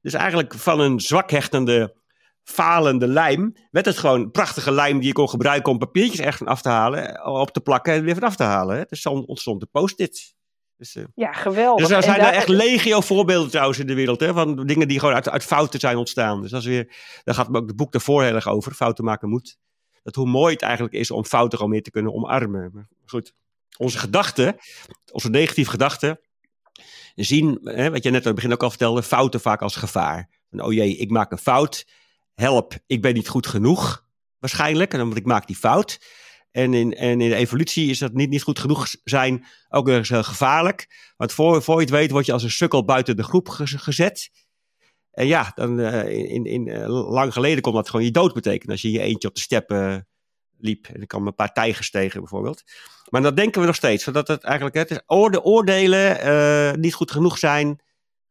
Dus 0.01 0.13
eigenlijk 0.13 0.55
van 0.55 0.81
een 0.81 1.01
zwak 1.01 1.31
hechtende, 1.31 1.97
falende 2.43 3.07
lijm 3.07 3.57
werd 3.71 3.87
het 3.87 3.99
gewoon 3.99 4.31
prachtige 4.31 4.73
lijm 4.73 4.99
die 4.99 5.07
je 5.07 5.13
kon 5.13 5.29
gebruiken 5.29 5.73
om 5.73 5.79
papiertjes 5.79 6.21
ergens 6.21 6.49
af 6.49 6.63
te 6.63 6.69
halen, 6.69 7.15
eh, 7.15 7.33
op 7.33 7.51
te 7.51 7.61
plakken 7.61 7.93
en 7.93 8.05
weer 8.05 8.15
vanaf 8.15 8.37
te 8.37 8.43
halen. 8.43 8.77
Hè. 8.77 8.85
Dus 8.85 9.01
zo 9.01 9.11
ontstond 9.11 9.61
de 9.61 9.69
post-it. 9.71 10.35
Dus, 10.77 10.95
eh, 10.95 11.05
Ja, 11.15 11.33
geweldig. 11.33 11.87
dus 11.87 11.97
er 11.97 12.03
zijn 12.03 12.21
daar- 12.21 12.33
echt 12.33 12.49
legio 12.49 13.01
voorbeelden 13.01 13.51
trouwens 13.51 13.79
in 13.79 13.87
de 13.87 13.95
wereld. 13.95 14.21
Hè, 14.21 14.33
van 14.33 14.67
dingen 14.67 14.89
die 14.89 14.99
gewoon 14.99 15.15
uit, 15.15 15.29
uit 15.29 15.45
fouten 15.45 15.81
zijn 15.81 15.97
ontstaan. 15.97 16.43
Dus 16.43 16.51
dat 16.51 16.61
is 16.61 16.67
weer, 16.67 16.97
daar 17.25 17.35
gaat 17.35 17.49
ook 17.55 17.67
het 17.67 17.77
boek 17.77 17.93
daarvoor 17.93 18.23
heel 18.23 18.35
erg 18.35 18.49
over. 18.49 18.73
Fouten 18.75 19.05
maken 19.05 19.29
moet. 19.29 19.57
Dat 20.03 20.15
hoe 20.15 20.27
mooi 20.27 20.53
het 20.53 20.63
eigenlijk 20.63 20.95
is 20.95 21.11
om 21.11 21.25
fouten 21.25 21.59
gewoon 21.59 21.73
meer 21.73 21.83
te 21.83 21.91
kunnen 21.91 22.15
omarmen. 22.15 22.71
Maar 22.73 22.87
goed, 23.07 23.33
onze 23.79 23.99
gedachten, 23.99 24.57
onze 25.13 25.31
negatieve 25.31 25.71
gedachten, 25.71 26.21
zien, 27.15 27.59
hè, 27.63 27.91
wat 27.91 28.03
je 28.03 28.11
net 28.11 28.21
aan 28.21 28.27
het 28.27 28.35
begin 28.35 28.53
ook 28.53 28.63
al 28.63 28.69
vertelde, 28.71 29.03
fouten 29.03 29.41
vaak 29.41 29.63
als 29.63 29.77
gevaar. 29.77 30.29
Van, 30.51 30.61
oh 30.61 30.73
jee, 30.73 30.97
ik 30.97 31.11
maak 31.11 31.31
een 31.31 31.39
fout. 31.39 31.87
Help, 32.35 32.75
ik 32.87 33.03
ben 33.03 33.15
niet 33.15 33.29
goed 33.29 33.47
genoeg. 33.47 34.05
Waarschijnlijk, 34.39 34.95
en 34.95 35.01
omdat 35.01 35.19
ik 35.19 35.25
maak 35.27 35.47
die 35.47 35.57
fout. 35.57 35.99
En 36.55 36.75
in, 36.75 36.95
en 36.95 37.21
in 37.21 37.29
de 37.29 37.35
evolutie 37.35 37.91
is 37.91 37.99
dat 37.99 38.13
niet, 38.13 38.31
niet 38.31 38.43
goed 38.43 38.59
genoeg 38.59 38.89
zijn 39.05 39.47
ook 39.69 39.89
eens 39.89 40.09
heel 40.09 40.23
gevaarlijk. 40.23 41.13
Want 41.17 41.33
voor, 41.33 41.63
voor 41.63 41.75
je 41.75 41.81
het 41.81 41.91
weet 41.91 42.11
word 42.11 42.27
je 42.27 42.33
als 42.33 42.43
een 42.43 42.51
sukkel 42.51 42.85
buiten 42.85 43.17
de 43.17 43.23
groep 43.23 43.49
ge- 43.49 43.79
gezet. 43.79 44.31
En 45.11 45.27
ja, 45.27 45.53
dan, 45.55 45.81
eh, 45.81 46.33
in, 46.33 46.45
in, 46.45 46.69
eh, 46.69 46.89
lang 47.11 47.33
geleden 47.33 47.63
kon 47.63 47.73
dat 47.73 47.91
gewoon 47.91 48.05
je 48.05 48.11
dood 48.11 48.35
betekenen. 48.35 48.73
Als 48.73 48.83
je 48.83 48.91
je 48.91 49.01
eentje 49.01 49.29
op 49.29 49.35
de 49.35 49.41
steppen 49.41 50.09
liep. 50.59 50.87
En 50.87 51.03
ik 51.03 51.09
kwam 51.09 51.27
een 51.27 51.35
paar 51.35 51.53
tijgers 51.53 51.91
tegen 51.91 52.21
bijvoorbeeld. 52.21 52.63
Maar 53.11 53.23
dat 53.23 53.37
denken 53.37 53.61
we 53.61 53.67
nog 53.67 53.77
steeds. 53.77 54.05
Zodat 54.05 54.29
het 54.29 54.43
eigenlijk, 54.43 54.77
het 54.77 54.91
is 54.91 55.03
oorde, 55.07 55.43
oordelen, 55.43 56.21
eh, 56.21 56.73
niet 56.73 56.95
goed 56.95 57.11
genoeg 57.11 57.39
zijn, 57.39 57.81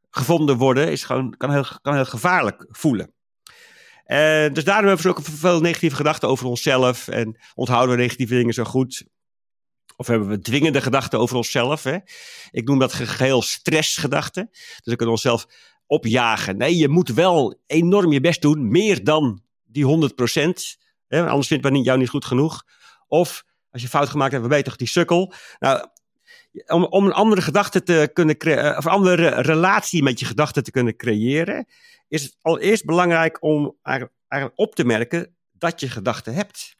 gevonden 0.09 0.57
worden, 0.57 0.91
is 0.91 1.03
gewoon, 1.03 1.37
kan, 1.37 1.51
heel, 1.51 1.65
kan 1.81 1.93
heel 1.95 2.05
gevaarlijk 2.05 2.65
voelen. 2.69 3.12
Eh, 4.03 4.53
dus 4.53 4.63
daarom 4.63 4.87
hebben 4.87 5.05
we 5.05 5.09
ook 5.11 5.21
veel 5.23 5.61
negatieve 5.61 5.95
gedachten 5.95 6.29
over 6.29 6.45
onszelf. 6.45 7.07
En 7.07 7.37
onthouden 7.55 7.95
we 7.95 8.01
negatieve 8.01 8.33
dingen 8.35 8.53
zo 8.53 8.63
goed. 8.63 9.03
Of 9.95 10.07
hebben 10.07 10.27
we 10.27 10.39
dwingende 10.39 10.81
gedachten 10.81 11.19
over 11.19 11.35
onszelf. 11.35 11.83
Hè? 11.83 11.97
Ik 12.51 12.67
noem 12.67 12.79
dat 12.79 12.93
ge- 12.93 13.05
geheel 13.07 13.41
stressgedachten. 13.41 14.47
Dus 14.51 14.79
we 14.83 14.95
kunnen 14.95 15.15
onszelf 15.15 15.47
opjagen. 15.85 16.57
Nee, 16.57 16.77
je 16.77 16.89
moet 16.89 17.09
wel 17.09 17.61
enorm 17.67 18.11
je 18.11 18.19
best 18.21 18.41
doen. 18.41 18.67
Meer 18.71 19.03
dan 19.03 19.41
die 19.63 19.85
100 19.85 20.15
Hè? 21.07 21.27
Anders 21.27 21.47
vindt 21.47 21.63
men 21.63 21.73
jou 21.81 21.97
niet 21.99 22.09
goed 22.09 22.25
genoeg. 22.25 22.63
Of 23.07 23.43
als 23.69 23.81
je 23.81 23.87
fout 23.87 24.09
gemaakt 24.09 24.31
hebt, 24.31 24.41
dan 24.41 24.51
ben 24.51 24.59
je 24.59 24.67
toch 24.67 24.75
die 24.75 24.87
sukkel. 24.87 25.33
Nou, 25.59 25.87
om, 26.67 26.83
om 26.83 27.05
een 27.05 27.13
andere 27.13 27.41
gedachte 27.41 27.83
te 27.83 28.09
kunnen 28.13 28.37
creëren, 28.37 28.77
of 28.77 28.85
een 28.85 28.91
andere 28.91 29.29
relatie 29.29 30.03
met 30.03 30.19
je 30.19 30.25
gedachten 30.25 30.63
te 30.63 30.71
kunnen 30.71 30.95
creëren, 30.95 31.65
is 32.07 32.23
het 32.23 32.35
allereerst 32.41 32.85
belangrijk 32.85 33.43
om 33.43 33.77
eigenlijk, 33.81 34.53
op 34.55 34.75
te 34.75 34.85
merken 34.85 35.35
dat 35.51 35.79
je 35.79 35.89
gedachten 35.89 36.33
hebt. 36.33 36.75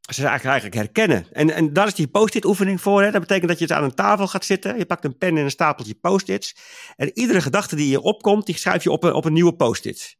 Ze 0.00 0.26
eigenlijk, 0.26 0.44
eigenlijk 0.44 0.74
herkennen. 0.74 1.26
En, 1.32 1.50
en 1.50 1.72
daar 1.72 1.86
is 1.86 1.94
die 1.94 2.08
post-it 2.08 2.44
oefening 2.44 2.80
voor. 2.80 3.02
Hè. 3.02 3.10
Dat 3.10 3.20
betekent 3.20 3.48
dat 3.48 3.58
je 3.58 3.74
aan 3.74 3.84
een 3.84 3.94
tafel 3.94 4.28
gaat 4.28 4.44
zitten. 4.44 4.78
Je 4.78 4.86
pakt 4.86 5.04
een 5.04 5.18
pen 5.18 5.36
en 5.36 5.44
een 5.44 5.50
stapeltje 5.50 5.94
post-its. 5.94 6.56
En 6.96 7.10
iedere 7.18 7.40
gedachte 7.40 7.76
die 7.76 7.88
je 7.88 8.00
opkomt, 8.00 8.46
die 8.46 8.58
schrijf 8.58 8.82
je 8.82 8.90
op 8.90 9.04
een, 9.04 9.12
op 9.12 9.24
een 9.24 9.32
nieuwe 9.32 9.54
post-it. 9.54 10.16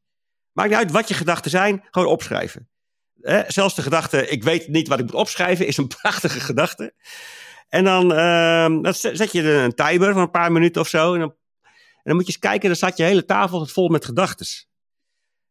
Maakt 0.53 0.69
niet 0.69 0.79
uit 0.79 0.91
wat 0.91 1.09
je 1.09 1.15
gedachten 1.15 1.51
zijn, 1.51 1.85
gewoon 1.91 2.09
opschrijven. 2.09 2.69
Zelfs 3.47 3.75
de 3.75 3.83
gedachte, 3.83 4.29
ik 4.29 4.43
weet 4.43 4.69
niet 4.69 4.89
wat 4.89 4.99
ik 4.99 5.05
moet 5.05 5.15
opschrijven, 5.15 5.67
is 5.67 5.77
een 5.77 5.89
prachtige 6.01 6.41
gedachte. 6.41 6.95
En 7.73 7.85
dan, 7.85 8.13
ehm, 8.13 8.83
dan 8.83 8.95
zet 8.95 9.33
je 9.33 9.53
een 9.53 9.75
timer 9.75 10.13
van 10.13 10.23
een 10.23 10.31
paar 10.31 10.53
minuten 10.53 10.81
of 10.81 10.89
zo. 10.89 11.15
En 11.15 11.21
dan, 11.21 11.35
en 11.63 12.03
dan 12.03 12.15
moet 12.15 12.27
je 12.27 12.33
eens 12.33 12.41
kijken, 12.41 12.67
dan 12.67 12.77
staat 12.77 12.97
je 12.97 13.03
hele 13.03 13.25
tafel 13.25 13.67
vol 13.67 13.89
met 13.89 14.05
gedachten. 14.05 14.47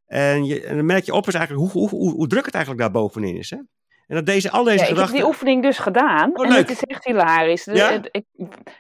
En, 0.06 0.46
je, 0.46 0.64
en 0.64 0.76
dan 0.76 0.86
merk 0.86 1.06
je 1.06 1.14
op 1.14 1.28
is 1.28 1.34
eigenlijk 1.34 1.72
hoe, 1.72 1.82
hoe, 1.90 1.90
hoe, 2.00 2.12
hoe 2.14 2.28
druk 2.28 2.46
het 2.46 2.54
eigenlijk 2.54 2.84
daar 2.84 3.02
bovenin 3.02 3.38
is. 3.38 3.50
Hè? 3.50 3.56
En 4.08 4.16
dat 4.18 4.26
deze, 4.26 4.52
al 4.52 4.64
deze 4.64 4.76
Ja, 4.78 4.82
ik 4.82 4.88
heb 4.88 4.96
gedachten... 4.98 5.18
die 5.18 5.26
oefening 5.28 5.62
dus 5.64 5.78
gedaan. 5.78 6.30
Oh, 6.38 6.46
en 6.46 6.52
leuk. 6.52 6.60
het 6.60 6.70
is 6.70 6.84
echt 6.84 7.06
hilarisch. 7.06 7.64
De- 7.64 7.76
Ja? 7.76 7.92
het, 7.92 8.08
ik, 8.12 8.26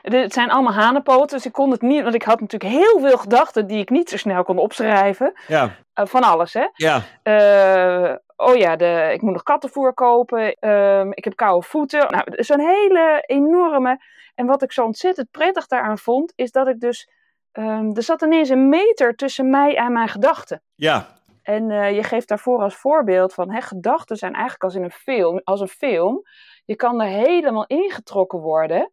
de- 0.02 0.18
het 0.18 0.34
zijn 0.34 0.50
allemaal 0.52 0.74
hanenpoten, 0.74 1.38
dus 1.38 1.46
ik 1.46 1.52
kon 1.52 1.72
het 1.72 1.82
niet... 1.82 2.04
Want 2.04 2.16
ik 2.16 2.24
had 2.24 2.40
natuurlijk 2.40 2.74
heel 2.74 3.00
veel 3.00 3.18
gedachten 3.18 3.68
die 3.68 3.80
ik 3.80 3.90
niet 3.90 4.10
zo 4.10 4.18
snel 4.18 4.44
kon 4.44 4.58
opschrijven. 4.58 5.34
Ja, 5.48 5.76
Eh, 5.94 6.06
van 6.06 6.24
alles, 6.24 6.54
hè. 6.54 6.68
ja, 6.74 7.02
Eh, 7.24 8.16
oh 8.42 8.56
ja, 8.56 8.76
de, 8.76 9.10
ik 9.14 9.22
moet 9.22 9.34
nog 9.34 9.44
kattenvoer 9.44 9.94
kopen. 9.94 10.54
Ehm, 10.54 11.12
ik 11.12 11.24
heb 11.24 11.36
koude 11.36 11.68
voeten. 11.68 12.12
Nou, 12.12 12.24
zo'n 12.44 12.60
hele 12.60 13.24
enorme... 13.26 14.00
En 14.36 14.46
wat 14.46 14.62
ik 14.62 14.72
zo 14.72 14.84
ontzettend 14.84 15.32
prettig 15.32 15.68
daaraan 15.68 15.98
vond, 15.98 16.34
is 16.36 16.52
dat 16.52 16.68
ik 16.68 16.80
dus... 16.80 17.10
ehm, 17.52 17.92
er 17.94 18.04
zat 18.04 18.22
ineens 18.22 18.50
een 18.50 18.70
meter 18.70 19.16
tussen 19.16 19.50
mij 19.50 19.76
en 19.78 19.92
mijn 19.92 20.08
gedachten. 20.08 20.64
ja, 20.76 21.20
En 21.44 21.72
eh, 21.72 21.96
je 21.96 22.04
geeft 22.04 22.28
daarvoor 22.28 22.62
als 22.62 22.76
voorbeeld 22.76 23.34
van 23.34 23.52
hè, 23.52 23.62
gedachten 23.62 24.16
zijn 24.16 24.34
eigenlijk 24.34 24.64
als 24.64 24.76
in 24.76 24.84
een 24.84 24.92
film, 24.92 25.42
als 25.44 25.60
een 25.60 25.68
film. 25.68 26.22
Je 26.66 26.76
kan 26.76 27.02
er 27.02 27.08
helemaal 27.08 27.66
ingetrokken 27.68 28.40
worden, 28.40 28.92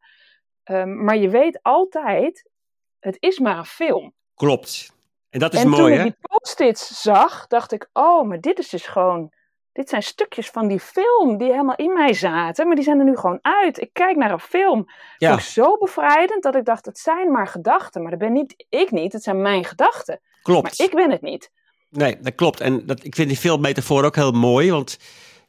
ehm, 0.64 1.04
maar 1.04 1.16
je 1.16 1.28
weet 1.28 1.58
altijd, 1.62 2.50
het 2.98 3.16
is 3.18 3.38
maar 3.38 3.58
een 3.58 3.64
film. 3.64 4.12
klopt. 4.34 4.96
En 5.30 5.38
dat 5.38 5.52
is 5.52 5.62
en 5.62 5.70
toen 5.70 5.80
mooi, 5.80 5.92
ik 5.92 5.98
hè? 5.98 6.04
die 6.04 6.16
post-its 6.20 7.02
zag, 7.02 7.46
dacht 7.46 7.72
ik, 7.72 7.88
oh, 7.92 8.28
maar 8.28 8.40
dit 8.40 8.58
is 8.58 8.68
dus 8.68 8.86
gewoon, 8.86 9.32
dit 9.78 9.88
zijn 9.88 10.02
stukjes 10.02 10.48
van 10.50 10.68
die 10.68 10.80
film 10.80 11.38
die 11.38 11.50
helemaal 11.50 11.76
in 11.76 11.92
mij 11.92 12.12
zaten, 12.12 12.66
maar 12.66 12.76
die 12.76 12.84
zijn 12.84 12.98
er 12.98 13.04
nu 13.04 13.16
gewoon 13.16 13.38
uit. 13.42 13.80
Ik 13.80 13.90
kijk 13.92 14.16
naar 14.16 14.30
een 14.30 14.40
film. 14.40 14.86
Ja, 15.18 15.28
Vond 15.28 15.40
ik 15.40 15.46
zo 15.46 15.76
bevrijdend 15.78 16.42
dat 16.42 16.54
ik 16.54 16.64
dacht, 16.64 16.86
het 16.86 16.98
zijn 16.98 17.30
maar 17.30 17.46
gedachten, 17.46 18.02
maar 18.02 18.10
dat 18.10 18.20
ben 18.20 18.32
niet 18.32 18.66
ik 18.68 18.90
niet, 18.90 19.12
het 19.12 19.22
zijn 19.22 19.42
mijn 19.42 19.64
gedachten. 19.64 20.20
klopt. 20.42 20.78
Maar 20.78 20.86
ik 20.86 20.94
ben 20.94 21.10
het 21.10 21.22
niet. 21.22 21.50
Nee, 21.90 22.18
dat 22.20 22.34
klopt. 22.34 22.60
En 22.60 22.86
dat, 22.86 23.04
ik 23.04 23.14
vind 23.14 23.28
die 23.28 23.36
filmmetafoor 23.36 24.04
ook 24.04 24.16
heel 24.16 24.32
mooi, 24.32 24.70
want 24.70 24.98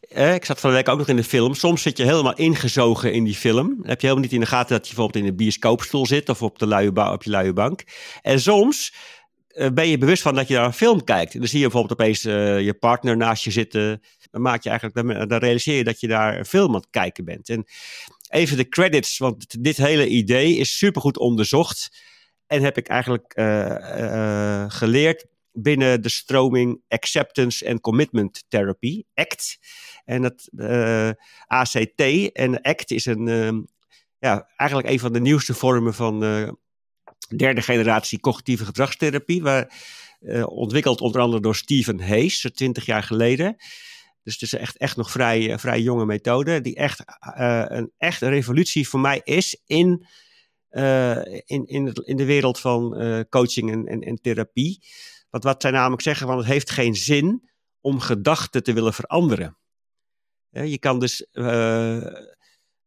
eh, 0.09 0.33
ik 0.33 0.45
zat 0.45 0.59
van 0.59 0.69
de 0.69 0.75
week 0.75 0.89
ook 0.89 0.97
nog 0.97 1.07
in 1.07 1.15
de 1.15 1.23
film. 1.23 1.53
Soms 1.53 1.81
zit 1.81 1.97
je 1.97 2.03
helemaal 2.03 2.35
ingezogen 2.35 3.13
in 3.13 3.23
die 3.23 3.35
film. 3.35 3.67
Dan 3.67 3.89
heb 3.89 4.01
je 4.01 4.07
helemaal 4.07 4.23
niet 4.23 4.33
in 4.33 4.39
de 4.39 4.45
gaten 4.45 4.77
dat 4.77 4.87
je 4.87 4.93
bijvoorbeeld 4.95 5.23
in 5.23 5.29
een 5.31 5.37
bioscoopstoel 5.37 6.05
zit 6.05 6.29
of 6.29 6.41
op, 6.41 6.59
de 6.59 6.67
luie 6.67 7.11
op 7.11 7.23
je 7.23 7.29
luie 7.29 7.53
bank. 7.53 7.83
En 8.21 8.39
soms 8.39 8.93
ben 9.73 9.87
je 9.87 9.97
bewust 9.97 10.21
van 10.21 10.35
dat 10.35 10.47
je 10.47 10.53
naar 10.53 10.65
een 10.65 10.73
film 10.73 11.03
kijkt. 11.03 11.33
Dan 11.33 11.47
zie 11.47 11.59
je 11.59 11.63
bijvoorbeeld 11.63 11.99
opeens 11.99 12.25
eh, 12.25 12.61
je 12.61 12.73
partner 12.73 13.17
naast 13.17 13.43
je 13.43 13.51
zitten. 13.51 14.01
Dan, 14.31 14.41
maak 14.41 14.63
je 14.63 14.69
eigenlijk, 14.69 15.07
dan, 15.07 15.27
dan 15.27 15.39
realiseer 15.39 15.77
je 15.77 15.83
dat 15.83 15.99
je 15.99 16.07
daar 16.07 16.37
een 16.37 16.45
film 16.45 16.67
aan 16.67 16.81
het 16.81 16.87
kijken 16.89 17.25
bent. 17.25 17.49
En 17.49 17.65
even 18.29 18.57
de 18.57 18.69
credits, 18.69 19.17
want 19.17 19.63
dit 19.63 19.77
hele 19.77 20.07
idee 20.07 20.55
is 20.55 20.77
supergoed 20.77 21.17
onderzocht. 21.17 21.97
En 22.47 22.63
heb 22.63 22.77
ik 22.77 22.87
eigenlijk 22.87 23.33
eh, 23.33 24.63
eh, 24.63 24.71
geleerd 24.71 25.25
binnen 25.51 26.01
de 26.01 26.09
stroming 26.09 26.81
Acceptance 26.87 27.69
and 27.69 27.81
Commitment 27.81 28.43
Therapy, 28.47 29.03
ACT. 29.13 29.57
En 30.05 30.21
dat 30.21 30.49
eh, 30.55 31.09
ACT 31.47 32.01
en 32.33 32.61
ACT 32.61 32.91
is 32.91 33.05
een, 33.05 33.27
ehm, 33.27 33.61
ja, 34.19 34.49
eigenlijk 34.55 34.89
een 34.89 34.99
van 34.99 35.13
de 35.13 35.19
nieuwste 35.19 35.53
vormen 35.53 35.93
van 35.93 36.23
eh, 36.23 36.49
derde 37.37 37.61
generatie 37.61 38.19
cognitieve 38.19 38.65
gedragstherapie, 38.65 39.41
waar, 39.41 39.73
eh, 40.19 40.47
ontwikkeld 40.47 41.01
onder 41.01 41.21
andere 41.21 41.41
door 41.41 41.55
Stephen 41.55 41.99
Hayes, 41.99 42.49
twintig 42.53 42.85
jaar 42.85 43.03
geleden. 43.03 43.55
Dus 44.23 44.33
het 44.33 44.41
is 44.41 44.53
echt, 44.53 44.77
echt 44.77 44.97
nog 44.97 45.11
vrij, 45.11 45.51
eh, 45.51 45.57
vrij 45.57 45.81
jonge 45.81 46.05
methode, 46.05 46.61
die 46.61 46.75
echt, 46.75 47.03
eh, 47.19 47.63
een, 47.67 47.91
echt 47.97 48.21
een 48.21 48.29
revolutie 48.29 48.87
voor 48.87 48.99
mij 48.99 49.21
is 49.23 49.61
in, 49.65 50.05
in, 51.45 51.65
in, 51.65 51.93
in 51.93 52.17
de 52.17 52.25
wereld 52.25 52.59
van 52.59 52.95
coaching 53.29 53.71
en, 53.71 54.01
en, 54.01 54.21
therapie. 54.21 54.79
wat, 55.29 55.43
wat 55.43 55.61
zij 55.61 55.71
namelijk 55.71 56.01
zeggen, 56.01 56.27
van 56.27 56.37
het 56.37 56.45
heeft 56.45 56.69
geen 56.69 56.95
zin 56.95 57.49
om 57.81 57.99
gedachten 57.99 58.63
te 58.63 58.73
willen 58.73 58.93
veranderen. 58.93 59.57
je 60.49 60.79
kan 60.79 60.99
dus 60.99 61.27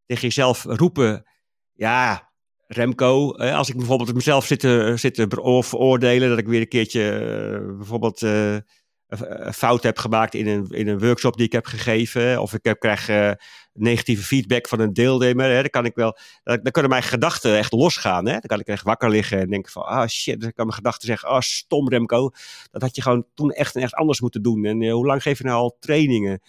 tegen 0.06 0.28
jezelf 0.28 0.64
roepen, 0.64 1.26
ja, 1.72 2.31
Remco, 2.72 3.30
als 3.32 3.68
ik 3.68 3.76
bijvoorbeeld 3.76 4.14
mezelf 4.14 4.46
zit 4.46 4.60
te, 4.60 4.92
zit 4.96 5.26
veroordelen, 5.28 6.28
dat 6.28 6.38
ik 6.38 6.46
weer 6.46 6.60
een 6.60 6.68
keertje 6.68 7.20
uh, 7.60 7.76
bijvoorbeeld 7.76 8.22
uh, 8.22 8.56
fout 9.52 9.82
heb 9.82 9.98
gemaakt 9.98 10.34
in 10.34 10.46
een, 10.46 10.66
in 10.70 10.88
een 10.88 10.98
workshop 10.98 11.36
die 11.36 11.46
ik 11.46 11.52
heb 11.52 11.66
gegeven, 11.66 12.40
of 12.40 12.52
ik 12.52 12.64
heb, 12.64 12.80
krijg 12.80 13.08
negatieve 13.72 14.22
feedback 14.22 14.68
van 14.68 14.80
een 14.80 14.92
deelnemer, 14.92 15.50
hè, 15.50 15.60
dan 15.60 15.70
kan 15.70 15.84
ik 15.84 15.94
wel, 15.94 16.18
dan, 16.42 16.62
kunnen 16.62 16.90
mijn 16.90 17.02
gedachten 17.02 17.58
echt 17.58 17.72
losgaan. 17.72 18.26
Hè? 18.26 18.32
Dan 18.32 18.40
kan 18.40 18.60
ik 18.60 18.66
echt 18.66 18.84
wakker 18.84 19.10
liggen 19.10 19.40
en 19.40 19.50
denken 19.50 19.72
van, 19.72 19.82
ah 19.82 20.08
shit, 20.08 20.40
dan 20.40 20.52
kan 20.52 20.66
mijn 20.66 20.76
gedachten 20.76 21.06
zeggen, 21.06 21.28
ah 21.28 21.40
stom 21.40 21.88
Remco, 21.88 22.30
dat 22.70 22.82
had 22.82 22.96
je 22.96 23.02
gewoon 23.02 23.26
toen 23.34 23.50
echt, 23.50 23.76
echt 23.76 23.94
anders 23.94 24.20
moeten 24.20 24.42
doen. 24.42 24.64
En 24.64 24.88
hoe 24.88 25.06
lang 25.06 25.22
geef 25.22 25.38
je 25.38 25.44
nou 25.44 25.56
al 25.56 25.76
trainingen? 25.80 26.40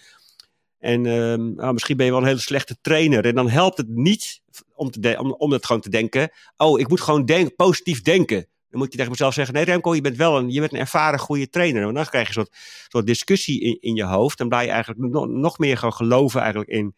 En 0.84 1.04
uh, 1.04 1.34
nou, 1.56 1.72
misschien 1.72 1.96
ben 1.96 2.06
je 2.06 2.12
wel 2.12 2.20
een 2.20 2.26
hele 2.26 2.40
slechte 2.40 2.76
trainer. 2.80 3.24
En 3.24 3.34
dan 3.34 3.48
helpt 3.48 3.76
het 3.76 3.88
niet 3.88 4.40
om, 4.74 4.90
te 4.90 5.16
om, 5.18 5.32
om 5.32 5.52
het 5.52 5.66
gewoon 5.66 5.82
te 5.82 5.90
denken. 5.90 6.30
Oh, 6.56 6.80
ik 6.80 6.88
moet 6.88 7.00
gewoon 7.00 7.24
denk 7.24 7.56
positief 7.56 8.02
denken. 8.02 8.46
Dan 8.70 8.80
moet 8.80 8.90
je 8.90 8.96
tegen 8.96 9.10
mezelf 9.10 9.34
zeggen: 9.34 9.54
Nee, 9.54 9.64
Remco, 9.64 9.94
je 9.94 10.00
bent 10.00 10.16
wel 10.16 10.38
een, 10.38 10.50
je 10.50 10.60
bent 10.60 10.72
een 10.72 10.78
ervaren 10.78 11.18
goede 11.18 11.48
trainer. 11.48 11.82
Want 11.82 11.94
dan 11.94 12.04
krijg 12.04 12.28
je 12.28 12.38
een 12.38 12.44
soort, 12.44 12.56
soort 12.88 13.06
discussie 13.06 13.60
in, 13.60 13.76
in 13.80 13.94
je 13.94 14.04
hoofd. 14.04 14.38
Dan 14.38 14.48
blijf 14.48 14.64
je 14.64 14.72
eigenlijk 14.72 15.28
nog, 15.30 15.58
meer 15.58 15.76
gaan 15.76 15.92
geloven 15.92 16.40
eigenlijk 16.40 16.70
in, 16.70 16.94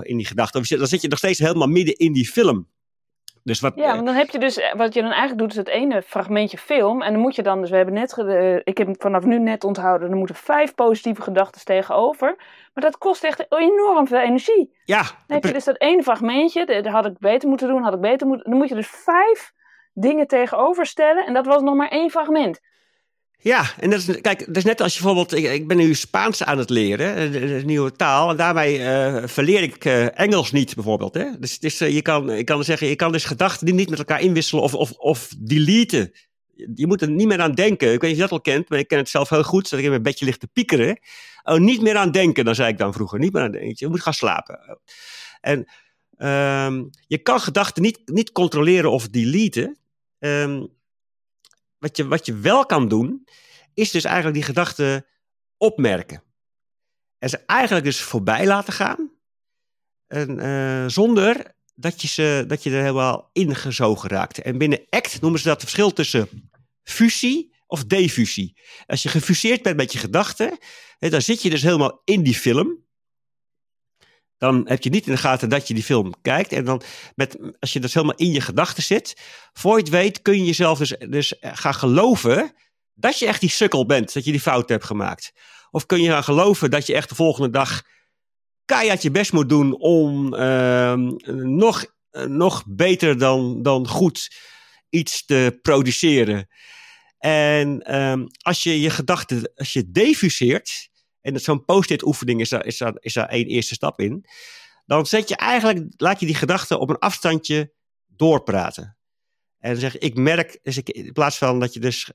in 0.00 0.16
die 0.16 0.26
gedachten. 0.26 0.78
Dan 0.78 0.88
zit 0.88 1.02
je 1.02 1.08
nog 1.08 1.18
steeds 1.18 1.38
helemaal 1.38 1.68
midden 1.68 1.94
in 1.94 2.12
die 2.12 2.26
film. 2.26 2.68
Dus 3.44 3.60
wat, 3.60 3.72
ja, 3.74 3.94
want 3.94 4.06
dan 4.06 4.14
heb 4.14 4.30
je 4.30 4.38
dus, 4.38 4.58
eh, 4.58 4.74
wat 4.74 4.94
je 4.94 5.00
dan 5.00 5.10
eigenlijk 5.10 5.40
doet, 5.40 5.50
is 5.50 5.56
het 5.56 5.68
ene 5.68 6.02
fragmentje 6.02 6.58
film. 6.58 7.02
En 7.02 7.12
dan 7.12 7.20
moet 7.22 7.34
je 7.34 7.42
dan, 7.42 7.60
dus 7.60 7.70
we 7.70 7.76
hebben 7.76 7.94
net, 7.94 8.16
uh, 8.18 8.56
ik 8.64 8.78
heb 8.78 8.88
vanaf 8.98 9.24
nu 9.24 9.38
net 9.38 9.64
onthouden, 9.64 10.10
er 10.10 10.16
moeten 10.16 10.34
vijf 10.34 10.74
positieve 10.74 11.22
gedachten 11.22 11.64
tegenover. 11.64 12.34
Maar 12.74 12.84
dat 12.84 12.98
kost 12.98 13.24
echt 13.24 13.46
enorm 13.48 14.06
veel 14.06 14.18
energie. 14.18 14.76
Ja. 14.84 15.02
Dan 15.02 15.36
heb 15.36 15.44
je 15.44 15.52
dus 15.52 15.64
dat 15.64 15.80
ene 15.80 16.02
fragmentje, 16.02 16.66
dat 16.66 16.86
had 16.86 17.06
ik 17.06 17.18
beter 17.18 17.48
moeten 17.48 17.68
doen, 17.68 17.82
had 17.82 17.94
ik 17.94 18.00
beter 18.00 18.26
moeten. 18.26 18.50
Dan 18.50 18.58
moet 18.58 18.68
je 18.68 18.74
dus 18.74 18.90
vijf 18.90 19.52
dingen 19.92 20.26
tegenover 20.26 20.86
stellen. 20.86 21.26
En 21.26 21.34
dat 21.34 21.46
was 21.46 21.62
nog 21.62 21.74
maar 21.74 21.88
één 21.88 22.10
fragment. 22.10 22.60
Ja, 23.44 23.70
en 23.78 23.90
dat 23.90 23.98
is, 23.98 24.20
kijk, 24.20 24.46
dat 24.46 24.56
is 24.56 24.64
net 24.64 24.80
als 24.80 24.96
je 24.96 25.02
bijvoorbeeld, 25.02 25.34
ik, 25.34 25.52
ik 25.52 25.68
ben 25.68 25.76
nu 25.76 25.94
Spaans 25.94 26.44
aan 26.44 26.58
het 26.58 26.70
leren, 26.70 27.34
een 27.34 27.66
nieuwe 27.66 27.92
taal, 27.92 28.30
en 28.30 28.36
daarmee 28.36 28.78
uh, 28.78 29.22
verleer 29.26 29.62
ik 29.62 29.84
uh, 29.84 30.18
Engels 30.18 30.52
niet 30.52 30.74
bijvoorbeeld. 30.74 31.14
Hè? 31.14 31.38
Dus, 31.38 31.58
dus 31.58 31.78
je, 31.78 32.02
kan, 32.02 32.36
je 32.36 32.44
kan 32.44 32.64
zeggen, 32.64 32.86
je 32.86 32.96
kan 32.96 33.12
dus 33.12 33.24
gedachten 33.24 33.74
niet 33.74 33.90
met 33.90 33.98
elkaar 33.98 34.20
inwisselen 34.20 34.62
of, 34.62 34.74
of, 34.74 34.92
of 34.92 35.34
deleten. 35.38 36.12
Je 36.74 36.86
moet 36.86 37.02
er 37.02 37.10
niet 37.10 37.26
meer 37.26 37.40
aan 37.40 37.54
denken. 37.54 37.92
Ik 37.92 38.00
weet 38.00 38.10
niet 38.10 38.10
of 38.10 38.16
je 38.16 38.22
dat 38.22 38.30
al 38.30 38.40
kent, 38.40 38.68
maar 38.68 38.78
ik 38.78 38.88
ken 38.88 38.98
het 38.98 39.08
zelf 39.08 39.28
heel 39.28 39.42
goed, 39.42 39.70
dat 39.70 39.78
ik 39.78 39.84
in 39.84 39.90
mijn 39.90 40.02
bedje 40.02 40.24
ligt 40.24 40.40
te 40.40 40.46
piekeren. 40.46 40.98
Oh, 41.42 41.58
niet 41.58 41.82
meer 41.82 41.96
aan 41.96 42.10
denken, 42.10 42.44
dan 42.44 42.54
zei 42.54 42.68
ik 42.68 42.78
dan 42.78 42.92
vroeger. 42.92 43.18
Niet 43.18 43.32
meer 43.32 43.42
aan 43.42 43.52
denken. 43.52 43.74
Je 43.76 43.88
moet 43.88 44.02
gaan 44.02 44.14
slapen. 44.14 44.78
En 45.40 45.58
um, 46.66 46.90
je 47.06 47.18
kan 47.18 47.40
gedachten 47.40 47.82
niet, 47.82 48.00
niet 48.04 48.32
controleren 48.32 48.90
of 48.90 49.08
deleten. 49.08 49.78
Um, 50.18 50.68
wat 51.84 51.96
je, 51.96 52.08
wat 52.08 52.26
je 52.26 52.34
wel 52.34 52.66
kan 52.66 52.88
doen, 52.88 53.28
is 53.74 53.90
dus 53.90 54.04
eigenlijk 54.04 54.34
die 54.34 54.44
gedachten 54.44 55.06
opmerken. 55.56 56.22
En 57.18 57.28
ze 57.28 57.38
eigenlijk 57.46 57.84
dus 57.84 58.00
voorbij 58.00 58.46
laten 58.46 58.72
gaan. 58.72 59.10
En, 60.06 60.38
uh, 60.38 60.88
zonder 60.88 61.54
dat 61.74 62.02
je, 62.02 62.08
ze, 62.08 62.44
dat 62.46 62.62
je 62.62 62.70
er 62.70 62.80
helemaal 62.80 63.30
ingezogen 63.32 64.10
raakt. 64.10 64.38
En 64.38 64.58
binnen 64.58 64.86
ACT 64.90 65.20
noemen 65.20 65.40
ze 65.40 65.46
dat 65.46 65.60
het 65.60 65.70
verschil 65.70 65.92
tussen 65.92 66.50
fusie 66.82 67.54
of 67.66 67.84
defusie. 67.84 68.56
Als 68.86 69.02
je 69.02 69.08
gefuseerd 69.08 69.62
bent 69.62 69.76
met 69.76 69.92
je 69.92 69.98
gedachten, 69.98 70.58
dan 70.98 71.22
zit 71.22 71.42
je 71.42 71.50
dus 71.50 71.62
helemaal 71.62 72.00
in 72.04 72.22
die 72.22 72.34
film. 72.34 72.83
Dan 74.38 74.62
heb 74.68 74.82
je 74.82 74.90
niet 74.90 75.06
in 75.06 75.12
de 75.12 75.18
gaten 75.18 75.48
dat 75.48 75.68
je 75.68 75.74
die 75.74 75.82
film 75.82 76.14
kijkt. 76.22 76.52
En 76.52 76.64
dan, 76.64 76.82
met, 77.14 77.38
als 77.58 77.72
je 77.72 77.80
dus 77.80 77.94
helemaal 77.94 78.16
in 78.16 78.32
je 78.32 78.40
gedachten 78.40 78.82
zit, 78.82 79.16
voor 79.52 79.72
je 79.72 79.82
het 79.82 79.88
weet, 79.88 80.22
kun 80.22 80.38
je 80.38 80.44
jezelf 80.44 80.78
dus, 80.78 80.96
dus 81.08 81.34
gaan 81.40 81.74
geloven 81.74 82.54
dat 82.94 83.18
je 83.18 83.26
echt 83.26 83.40
die 83.40 83.50
sukkel 83.50 83.86
bent, 83.86 84.12
dat 84.12 84.24
je 84.24 84.30
die 84.30 84.40
fout 84.40 84.68
hebt 84.68 84.84
gemaakt. 84.84 85.32
Of 85.70 85.86
kun 85.86 86.02
je 86.02 86.10
gaan 86.10 86.24
geloven 86.24 86.70
dat 86.70 86.86
je 86.86 86.94
echt 86.94 87.08
de 87.08 87.14
volgende 87.14 87.50
dag 87.50 87.82
keihard 88.64 89.02
je 89.02 89.10
best 89.10 89.32
moet 89.32 89.48
doen 89.48 89.78
om 89.78 90.34
uh, 90.34 90.94
nog, 91.42 91.84
nog 92.10 92.64
beter 92.66 93.18
dan, 93.18 93.62
dan 93.62 93.88
goed 93.88 94.36
iets 94.88 95.24
te 95.24 95.58
produceren. 95.62 96.48
En 97.18 97.96
um, 97.96 98.26
als 98.40 98.62
je 98.62 98.80
je 98.80 98.90
gedachten, 98.90 99.52
als 99.54 99.72
je 99.72 99.90
defuseert, 99.90 100.88
en 101.24 101.40
zo'n 101.40 101.64
post-it 101.64 102.04
oefening 102.04 102.40
is 102.40 102.48
daar, 102.48 102.66
is, 102.66 102.78
daar, 102.78 102.94
is 102.98 103.16
één 103.16 103.46
eerste 103.46 103.74
stap 103.74 104.00
in. 104.00 104.24
Dan 104.86 105.06
zet 105.06 105.28
je 105.28 105.36
eigenlijk, 105.36 105.92
laat 105.96 106.20
je 106.20 106.26
die 106.26 106.34
gedachten 106.34 106.80
op 106.80 106.88
een 106.88 106.98
afstandje 106.98 107.72
doorpraten. 108.06 108.96
En 109.58 109.76
zeg 109.76 109.98
ik 109.98 110.16
merk, 110.16 110.58
dus 110.62 110.78
in 110.78 111.12
plaats 111.12 111.38
van 111.38 111.60
dat 111.60 111.74
je 111.74 111.80
dus 111.80 112.12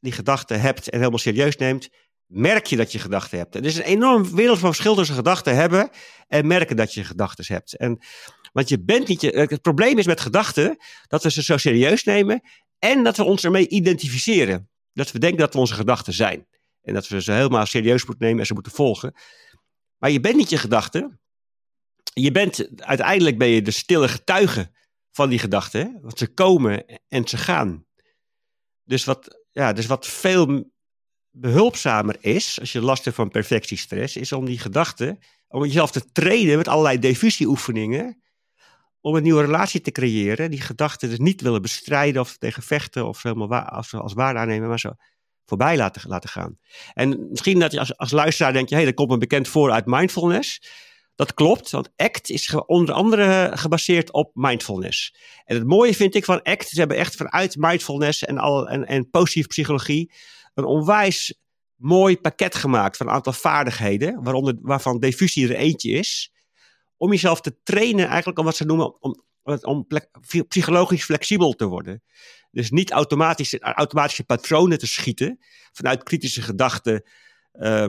die 0.00 0.12
gedachten 0.12 0.60
hebt 0.60 0.88
en 0.88 0.98
helemaal 0.98 1.18
serieus 1.18 1.56
neemt, 1.56 1.88
merk 2.26 2.66
je 2.66 2.76
dat 2.76 2.92
je 2.92 2.98
gedachten 2.98 3.38
hebt. 3.38 3.54
Er 3.54 3.64
is 3.64 3.76
een 3.76 3.82
enorm 3.82 4.34
wereld 4.34 4.58
van 4.58 4.68
verschil 4.68 4.94
tussen 4.94 5.16
gedachten 5.16 5.54
hebben 5.54 5.90
en 6.28 6.46
merken 6.46 6.76
dat 6.76 6.94
je 6.94 7.04
gedachten 7.04 7.44
hebt. 7.48 7.76
En, 7.76 7.98
want 8.52 8.68
je 8.68 8.82
bent 8.82 9.08
niet, 9.08 9.20
je, 9.20 9.30
het 9.30 9.62
probleem 9.62 9.98
is 9.98 10.06
met 10.06 10.20
gedachten 10.20 10.76
dat 11.06 11.22
we 11.22 11.30
ze 11.30 11.42
zo 11.42 11.56
serieus 11.56 12.04
nemen 12.04 12.40
en 12.78 13.04
dat 13.04 13.16
we 13.16 13.24
ons 13.24 13.44
ermee 13.44 13.68
identificeren. 13.68 14.70
Dat 14.92 15.12
we 15.12 15.18
denken 15.18 15.38
dat 15.38 15.52
we 15.52 15.58
onze 15.60 15.74
gedachten 15.74 16.12
zijn. 16.12 16.46
En 16.82 16.94
dat 16.94 17.08
we 17.08 17.22
ze 17.22 17.32
helemaal 17.32 17.66
serieus 17.66 18.04
moeten 18.04 18.24
nemen 18.24 18.40
en 18.40 18.46
ze 18.46 18.54
moeten 18.54 18.72
volgen. 18.72 19.14
Maar 19.98 20.10
je 20.10 20.20
bent 20.20 20.36
niet 20.36 20.50
je 20.50 20.58
gedachten. 20.58 21.20
Je 22.14 22.32
bent, 22.32 22.80
uiteindelijk 22.80 23.38
ben 23.38 23.48
je 23.48 23.62
de 23.62 23.70
stille 23.70 24.08
getuige 24.08 24.70
van 25.10 25.28
die 25.28 25.38
gedachten. 25.38 25.98
Want 26.02 26.18
ze 26.18 26.26
komen 26.26 27.00
en 27.08 27.28
ze 27.28 27.36
gaan. 27.36 27.86
Dus 28.84 29.04
wat, 29.04 29.44
ja, 29.50 29.72
dus 29.72 29.86
wat 29.86 30.06
veel 30.06 30.70
behulpzamer 31.30 32.16
is, 32.20 32.60
als 32.60 32.72
je 32.72 32.80
last 32.80 33.04
hebt 33.04 33.16
van 33.16 33.28
perfectiestress, 33.28 34.16
is 34.16 34.32
om 34.32 34.44
die 34.44 34.58
gedachten, 34.58 35.18
om 35.48 35.64
jezelf 35.64 35.90
te 35.90 36.12
trainen 36.12 36.56
met 36.56 36.68
allerlei 36.68 36.98
diffusieoefeningen, 36.98 38.22
om 39.00 39.14
een 39.14 39.22
nieuwe 39.22 39.44
relatie 39.44 39.80
te 39.80 39.90
creëren. 39.90 40.50
Die 40.50 40.60
gedachten 40.60 41.08
dus 41.08 41.18
niet 41.18 41.40
willen 41.40 41.62
bestrijden 41.62 42.20
of 42.20 42.36
tegen 42.36 42.62
vechten 42.62 43.06
of 43.06 43.22
helemaal 43.22 43.48
waar, 43.48 43.68
als, 43.68 43.94
als 43.94 44.12
waar 44.12 44.36
aannemen, 44.36 44.68
maar 44.68 44.80
zo 44.80 44.94
voorbij 45.44 45.76
laten, 45.76 46.08
laten 46.08 46.30
gaan. 46.30 46.58
En 46.92 47.28
misschien 47.30 47.58
dat 47.58 47.72
je 47.72 47.78
als, 47.78 47.96
als 47.96 48.10
luisteraar 48.10 48.52
denkt, 48.52 48.70
hé, 48.70 48.76
hey, 48.76 48.84
dat 48.84 48.94
komt 48.94 49.10
me 49.10 49.18
bekend 49.18 49.48
voor 49.48 49.70
uit 49.70 49.86
mindfulness. 49.86 50.62
Dat 51.14 51.34
klopt, 51.34 51.70
want 51.70 51.90
ACT 51.96 52.30
is 52.30 52.54
onder 52.66 52.94
andere 52.94 53.50
gebaseerd 53.54 54.12
op 54.12 54.30
mindfulness. 54.34 55.14
En 55.44 55.56
het 55.56 55.66
mooie 55.66 55.94
vind 55.94 56.14
ik 56.14 56.24
van 56.24 56.42
ACT, 56.42 56.68
ze 56.68 56.78
hebben 56.78 56.96
echt 56.96 57.16
vanuit 57.16 57.56
mindfulness 57.56 58.24
en, 58.24 58.38
al, 58.38 58.68
en, 58.68 58.86
en 58.86 59.10
positieve 59.10 59.48
psychologie 59.48 60.12
een 60.54 60.64
onwijs 60.64 61.34
mooi 61.76 62.18
pakket 62.20 62.54
gemaakt 62.54 62.96
van 62.96 63.06
een 63.06 63.12
aantal 63.12 63.32
vaardigheden, 63.32 64.22
waaronder, 64.22 64.58
waarvan 64.60 64.98
diffusie 64.98 65.48
er 65.48 65.56
eentje 65.56 65.90
is, 65.90 66.32
om 66.96 67.10
jezelf 67.10 67.40
te 67.40 67.56
trainen 67.62 68.06
eigenlijk 68.06 68.38
om 68.38 68.44
wat 68.44 68.56
ze 68.56 68.64
noemen, 68.64 69.02
om, 69.02 69.22
om 69.60 69.86
psychologisch 70.48 71.04
flexibel 71.04 71.52
te 71.52 71.66
worden. 71.66 72.02
Dus 72.52 72.70
niet 72.70 72.90
automatisch, 72.90 73.58
automatische 73.58 74.24
patronen 74.24 74.78
te 74.78 74.86
schieten, 74.86 75.38
vanuit 75.72 76.02
kritische 76.02 76.42
gedachten 76.42 77.04
uh, 77.52 77.88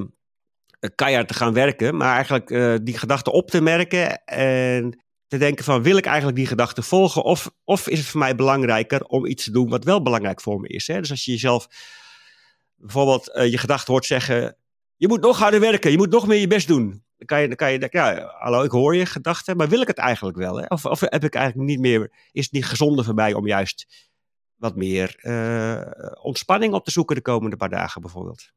keihard 0.96 1.28
te 1.28 1.34
gaan 1.34 1.54
werken, 1.54 1.98
maar 1.98 2.16
eigenlijk 2.16 2.50
uh, 2.50 2.76
die 2.82 2.98
gedachten 2.98 3.32
op 3.32 3.50
te 3.50 3.62
merken 3.62 4.24
en 4.26 5.04
te 5.28 5.38
denken 5.38 5.64
van 5.64 5.84
wil 5.84 5.98
ik 5.98 6.06
eigenlijk 6.06 6.38
die 6.38 6.48
gedachten 6.48 6.84
volgen 6.84 7.24
of, 7.24 7.52
of 7.64 7.88
is 7.88 8.00
het 8.00 8.08
voor 8.08 8.20
mij 8.20 8.36
belangrijker 8.36 9.04
om 9.04 9.26
iets 9.26 9.44
te 9.44 9.52
doen 9.52 9.70
wat 9.70 9.84
wel 9.84 10.02
belangrijk 10.02 10.42
voor 10.42 10.60
me 10.60 10.68
is. 10.68 10.88
Hè? 10.88 11.00
Dus 11.00 11.12
als 11.12 11.26
je 11.26 11.32
jezelf 11.32 11.68
bijvoorbeeld 12.76 13.32
uh, 13.36 13.52
je 13.52 13.58
gedachten 13.58 13.94
hoort 13.94 14.06
zeggen, 14.06 14.58
je 14.96 15.08
moet 15.08 15.22
nog 15.22 15.38
harder 15.40 15.60
werken, 15.60 15.92
je 15.92 15.98
moet 15.98 16.12
nog 16.12 16.28
meer 16.28 16.40
je 16.40 16.48
best 16.48 16.68
doen. 16.68 17.04
Dan 17.18 17.28
kan 17.28 17.42
je, 17.42 17.48
dan 17.48 17.56
kan 17.56 17.72
je 17.72 17.80
denken, 17.80 18.00
ja, 18.00 18.34
hallo, 18.40 18.64
ik 18.64 18.72
hoor 18.72 18.96
je 18.96 19.06
gedachten, 19.06 19.58
maar 19.58 19.70
wil 19.70 19.82
ik 19.82 19.88
het 19.88 19.98
eigenlijk 19.98 20.38
wel? 20.38 20.56
Hè? 20.56 20.66
Of, 20.68 20.86
of 20.86 21.00
heb 21.00 21.24
ik 21.24 21.36
eigenlijk 21.36 21.70
niet 21.70 21.80
meer, 21.80 22.12
is 22.32 22.44
het 22.44 22.54
niet 22.54 22.66
gezonder 22.66 23.06
voor 23.06 23.14
mij 23.14 23.34
om 23.34 23.48
juist 23.48 24.12
wat 24.64 24.76
meer 24.76 25.20
uh, 25.22 25.82
ontspanning 26.22 26.74
op 26.74 26.84
te 26.84 26.92
zoeken 26.92 27.16
de 27.16 27.22
komende 27.22 27.56
paar 27.56 27.70
dagen 27.70 28.02
bijvoorbeeld. 28.02 28.52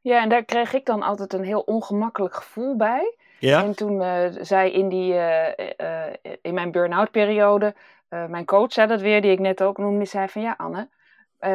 Ja, 0.00 0.22
en 0.22 0.28
daar 0.28 0.44
kreeg 0.44 0.72
ik 0.72 0.86
dan 0.86 1.02
altijd 1.02 1.32
een 1.32 1.44
heel 1.44 1.60
ongemakkelijk 1.60 2.34
gevoel 2.34 2.76
bij. 2.76 3.16
Ja? 3.38 3.62
En 3.62 3.74
toen 3.74 4.00
uh, 4.00 4.26
zei 4.40 4.70
in, 4.70 4.88
die, 4.88 5.12
uh, 5.12 5.48
in 6.42 6.54
mijn 6.54 6.70
burn-out 6.70 7.10
periode, 7.10 7.74
mijn 8.08 8.44
coach 8.44 8.72
zei 8.72 8.88
dat 8.88 9.00
weer, 9.00 9.22
die 9.22 9.30
ik 9.30 9.38
net 9.38 9.62
ook 9.62 9.78
noemde, 9.78 9.98
die 9.98 10.06
zei 10.06 10.28
van 10.28 10.42
ja 10.42 10.54
Anne, 10.56 10.88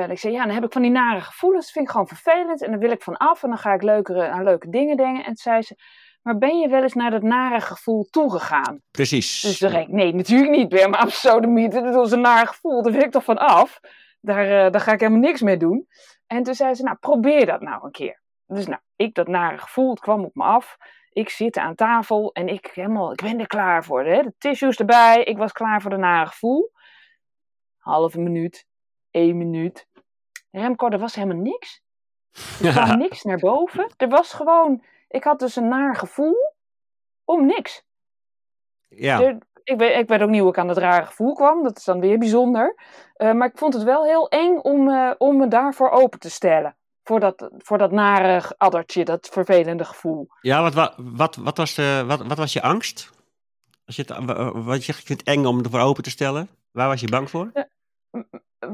ik 0.10 0.20
zei 0.20 0.34
ja, 0.34 0.46
dan 0.46 0.54
heb 0.54 0.64
ik 0.64 0.72
van 0.72 0.82
die 0.82 0.92
nare 0.92 1.22
gevoelens, 1.22 1.66
dat 1.66 1.74
vind 1.74 1.86
ik 1.86 1.92
gewoon 1.92 2.08
vervelend 2.08 2.64
en 2.64 2.72
dan 2.72 2.80
wil 2.80 2.92
ik 2.92 3.02
van 3.02 3.18
af 3.18 3.44
en 3.44 3.50
dan 3.50 3.58
ga 3.58 3.74
ik 3.74 3.82
leukere, 3.82 4.28
aan 4.28 4.44
leuke 4.44 4.70
dingen 4.70 4.98
denken. 4.98 5.20
En 5.20 5.26
toen 5.26 5.36
zei 5.36 5.62
ze, 5.62 5.76
maar 6.22 6.38
ben 6.38 6.60
je 6.60 6.68
wel 6.68 6.82
eens 6.82 6.94
naar 6.94 7.12
dat 7.12 7.22
nare 7.22 7.62
gevoel 7.62 8.04
toegegaan? 8.10 8.82
Precies. 8.92 9.42
Dus 9.42 9.60
dan 9.60 9.72
denk 9.72 9.88
ik, 9.88 9.94
nee, 9.94 10.14
natuurlijk 10.14 10.52
niet. 10.52 10.70
Ben 10.70 10.90
maar 10.90 11.00
absoluut. 11.00 11.72
Dat 11.72 11.96
was 11.96 12.12
een 12.12 12.22
nare 12.22 12.48
gevoel. 12.48 12.82
Daar 12.82 12.94
wil 12.94 13.02
ik 13.02 13.12
toch 13.12 13.24
van 13.24 13.38
af. 13.38 13.80
Daar, 14.22 14.46
uh, 14.46 14.72
daar 14.72 14.82
ga 14.82 14.92
ik 14.92 15.00
helemaal 15.00 15.22
niks 15.22 15.42
mee 15.42 15.58
doen. 15.58 15.88
En 16.28 16.44
toen 16.44 16.56
zei 16.56 16.74
ze, 16.74 16.84
nou, 16.84 16.98
probeer 16.98 17.46
dat 17.46 17.62
nou 17.62 17.86
een 17.86 17.92
keer. 17.92 18.22
Dus 18.46 18.68
nou, 18.68 18.80
ik 18.96 19.16
dat 19.16 19.28
nare 19.28 19.58
gevoel, 19.58 19.90
het 19.90 20.00
kwam 20.00 20.24
op 20.24 20.36
me 20.36 20.44
af. 20.44 20.78
Ik 21.12 21.30
zit 21.30 21.58
aan 21.58 21.76
tafel 21.76 22.32
en 22.34 22.48
ik, 22.48 22.72
helemaal, 22.74 23.12
ik 23.12 23.22
ben 23.22 23.40
er 23.40 23.48
klaar 23.48 23.84
voor. 23.84 24.06
Hè? 24.06 24.22
De 24.22 24.34
tissues 24.38 24.78
erbij, 24.78 25.24
ik 25.24 25.38
was 25.38 25.52
klaar 25.52 25.82
voor 25.82 25.92
de 25.92 25.98
nare 25.98 26.28
gevoel. 26.28 26.72
Halve 27.78 28.20
minuut, 28.20 28.66
één 29.12 29.38
minuut. 29.38 29.88
Remco, 30.52 30.90
er 30.90 31.00
was 31.00 31.16
helemaal 31.16 31.44
niks. 31.44 31.82
Er 32.64 32.72
kwam 32.72 32.98
niks 33.08 33.24
naar 33.24 33.38
boven. 33.38 33.94
Er 33.98 34.10
was 34.10 34.34
gewoon, 34.34 34.84
ik 35.10 35.24
had 35.24 35.40
dus 35.40 35.56
een 35.56 35.68
naar 35.68 35.96
gevoel 35.96 36.54
om 37.24 37.46
niks. 37.46 37.84
Ja. 38.88 39.22
Er, 39.22 39.38
ik, 39.64 39.78
weet, 39.78 39.98
ik 39.98 40.08
weet 40.08 40.22
ook 40.22 40.30
niet 40.30 40.42
hoe 40.42 40.50
ik 40.50 40.58
aan 40.58 40.68
het 40.68 40.78
rare 40.78 41.06
gevoel 41.06 41.34
kwam. 41.34 41.64
Dat 41.64 41.78
is 41.78 41.84
dan 41.84 42.00
weer 42.00 42.18
bijzonder. 42.18 42.76
Uh, 43.18 43.34
maar 43.34 43.48
ik 43.48 43.58
vond 43.58 43.74
het 43.74 43.84
wel 43.84 44.04
heel 44.04 44.30
eng 44.30 44.58
om, 44.58 44.90
uh, 44.90 45.12
om 45.18 45.38
me 45.38 45.48
daarvoor 45.48 45.90
open 45.90 46.20
te 46.20 46.30
stellen. 46.30 46.76
Voor 47.04 47.20
dat, 47.20 47.50
voor 47.58 47.78
dat 47.78 47.92
nare 47.92 48.42
addertje, 48.58 49.06
dat 49.06 49.30
vervelende 49.32 49.86
gevoel. 49.86 50.28
Ja, 50.42 50.62
wat, 50.62 50.74
wat, 50.74 50.96
wat, 50.98 51.36
wat, 51.36 51.58
was, 51.58 51.76
de, 51.76 52.04
wat, 52.08 52.28
wat 52.28 52.38
was 52.38 52.54
je 52.54 52.62
angst? 52.62 53.12
Als 53.86 53.96
je 53.96 54.02
het, 54.02 54.26
wat 54.54 54.86
je 54.86 54.94
vindt 54.94 55.24
eng 55.24 55.46
om 55.46 55.64
ervoor 55.64 55.80
open 55.80 56.04
te 56.04 56.10
stellen? 56.10 56.50
Waar 56.72 56.88
was 56.88 57.02
je 57.02 57.10
bang 57.10 57.30
voor? 57.30 57.52
Uh, 57.54 58.22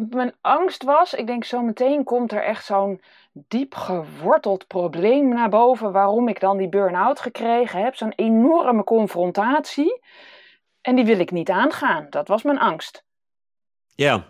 mijn 0.09 0.33
angst 0.41 0.83
was, 0.83 1.13
ik 1.13 1.27
denk 1.27 1.43
zo 1.43 1.61
meteen 1.61 2.03
komt 2.03 2.31
er 2.31 2.43
echt 2.43 2.65
zo'n 2.65 3.01
diep 3.31 3.75
geworteld 3.75 4.67
probleem 4.67 5.27
naar 5.27 5.49
boven 5.49 5.91
waarom 5.91 6.27
ik 6.27 6.39
dan 6.39 6.57
die 6.57 6.69
burn-out 6.69 7.19
gekregen 7.19 7.83
heb. 7.83 7.95
Zo'n 7.95 8.13
enorme 8.15 8.83
confrontatie. 8.83 10.01
En 10.81 10.95
die 10.95 11.05
wil 11.05 11.19
ik 11.19 11.31
niet 11.31 11.49
aangaan. 11.49 12.07
Dat 12.09 12.27
was 12.27 12.43
mijn 12.43 12.59
angst. 12.59 13.03
Ja, 13.95 14.23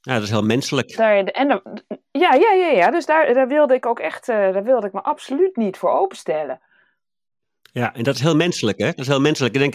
ja 0.00 0.14
dat 0.14 0.22
is 0.22 0.30
heel 0.30 0.44
menselijk. 0.44 0.96
Daar, 0.96 1.24
en, 1.24 1.62
ja, 2.10 2.34
ja, 2.34 2.52
ja, 2.52 2.66
ja, 2.66 2.90
dus 2.90 3.06
daar, 3.06 3.34
daar 3.34 3.48
wilde 3.48 3.74
ik 3.74 3.86
ook 3.86 3.98
echt, 3.98 4.28
uh, 4.28 4.36
daar 4.36 4.64
wilde 4.64 4.86
ik 4.86 4.92
me 4.92 5.02
absoluut 5.02 5.56
niet 5.56 5.76
voor 5.76 5.90
openstellen. 5.90 6.60
Ja, 7.74 7.94
en 7.94 8.02
dat 8.02 8.14
is 8.14 8.20
heel 8.20 8.36
menselijk, 8.36 8.78
hè? 8.78 8.86
Dat 8.86 8.98
is 8.98 9.06
heel 9.06 9.20
menselijk. 9.20 9.54
Ik 9.54 9.60
denk, 9.60 9.74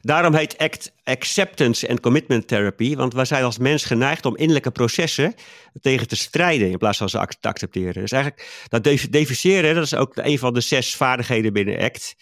daarom 0.00 0.34
heet 0.34 0.58
ACT 0.58 0.92
Acceptance 1.04 1.88
and 1.88 2.00
Commitment 2.00 2.48
Therapy. 2.48 2.96
Want 2.96 3.14
wij 3.14 3.24
zijn 3.24 3.44
als 3.44 3.58
mens 3.58 3.84
geneigd 3.84 4.26
om 4.26 4.36
innerlijke 4.36 4.70
processen 4.70 5.34
tegen 5.80 6.08
te 6.08 6.16
strijden 6.16 6.70
in 6.70 6.78
plaats 6.78 6.98
van 6.98 7.08
ze 7.08 7.26
te 7.40 7.48
accepteren. 7.48 8.02
Dus 8.02 8.12
eigenlijk, 8.12 8.66
dat 8.68 8.84
deficeren, 9.10 9.74
dat 9.74 9.84
is 9.84 9.94
ook 9.94 10.16
een 10.16 10.38
van 10.38 10.54
de 10.54 10.60
zes 10.60 10.94
vaardigheden 10.94 11.52
binnen 11.52 11.78
ACT. 11.78 12.14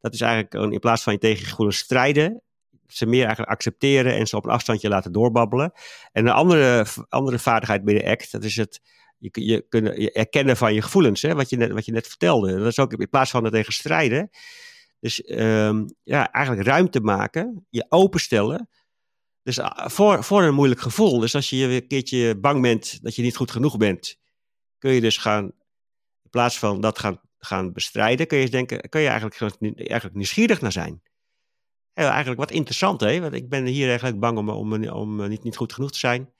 Dat 0.00 0.14
is 0.14 0.20
eigenlijk 0.20 0.72
in 0.72 0.78
plaats 0.78 1.02
van 1.02 1.12
je 1.12 1.18
tegen 1.18 1.46
gevoelens 1.46 1.78
strijden, 1.78 2.42
ze 2.86 3.06
meer 3.06 3.24
eigenlijk 3.24 3.50
accepteren 3.50 4.14
en 4.14 4.26
ze 4.26 4.36
op 4.36 4.44
een 4.44 4.50
afstandje 4.50 4.88
laten 4.88 5.12
doorbabbelen. 5.12 5.72
En 6.12 6.26
een 6.26 6.32
andere, 6.32 6.86
andere 7.08 7.38
vaardigheid 7.38 7.84
binnen 7.84 8.04
ACT, 8.04 8.32
dat 8.32 8.44
is 8.44 8.56
het 8.56 8.80
je, 9.32 9.44
je, 9.44 9.66
kunnen, 9.68 10.00
je 10.00 10.12
erkennen 10.12 10.56
van 10.56 10.74
je 10.74 10.82
gevoelens, 10.82 11.22
hè, 11.22 11.34
wat, 11.34 11.50
je 11.50 11.56
net, 11.56 11.70
wat 11.70 11.84
je 11.84 11.92
net 11.92 12.06
vertelde. 12.06 12.58
Dat 12.58 12.66
is 12.66 12.78
ook 12.78 12.92
in 12.92 13.08
plaats 13.08 13.30
van 13.30 13.44
er 13.44 13.50
tegen 13.50 13.72
strijden. 13.72 14.30
Dus 15.00 15.30
um, 15.30 15.94
ja, 16.02 16.32
eigenlijk 16.32 16.66
ruimte 16.66 17.00
maken, 17.00 17.66
je 17.70 17.86
openstellen. 17.88 18.68
Dus 19.42 19.60
voor, 19.72 20.24
voor 20.24 20.42
een 20.42 20.54
moeilijk 20.54 20.80
gevoel. 20.80 21.18
Dus 21.18 21.34
als 21.34 21.50
je 21.50 21.64
een 21.64 21.86
keertje 21.86 22.38
bang 22.38 22.62
bent 22.62 23.02
dat 23.02 23.14
je 23.14 23.22
niet 23.22 23.36
goed 23.36 23.50
genoeg 23.50 23.76
bent, 23.76 24.16
kun 24.78 24.92
je 24.92 25.00
dus 25.00 25.16
gaan, 25.16 25.44
in 26.22 26.30
plaats 26.30 26.58
van 26.58 26.80
dat 26.80 26.98
gaan, 26.98 27.20
gaan 27.38 27.72
bestrijden, 27.72 28.26
kun 28.26 28.38
je 28.38 28.48
denken, 28.48 28.88
kun 28.88 29.00
je 29.00 29.08
eigenlijk, 29.08 29.40
eigenlijk 29.76 30.14
nieuwsgierig 30.14 30.60
naar 30.60 30.72
zijn. 30.72 31.02
Eigenlijk 31.92 32.40
wat 32.40 32.50
interessant, 32.50 33.00
hè? 33.00 33.20
Want 33.20 33.34
ik 33.34 33.48
ben 33.48 33.66
hier 33.66 33.88
eigenlijk 33.88 34.20
bang 34.20 34.38
om, 34.38 34.48
om, 34.48 34.88
om 34.88 35.28
niet, 35.28 35.42
niet 35.42 35.56
goed 35.56 35.72
genoeg 35.72 35.92
te 35.92 35.98
zijn. 35.98 36.32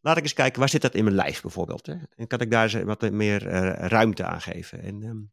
Laat 0.00 0.16
ik 0.16 0.22
eens 0.22 0.32
kijken, 0.32 0.60
waar 0.60 0.68
zit 0.68 0.82
dat 0.82 0.94
in 0.94 1.04
mijn 1.04 1.16
lijf 1.16 1.42
bijvoorbeeld? 1.42 1.86
Hè? 1.86 1.94
En 2.16 2.26
kan 2.26 2.40
ik 2.40 2.50
daar 2.50 2.84
wat 2.84 3.10
meer 3.10 3.46
uh, 3.46 3.72
ruimte 3.88 4.24
aan 4.24 4.40
geven? 4.40 4.82
En 4.82 5.02
um, 5.02 5.30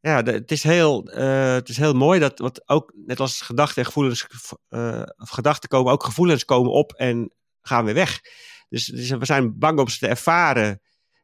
ja, 0.00 0.22
het, 0.22 0.50
is 0.50 0.62
heel, 0.62 1.18
uh, 1.18 1.52
het 1.52 1.68
is 1.68 1.76
heel 1.76 1.92
mooi 1.92 2.20
dat, 2.20 2.38
wat 2.38 2.68
ook 2.68 2.92
net 3.06 3.20
als 3.20 3.40
gedachten 3.40 3.76
en 3.76 3.84
gevoelens, 3.84 4.26
uh, 4.68 5.02
gedachten 5.16 5.68
komen, 5.68 5.92
ook 5.92 6.04
gevoelens 6.04 6.44
komen 6.44 6.70
op 6.70 6.92
en 6.92 7.32
gaan 7.62 7.84
weer 7.84 7.94
weg. 7.94 8.20
Dus, 8.68 8.84
dus, 8.84 9.10
we 9.10 9.24
zijn 9.24 9.58
bang 9.58 9.78
om 9.78 9.88
ze 9.88 9.98
te 9.98 10.06
ervaren. 10.06 10.80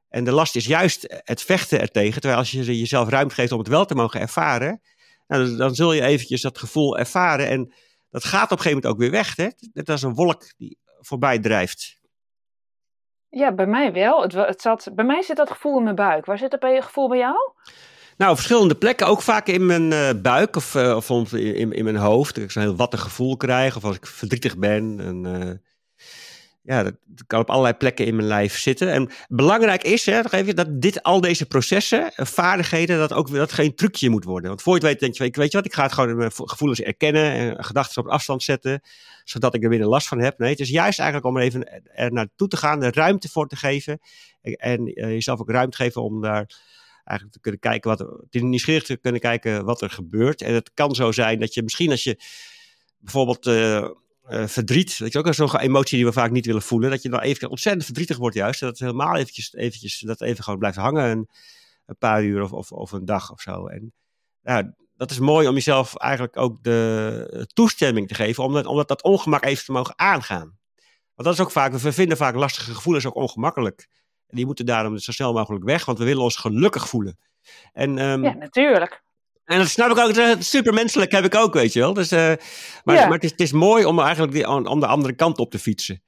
En 0.09 0.25
de 0.25 0.33
last 0.33 0.57
is 0.57 0.67
juist 0.67 1.05
het 1.09 1.43
vechten 1.43 1.81
ertegen. 1.81 2.21
Terwijl 2.21 2.41
als 2.41 2.51
je 2.51 2.79
jezelf 2.79 3.09
ruimte 3.09 3.35
geeft 3.35 3.53
om 3.53 3.59
het 3.59 3.69
wel 3.69 3.85
te 3.85 3.95
mogen 3.95 4.21
ervaren, 4.21 4.81
nou, 5.27 5.47
dan, 5.47 5.57
dan 5.57 5.75
zul 5.75 5.93
je 5.93 6.03
eventjes 6.03 6.43
dat 6.43 6.59
gevoel 6.59 6.99
ervaren. 6.99 7.49
En 7.49 7.75
dat 8.11 8.25
gaat 8.25 8.45
op 8.45 8.51
een 8.51 8.65
gegeven 8.65 8.77
moment 8.77 8.87
ook 8.87 8.99
weer 8.99 9.11
weg. 9.11 9.37
Hè? 9.37 9.49
Net 9.73 9.89
als 9.89 10.03
een 10.03 10.15
wolk 10.15 10.53
die 10.57 10.79
voorbij 11.01 11.39
drijft. 11.39 12.03
Ja, 13.35 13.53
bij 13.53 13.67
mij 13.67 13.93
wel. 13.93 14.23
Het, 14.23 14.33
het 14.33 14.61
zat, 14.63 14.89
bij 14.93 15.05
mij 15.05 15.23
zit 15.23 15.37
dat 15.37 15.51
gevoel 15.51 15.77
in 15.79 15.85
mijn 15.85 15.97
buik. 15.97 16.27
Waar 16.27 16.39
zit 16.39 16.51
dat 16.51 16.61
bij, 16.61 16.83
gevoel 16.83 17.09
bij 17.09 17.19
jou? 17.19 17.37
Nou, 18.17 18.35
verschillende 18.35 18.75
plekken. 18.75 19.07
Ook 19.07 19.23
vaak 19.23 19.47
in 19.47 19.67
mijn 19.67 19.91
uh, 19.91 20.11
buik 20.23 20.57
of, 20.57 20.75
uh, 20.75 20.97
of 20.97 21.33
in, 21.33 21.73
in 21.73 21.85
mijn 21.85 21.97
hoofd. 21.97 22.37
Ik 22.37 22.51
zo'n 22.51 22.63
heel 22.63 22.77
wattig 22.77 23.01
gevoel 23.01 23.37
krijg. 23.37 23.77
Of 23.77 23.85
als 23.85 23.97
ik 23.97 24.07
verdrietig 24.07 24.57
ben. 24.57 25.01
En, 25.01 25.25
uh, 25.27 25.51
ja, 26.67 26.83
dat, 26.83 26.95
kan 27.27 27.41
op 27.41 27.51
allerlei 27.51 27.75
plekken 27.75 28.07
in 28.07 28.17
mijn 28.17 28.29
lijf 28.29 28.59
zitten. 28.59 28.93
En 28.93 29.11
belangrijk 29.29 29.83
is 29.83 30.07
hè, 30.07 30.31
even, 30.31 30.57
dat 30.57 30.81
dit, 30.81 31.03
al 31.03 31.21
deze 31.21 31.47
processen, 31.47 32.13
vaardigheden, 32.15 32.99
dat 32.99 33.13
ook 33.13 33.31
dat 33.31 33.53
geen 33.53 33.75
trucje 33.75 34.11
moet 34.11 34.25
worden. 34.25 34.49
Want 34.49 34.63
voor 34.63 34.75
je 34.75 34.81
weet, 34.81 35.01
denk 35.01 35.15
je, 35.15 35.31
weet 35.31 35.51
je 35.51 35.57
wat, 35.57 35.67
ik 35.67 35.75
ga 35.75 35.83
het 35.83 35.93
gewoon 35.93 36.11
in 36.11 36.17
mijn 36.17 36.31
gevoelens 36.35 36.81
erkennen 36.81 37.33
en 37.33 37.65
gedachten 37.65 38.03
op 38.03 38.09
afstand 38.09 38.43
zetten, 38.43 38.81
zodat 39.25 39.55
ik 39.55 39.63
er 39.63 39.69
weer 39.69 39.85
last 39.85 40.09
van 40.09 40.21
heb. 40.21 40.39
Nee, 40.39 40.51
het 40.51 40.61
is 40.61 40.69
juist 40.69 40.99
eigenlijk 40.99 41.29
om 41.29 41.37
er 41.37 41.43
even 41.43 41.85
er 41.95 42.13
naartoe 42.13 42.49
te 42.49 42.57
gaan, 42.57 42.83
er 42.83 42.95
ruimte 42.95 43.29
voor 43.29 43.49
te 43.49 43.57
geven. 43.57 43.99
En, 44.43 44.85
en 44.87 45.13
jezelf 45.13 45.41
ook 45.41 45.51
ruimte 45.51 45.77
geven 45.77 46.03
om 46.03 46.21
daar 46.21 46.63
eigenlijk 47.05 47.33
te 47.33 47.41
kunnen 47.41 47.61
kijken 47.61 47.91
wat 47.91 48.01
er, 48.01 48.43
nieuwsgierig 48.43 48.83
te 48.83 48.97
kunnen 48.97 49.21
kijken 49.21 49.65
wat 49.65 49.81
er 49.81 49.91
gebeurt. 49.91 50.43
En 50.43 50.55
het 50.55 50.71
kan 50.75 50.95
zo 50.95 51.13
zijn 51.13 51.41
dat 51.41 51.55
je 51.55 51.63
misschien 51.63 51.91
als 51.91 52.05
je 52.05 52.19
bijvoorbeeld 52.99 53.47
uh, 54.29 54.47
verdriet, 54.47 54.99
dat 54.99 55.09
is 55.09 55.17
ook 55.17 55.35
zo'n 55.35 55.61
emotie 55.61 55.97
die 55.97 56.07
we 56.07 56.13
vaak 56.13 56.31
niet 56.31 56.47
willen 56.47 56.63
voelen, 56.63 56.91
dat 56.91 57.03
je 57.03 57.09
dan 57.09 57.21
even 57.21 57.51
ontzettend 57.51 57.85
verdrietig 57.85 58.17
wordt 58.17 58.37
juist. 58.37 58.61
Dat 58.61 58.69
het 58.69 58.79
helemaal 58.79 59.17
eventjes, 59.17 59.55
eventjes 59.55 59.99
dat 59.99 60.21
even 60.21 60.45
gewoon 60.45 60.59
blijft 60.59 60.77
hangen 60.77 61.11
een, 61.11 61.29
een 61.87 61.99
paar 61.99 62.25
uur 62.25 62.43
of, 62.43 62.53
of, 62.53 62.73
of, 62.73 62.93
een 62.93 63.05
dag 63.05 63.31
of 63.31 63.41
zo. 63.41 63.67
En 63.67 63.93
ja, 64.43 64.75
dat 64.97 65.11
is 65.11 65.19
mooi 65.19 65.49
om 65.49 65.55
jezelf 65.55 65.97
eigenlijk 65.97 66.37
ook 66.37 66.63
de 66.63 67.49
toestemming 67.53 68.09
te 68.09 68.15
geven, 68.15 68.45
omdat, 68.45 68.67
omdat 68.67 68.89
dat 68.89 69.03
ongemak 69.03 69.45
even 69.45 69.65
te 69.65 69.73
mogen 69.73 69.99
aangaan. 69.99 70.59
Want 71.15 71.29
dat 71.29 71.33
is 71.33 71.41
ook 71.41 71.51
vaak, 71.51 71.73
we 71.73 71.93
vinden 71.93 72.17
vaak 72.17 72.35
lastige 72.35 72.75
gevoelens 72.75 73.07
ook 73.07 73.15
ongemakkelijk. 73.15 73.89
En 74.27 74.37
die 74.37 74.47
moeten 74.47 74.67
daarom 74.67 74.99
zo 74.99 75.13
snel 75.13 75.33
mogelijk 75.33 75.65
weg, 75.65 75.85
want 75.85 75.99
we 75.99 76.05
willen 76.05 76.23
ons 76.23 76.37
gelukkig 76.37 76.89
voelen. 76.89 77.19
En, 77.73 77.99
um, 77.99 78.25
ja, 78.25 78.35
natuurlijk. 78.35 79.03
En 79.45 79.59
dat 79.59 79.69
snap 79.69 79.91
ik 79.91 79.99
ook, 79.99 80.37
supermenselijk 80.39 81.13
heb 81.13 81.25
ik 81.25 81.35
ook, 81.35 81.55
weet 81.55 81.73
je 81.73 81.81
wel. 81.81 81.95
Dus, 81.95 82.13
uh, 82.13 82.19
maar, 82.85 82.95
ja. 82.95 83.05
maar 83.05 83.13
het, 83.13 83.25
is, 83.25 83.31
het, 83.31 83.41
is, 83.41 83.53
mooi 83.53 83.85
om 83.85 84.01
eigenlijk 84.01 84.33
die, 84.33 84.49
om 84.49 84.81
de 84.81 84.87
andere 84.87 85.15
kant 85.15 85.39
op 85.39 85.51
te 85.51 85.59
fietsen. 85.59 86.03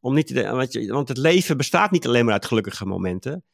Om 0.00 0.14
niet 0.14 0.26
te, 0.26 0.50
want, 0.50 0.72
je, 0.72 0.92
want 0.92 1.08
het 1.08 1.18
leven 1.18 1.56
bestaat 1.56 1.90
niet 1.90 2.06
alleen 2.06 2.24
maar 2.24 2.34
uit 2.34 2.46
gelukkige 2.46 2.86
momenten. 2.86 3.44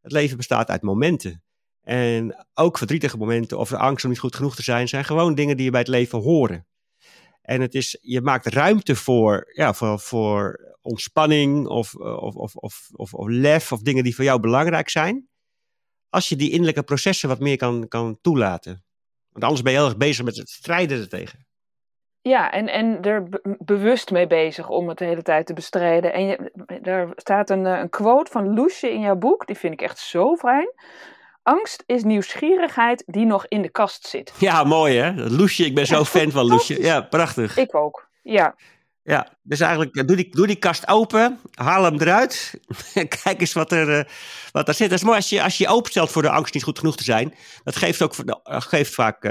Het 0.00 0.12
leven 0.12 0.36
bestaat 0.36 0.68
uit 0.68 0.82
momenten. 0.82 1.42
En 1.82 2.46
ook 2.54 2.78
verdrietige 2.78 3.16
momenten 3.16 3.58
of 3.58 3.68
de 3.68 3.76
angst 3.78 4.04
om 4.04 4.10
niet 4.10 4.18
goed 4.18 4.36
genoeg 4.36 4.54
te 4.54 4.62
zijn, 4.62 4.88
zijn 4.88 5.04
gewoon 5.04 5.34
dingen 5.34 5.56
die 5.56 5.64
je 5.64 5.70
bij 5.70 5.80
het 5.80 5.88
leven 5.88 6.18
horen. 6.18 6.66
En 7.42 7.60
het 7.60 7.74
is, 7.74 7.98
je 8.00 8.20
maakt 8.20 8.46
ruimte 8.46 8.96
voor, 8.96 9.50
ja, 9.52 9.74
voor, 9.74 10.00
voor 10.00 10.60
ontspanning 10.82 11.66
of, 11.66 11.94
of, 11.94 12.34
of, 12.34 12.54
of, 12.54 12.88
of, 12.92 13.14
of 13.14 13.28
lef 13.28 13.72
of 13.72 13.80
dingen 13.80 14.04
die 14.04 14.14
voor 14.14 14.24
jou 14.24 14.40
belangrijk 14.40 14.88
zijn. 14.88 15.28
Als 16.10 16.28
je 16.28 16.36
die 16.36 16.50
innerlijke 16.50 16.82
processen 16.82 17.28
wat 17.28 17.40
meer 17.40 17.56
kan, 17.56 17.88
kan 17.88 18.18
toelaten. 18.20 18.84
Want 19.32 19.44
anders 19.44 19.62
ben 19.62 19.72
je 19.72 19.78
heel 19.78 19.86
erg 19.86 19.96
bezig 19.96 20.24
met 20.24 20.36
het 20.36 20.48
strijden 20.48 21.00
ertegen. 21.00 21.46
Ja, 22.22 22.50
en, 22.50 22.68
en 22.68 23.02
er 23.02 23.28
bewust 23.58 24.10
mee 24.10 24.26
bezig 24.26 24.68
om 24.68 24.88
het 24.88 24.98
de 24.98 25.04
hele 25.04 25.22
tijd 25.22 25.46
te 25.46 25.52
bestrijden. 25.52 26.12
En 26.12 26.26
je, 26.26 26.50
daar 26.82 27.08
staat 27.16 27.50
een, 27.50 27.64
een 27.64 27.88
quote 27.88 28.30
van 28.30 28.54
Loesje 28.54 28.92
in 28.92 29.00
jouw 29.00 29.16
boek, 29.16 29.46
die 29.46 29.56
vind 29.56 29.72
ik 29.72 29.82
echt 29.82 29.98
zo 29.98 30.36
fijn. 30.36 30.72
Angst 31.42 31.82
is 31.86 32.02
nieuwsgierigheid 32.02 33.02
die 33.06 33.26
nog 33.26 33.46
in 33.46 33.62
de 33.62 33.70
kast 33.70 34.06
zit. 34.06 34.32
Ja, 34.38 34.64
mooi 34.64 34.98
hè? 34.98 35.12
Loesje, 35.28 35.64
ik 35.64 35.74
ben 35.74 35.86
zo 35.86 36.04
fan 36.04 36.30
van 36.30 36.46
Loesje. 36.46 36.82
Ja, 36.82 37.00
prachtig. 37.00 37.56
Ik 37.56 37.74
ook, 37.74 38.08
ja. 38.22 38.54
Ja, 39.10 39.38
dus 39.42 39.60
eigenlijk 39.60 40.06
doe 40.06 40.16
die, 40.16 40.30
doe 40.30 40.46
die 40.46 40.56
kast 40.56 40.88
open, 40.88 41.38
haal 41.54 41.84
hem 41.84 42.00
eruit. 42.00 42.60
Kijk 43.22 43.40
eens 43.40 43.52
wat 43.52 43.72
er, 43.72 43.98
uh, 43.98 44.04
wat 44.52 44.68
er 44.68 44.74
zit. 44.74 44.90
Dat 44.90 44.98
is 44.98 45.04
mooi 45.04 45.16
als 45.16 45.28
je, 45.28 45.42
als 45.42 45.58
je 45.58 45.68
openstelt 45.68 46.10
voor 46.10 46.22
de 46.22 46.30
angst 46.30 46.54
niet 46.54 46.62
goed 46.62 46.78
genoeg 46.78 46.96
te 46.96 47.04
zijn. 47.04 47.34
Dat 47.64 47.76
geeft, 47.76 48.02
ook, 48.02 48.14
geeft 48.42 48.94
vaak 48.94 49.24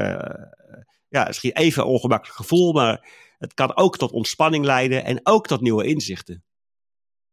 ja, 1.07 1.23
misschien 1.27 1.51
even 1.51 1.84
een 1.84 1.89
ongemakkelijk 1.89 2.38
gevoel, 2.38 2.73
maar 2.73 3.07
het 3.38 3.53
kan 3.53 3.75
ook 3.77 3.97
tot 3.97 4.11
ontspanning 4.11 4.65
leiden 4.65 5.03
en 5.03 5.19
ook 5.23 5.47
tot 5.47 5.61
nieuwe 5.61 5.86
inzichten. 5.86 6.43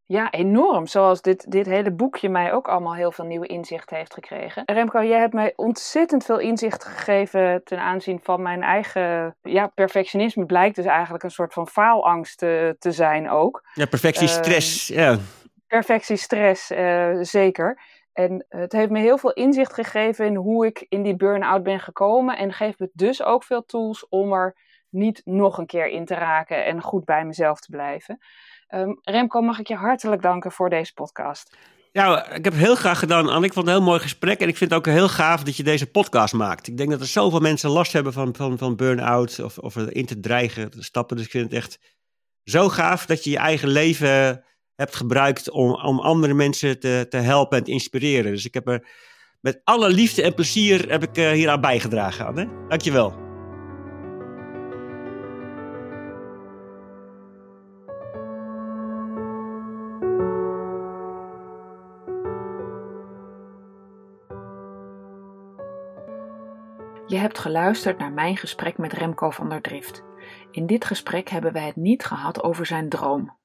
Ja, 0.07 0.31
enorm. 0.31 0.87
Zoals 0.87 1.21
dit, 1.21 1.51
dit 1.51 1.65
hele 1.65 1.91
boekje 1.91 2.29
mij 2.29 2.53
ook 2.53 2.67
allemaal 2.67 2.95
heel 2.95 3.11
veel 3.11 3.25
nieuwe 3.25 3.47
inzichten 3.47 3.97
heeft 3.97 4.13
gekregen. 4.13 4.63
Remco, 4.65 5.03
jij 5.03 5.19
hebt 5.19 5.33
mij 5.33 5.53
ontzettend 5.55 6.25
veel 6.25 6.39
inzicht 6.39 6.83
gegeven 6.83 7.61
ten 7.63 7.79
aanzien 7.79 8.19
van 8.23 8.41
mijn 8.41 8.63
eigen 8.63 9.35
ja, 9.41 9.67
perfectionisme. 9.67 10.45
Blijkt 10.45 10.75
dus 10.75 10.85
eigenlijk 10.85 11.23
een 11.23 11.31
soort 11.31 11.53
van 11.53 11.67
faalangst 11.67 12.37
te, 12.37 12.75
te 12.79 12.91
zijn 12.91 13.29
ook. 13.29 13.63
Ja, 13.73 13.85
perfectiestress. 13.85 14.91
Uh, 14.91 14.97
ja. 14.97 15.17
perfectiestress, 15.67 16.71
uh, 16.71 17.17
zeker. 17.21 17.81
En 18.13 18.45
het 18.49 18.71
heeft 18.71 18.89
me 18.89 18.99
heel 18.99 19.17
veel 19.17 19.33
inzicht 19.33 19.73
gegeven 19.73 20.25
in 20.25 20.35
hoe 20.35 20.65
ik 20.65 20.85
in 20.89 21.03
die 21.03 21.15
burn-out 21.15 21.63
ben 21.63 21.79
gekomen. 21.79 22.37
En 22.37 22.53
geeft 22.53 22.79
me 22.79 22.89
dus 22.93 23.23
ook 23.23 23.43
veel 23.43 23.65
tools 23.65 24.07
om 24.09 24.33
er 24.33 24.55
niet 24.89 25.21
nog 25.25 25.57
een 25.57 25.65
keer 25.65 25.87
in 25.87 26.05
te 26.05 26.15
raken 26.15 26.65
en 26.65 26.81
goed 26.81 27.05
bij 27.05 27.25
mezelf 27.25 27.59
te 27.59 27.71
blijven. 27.71 28.19
Um, 28.69 28.99
Remco, 29.01 29.41
mag 29.41 29.59
ik 29.59 29.67
je 29.67 29.75
hartelijk 29.75 30.21
danken 30.21 30.51
voor 30.51 30.69
deze 30.69 30.93
podcast. 30.93 31.57
Ja, 31.91 32.29
ik 32.29 32.43
heb 32.43 32.53
het 32.53 32.63
heel 32.63 32.75
graag 32.75 32.99
gedaan, 32.99 33.29
Anne. 33.29 33.45
Ik 33.45 33.53
vond 33.53 33.65
het 33.65 33.75
een 33.75 33.81
heel 33.81 33.91
mooi 33.91 34.01
gesprek. 34.01 34.39
En 34.39 34.47
ik 34.47 34.57
vind 34.57 34.69
het 34.69 34.79
ook 34.79 34.85
heel 34.85 35.09
gaaf 35.09 35.43
dat 35.43 35.57
je 35.57 35.63
deze 35.63 35.91
podcast 35.91 36.33
maakt. 36.33 36.67
Ik 36.67 36.77
denk 36.77 36.89
dat 36.89 36.99
er 36.99 37.05
zoveel 37.05 37.39
mensen 37.39 37.69
last 37.69 37.93
hebben 37.93 38.13
van, 38.13 38.35
van, 38.35 38.57
van 38.57 38.75
burn-out 38.75 39.39
of, 39.39 39.57
of 39.57 39.77
in 39.77 40.05
te 40.05 40.19
dreigen 40.19 40.69
te 40.69 40.83
stappen. 40.83 41.17
Dus 41.17 41.25
ik 41.25 41.31
vind 41.31 41.43
het 41.43 41.53
echt 41.53 41.79
zo 42.43 42.69
gaaf 42.69 43.05
dat 43.05 43.23
je 43.23 43.29
je 43.29 43.37
eigen 43.37 43.69
leven 43.69 44.43
hebt 44.75 44.95
gebruikt 44.95 45.49
om, 45.49 45.73
om 45.73 45.99
andere 45.99 46.33
mensen 46.33 46.79
te, 46.79 47.05
te 47.09 47.17
helpen 47.17 47.57
en 47.57 47.63
te 47.63 47.71
inspireren. 47.71 48.31
Dus 48.31 48.45
ik 48.45 48.53
heb 48.53 48.67
er 48.67 48.87
met 49.41 49.61
alle 49.63 49.89
liefde 49.89 50.21
en 50.21 50.33
plezier 50.33 50.89
heb 50.89 51.03
ik, 51.03 51.15
hier 51.15 51.49
aan 51.49 51.61
bijgedragen. 51.61 52.25
Anne. 52.25 52.65
Dankjewel. 52.67 53.26
Hebt 67.27 67.39
geluisterd 67.39 67.97
naar 67.97 68.11
mijn 68.11 68.37
gesprek 68.37 68.77
met 68.77 68.93
Remco 68.93 69.29
van 69.29 69.49
der 69.49 69.61
Drift. 69.61 70.03
In 70.51 70.65
dit 70.65 70.85
gesprek 70.85 71.29
hebben 71.29 71.53
wij 71.53 71.65
het 71.65 71.75
niet 71.75 72.05
gehad 72.05 72.43
over 72.43 72.65
zijn 72.65 72.89
droom. 72.89 73.37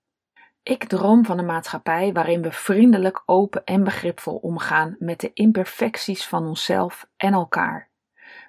Ik 0.63 0.85
droom 0.85 1.25
van 1.25 1.39
een 1.39 1.47
maatschappij 1.47 2.13
waarin 2.13 2.43
we 2.43 2.53
vriendelijk, 2.53 3.23
open 3.27 3.65
en 3.65 3.85
begripvol 3.85 4.37
omgaan 4.37 4.97
met 4.99 5.21
de 5.21 5.31
imperfecties 5.33 6.27
van 6.27 6.47
onszelf 6.47 7.09
en 7.17 7.33
elkaar. 7.33 7.91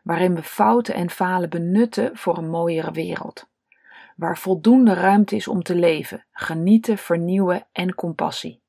Waarin 0.03 0.35
we 0.35 0.43
fouten 0.43 0.93
en 0.93 1.09
falen 1.09 1.49
benutten 1.49 2.17
voor 2.17 2.37
een 2.37 2.49
mooiere 2.49 2.91
wereld. 2.91 3.49
Waar 4.15 4.37
voldoende 4.37 4.93
ruimte 4.93 5.35
is 5.35 5.47
om 5.47 5.63
te 5.63 5.75
leven, 5.75 6.25
genieten, 6.31 6.97
vernieuwen 6.97 7.67
en 7.71 7.95
compassie. 7.95 8.62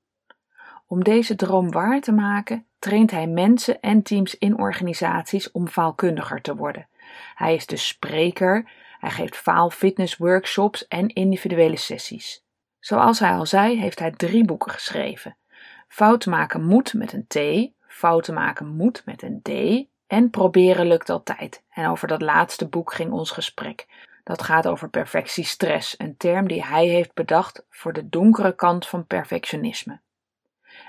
Om 0.86 1.04
deze 1.04 1.36
droom 1.36 1.70
waar 1.70 2.00
te 2.00 2.12
maken, 2.12 2.66
traint 2.78 3.10
hij 3.10 3.26
mensen 3.26 3.80
en 3.80 4.02
teams 4.02 4.38
in 4.38 4.58
organisaties 4.58 5.50
om 5.50 5.68
faalkundiger 5.68 6.40
te 6.40 6.56
worden. 6.56 6.88
Hij 7.34 7.54
is 7.54 7.66
de 7.66 7.76
spreker, 7.76 8.70
hij 8.98 9.10
geeft 9.10 9.36
faalfitness 9.36 10.16
workshops 10.16 10.88
en 10.88 11.08
individuele 11.08 11.76
sessies. 11.76 12.44
Zoals 12.80 13.18
hij 13.18 13.32
al 13.32 13.46
zei, 13.46 13.80
heeft 13.80 13.98
hij 13.98 14.10
drie 14.10 14.44
boeken 14.44 14.72
geschreven. 14.72 15.36
Fouten 15.88 16.30
maken 16.30 16.64
moet 16.64 16.94
met 16.94 17.12
een 17.12 17.26
T, 17.26 17.38
fouten 17.86 18.34
maken 18.34 18.66
moet 18.76 19.02
met 19.04 19.22
een 19.22 19.42
D 19.42 19.48
en 20.06 20.30
proberen 20.30 20.86
lukt 20.86 21.10
altijd. 21.10 21.62
En 21.70 21.88
over 21.88 22.08
dat 22.08 22.22
laatste 22.22 22.68
boek 22.68 22.92
ging 22.92 23.12
ons 23.12 23.30
gesprek. 23.30 23.86
Dat 24.24 24.42
gaat 24.42 24.66
over 24.66 24.88
perfectiestress, 24.88 25.94
een 25.98 26.16
term 26.16 26.48
die 26.48 26.64
hij 26.64 26.86
heeft 26.86 27.14
bedacht 27.14 27.64
voor 27.70 27.92
de 27.92 28.08
donkere 28.08 28.54
kant 28.54 28.86
van 28.86 29.06
perfectionisme. 29.06 30.00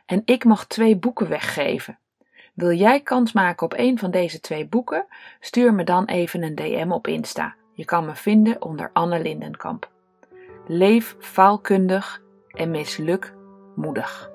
En 0.06 0.22
ik 0.26 0.43
mag 0.43 0.68
twee 0.68 0.97
boeken 0.97 1.30
weggeven. 1.30 1.99
Wil 2.53 2.72
jij 2.72 3.01
kans 3.01 3.32
maken 3.32 3.66
op 3.66 3.74
een 3.78 3.99
van 3.99 4.12
deze 4.12 4.39
twee 4.39 4.68
boeken? 4.68 5.06
Stuur 5.39 5.74
me 5.74 5.84
dan 5.84 6.06
even 6.06 6.43
een 6.43 6.56
DM 6.56 6.91
op 6.91 7.08
Insta. 7.08 7.56
Je 7.74 7.86
kan 7.86 8.06
me 8.06 8.16
vinden 8.16 8.62
onder 8.62 8.89
Anne 8.93 9.22
Lindenkamp. 9.22 9.89
Leef 10.68 11.16
faalkundig 11.20 12.22
en 12.51 12.72
misluk 12.72 13.34
moedig. 13.76 14.34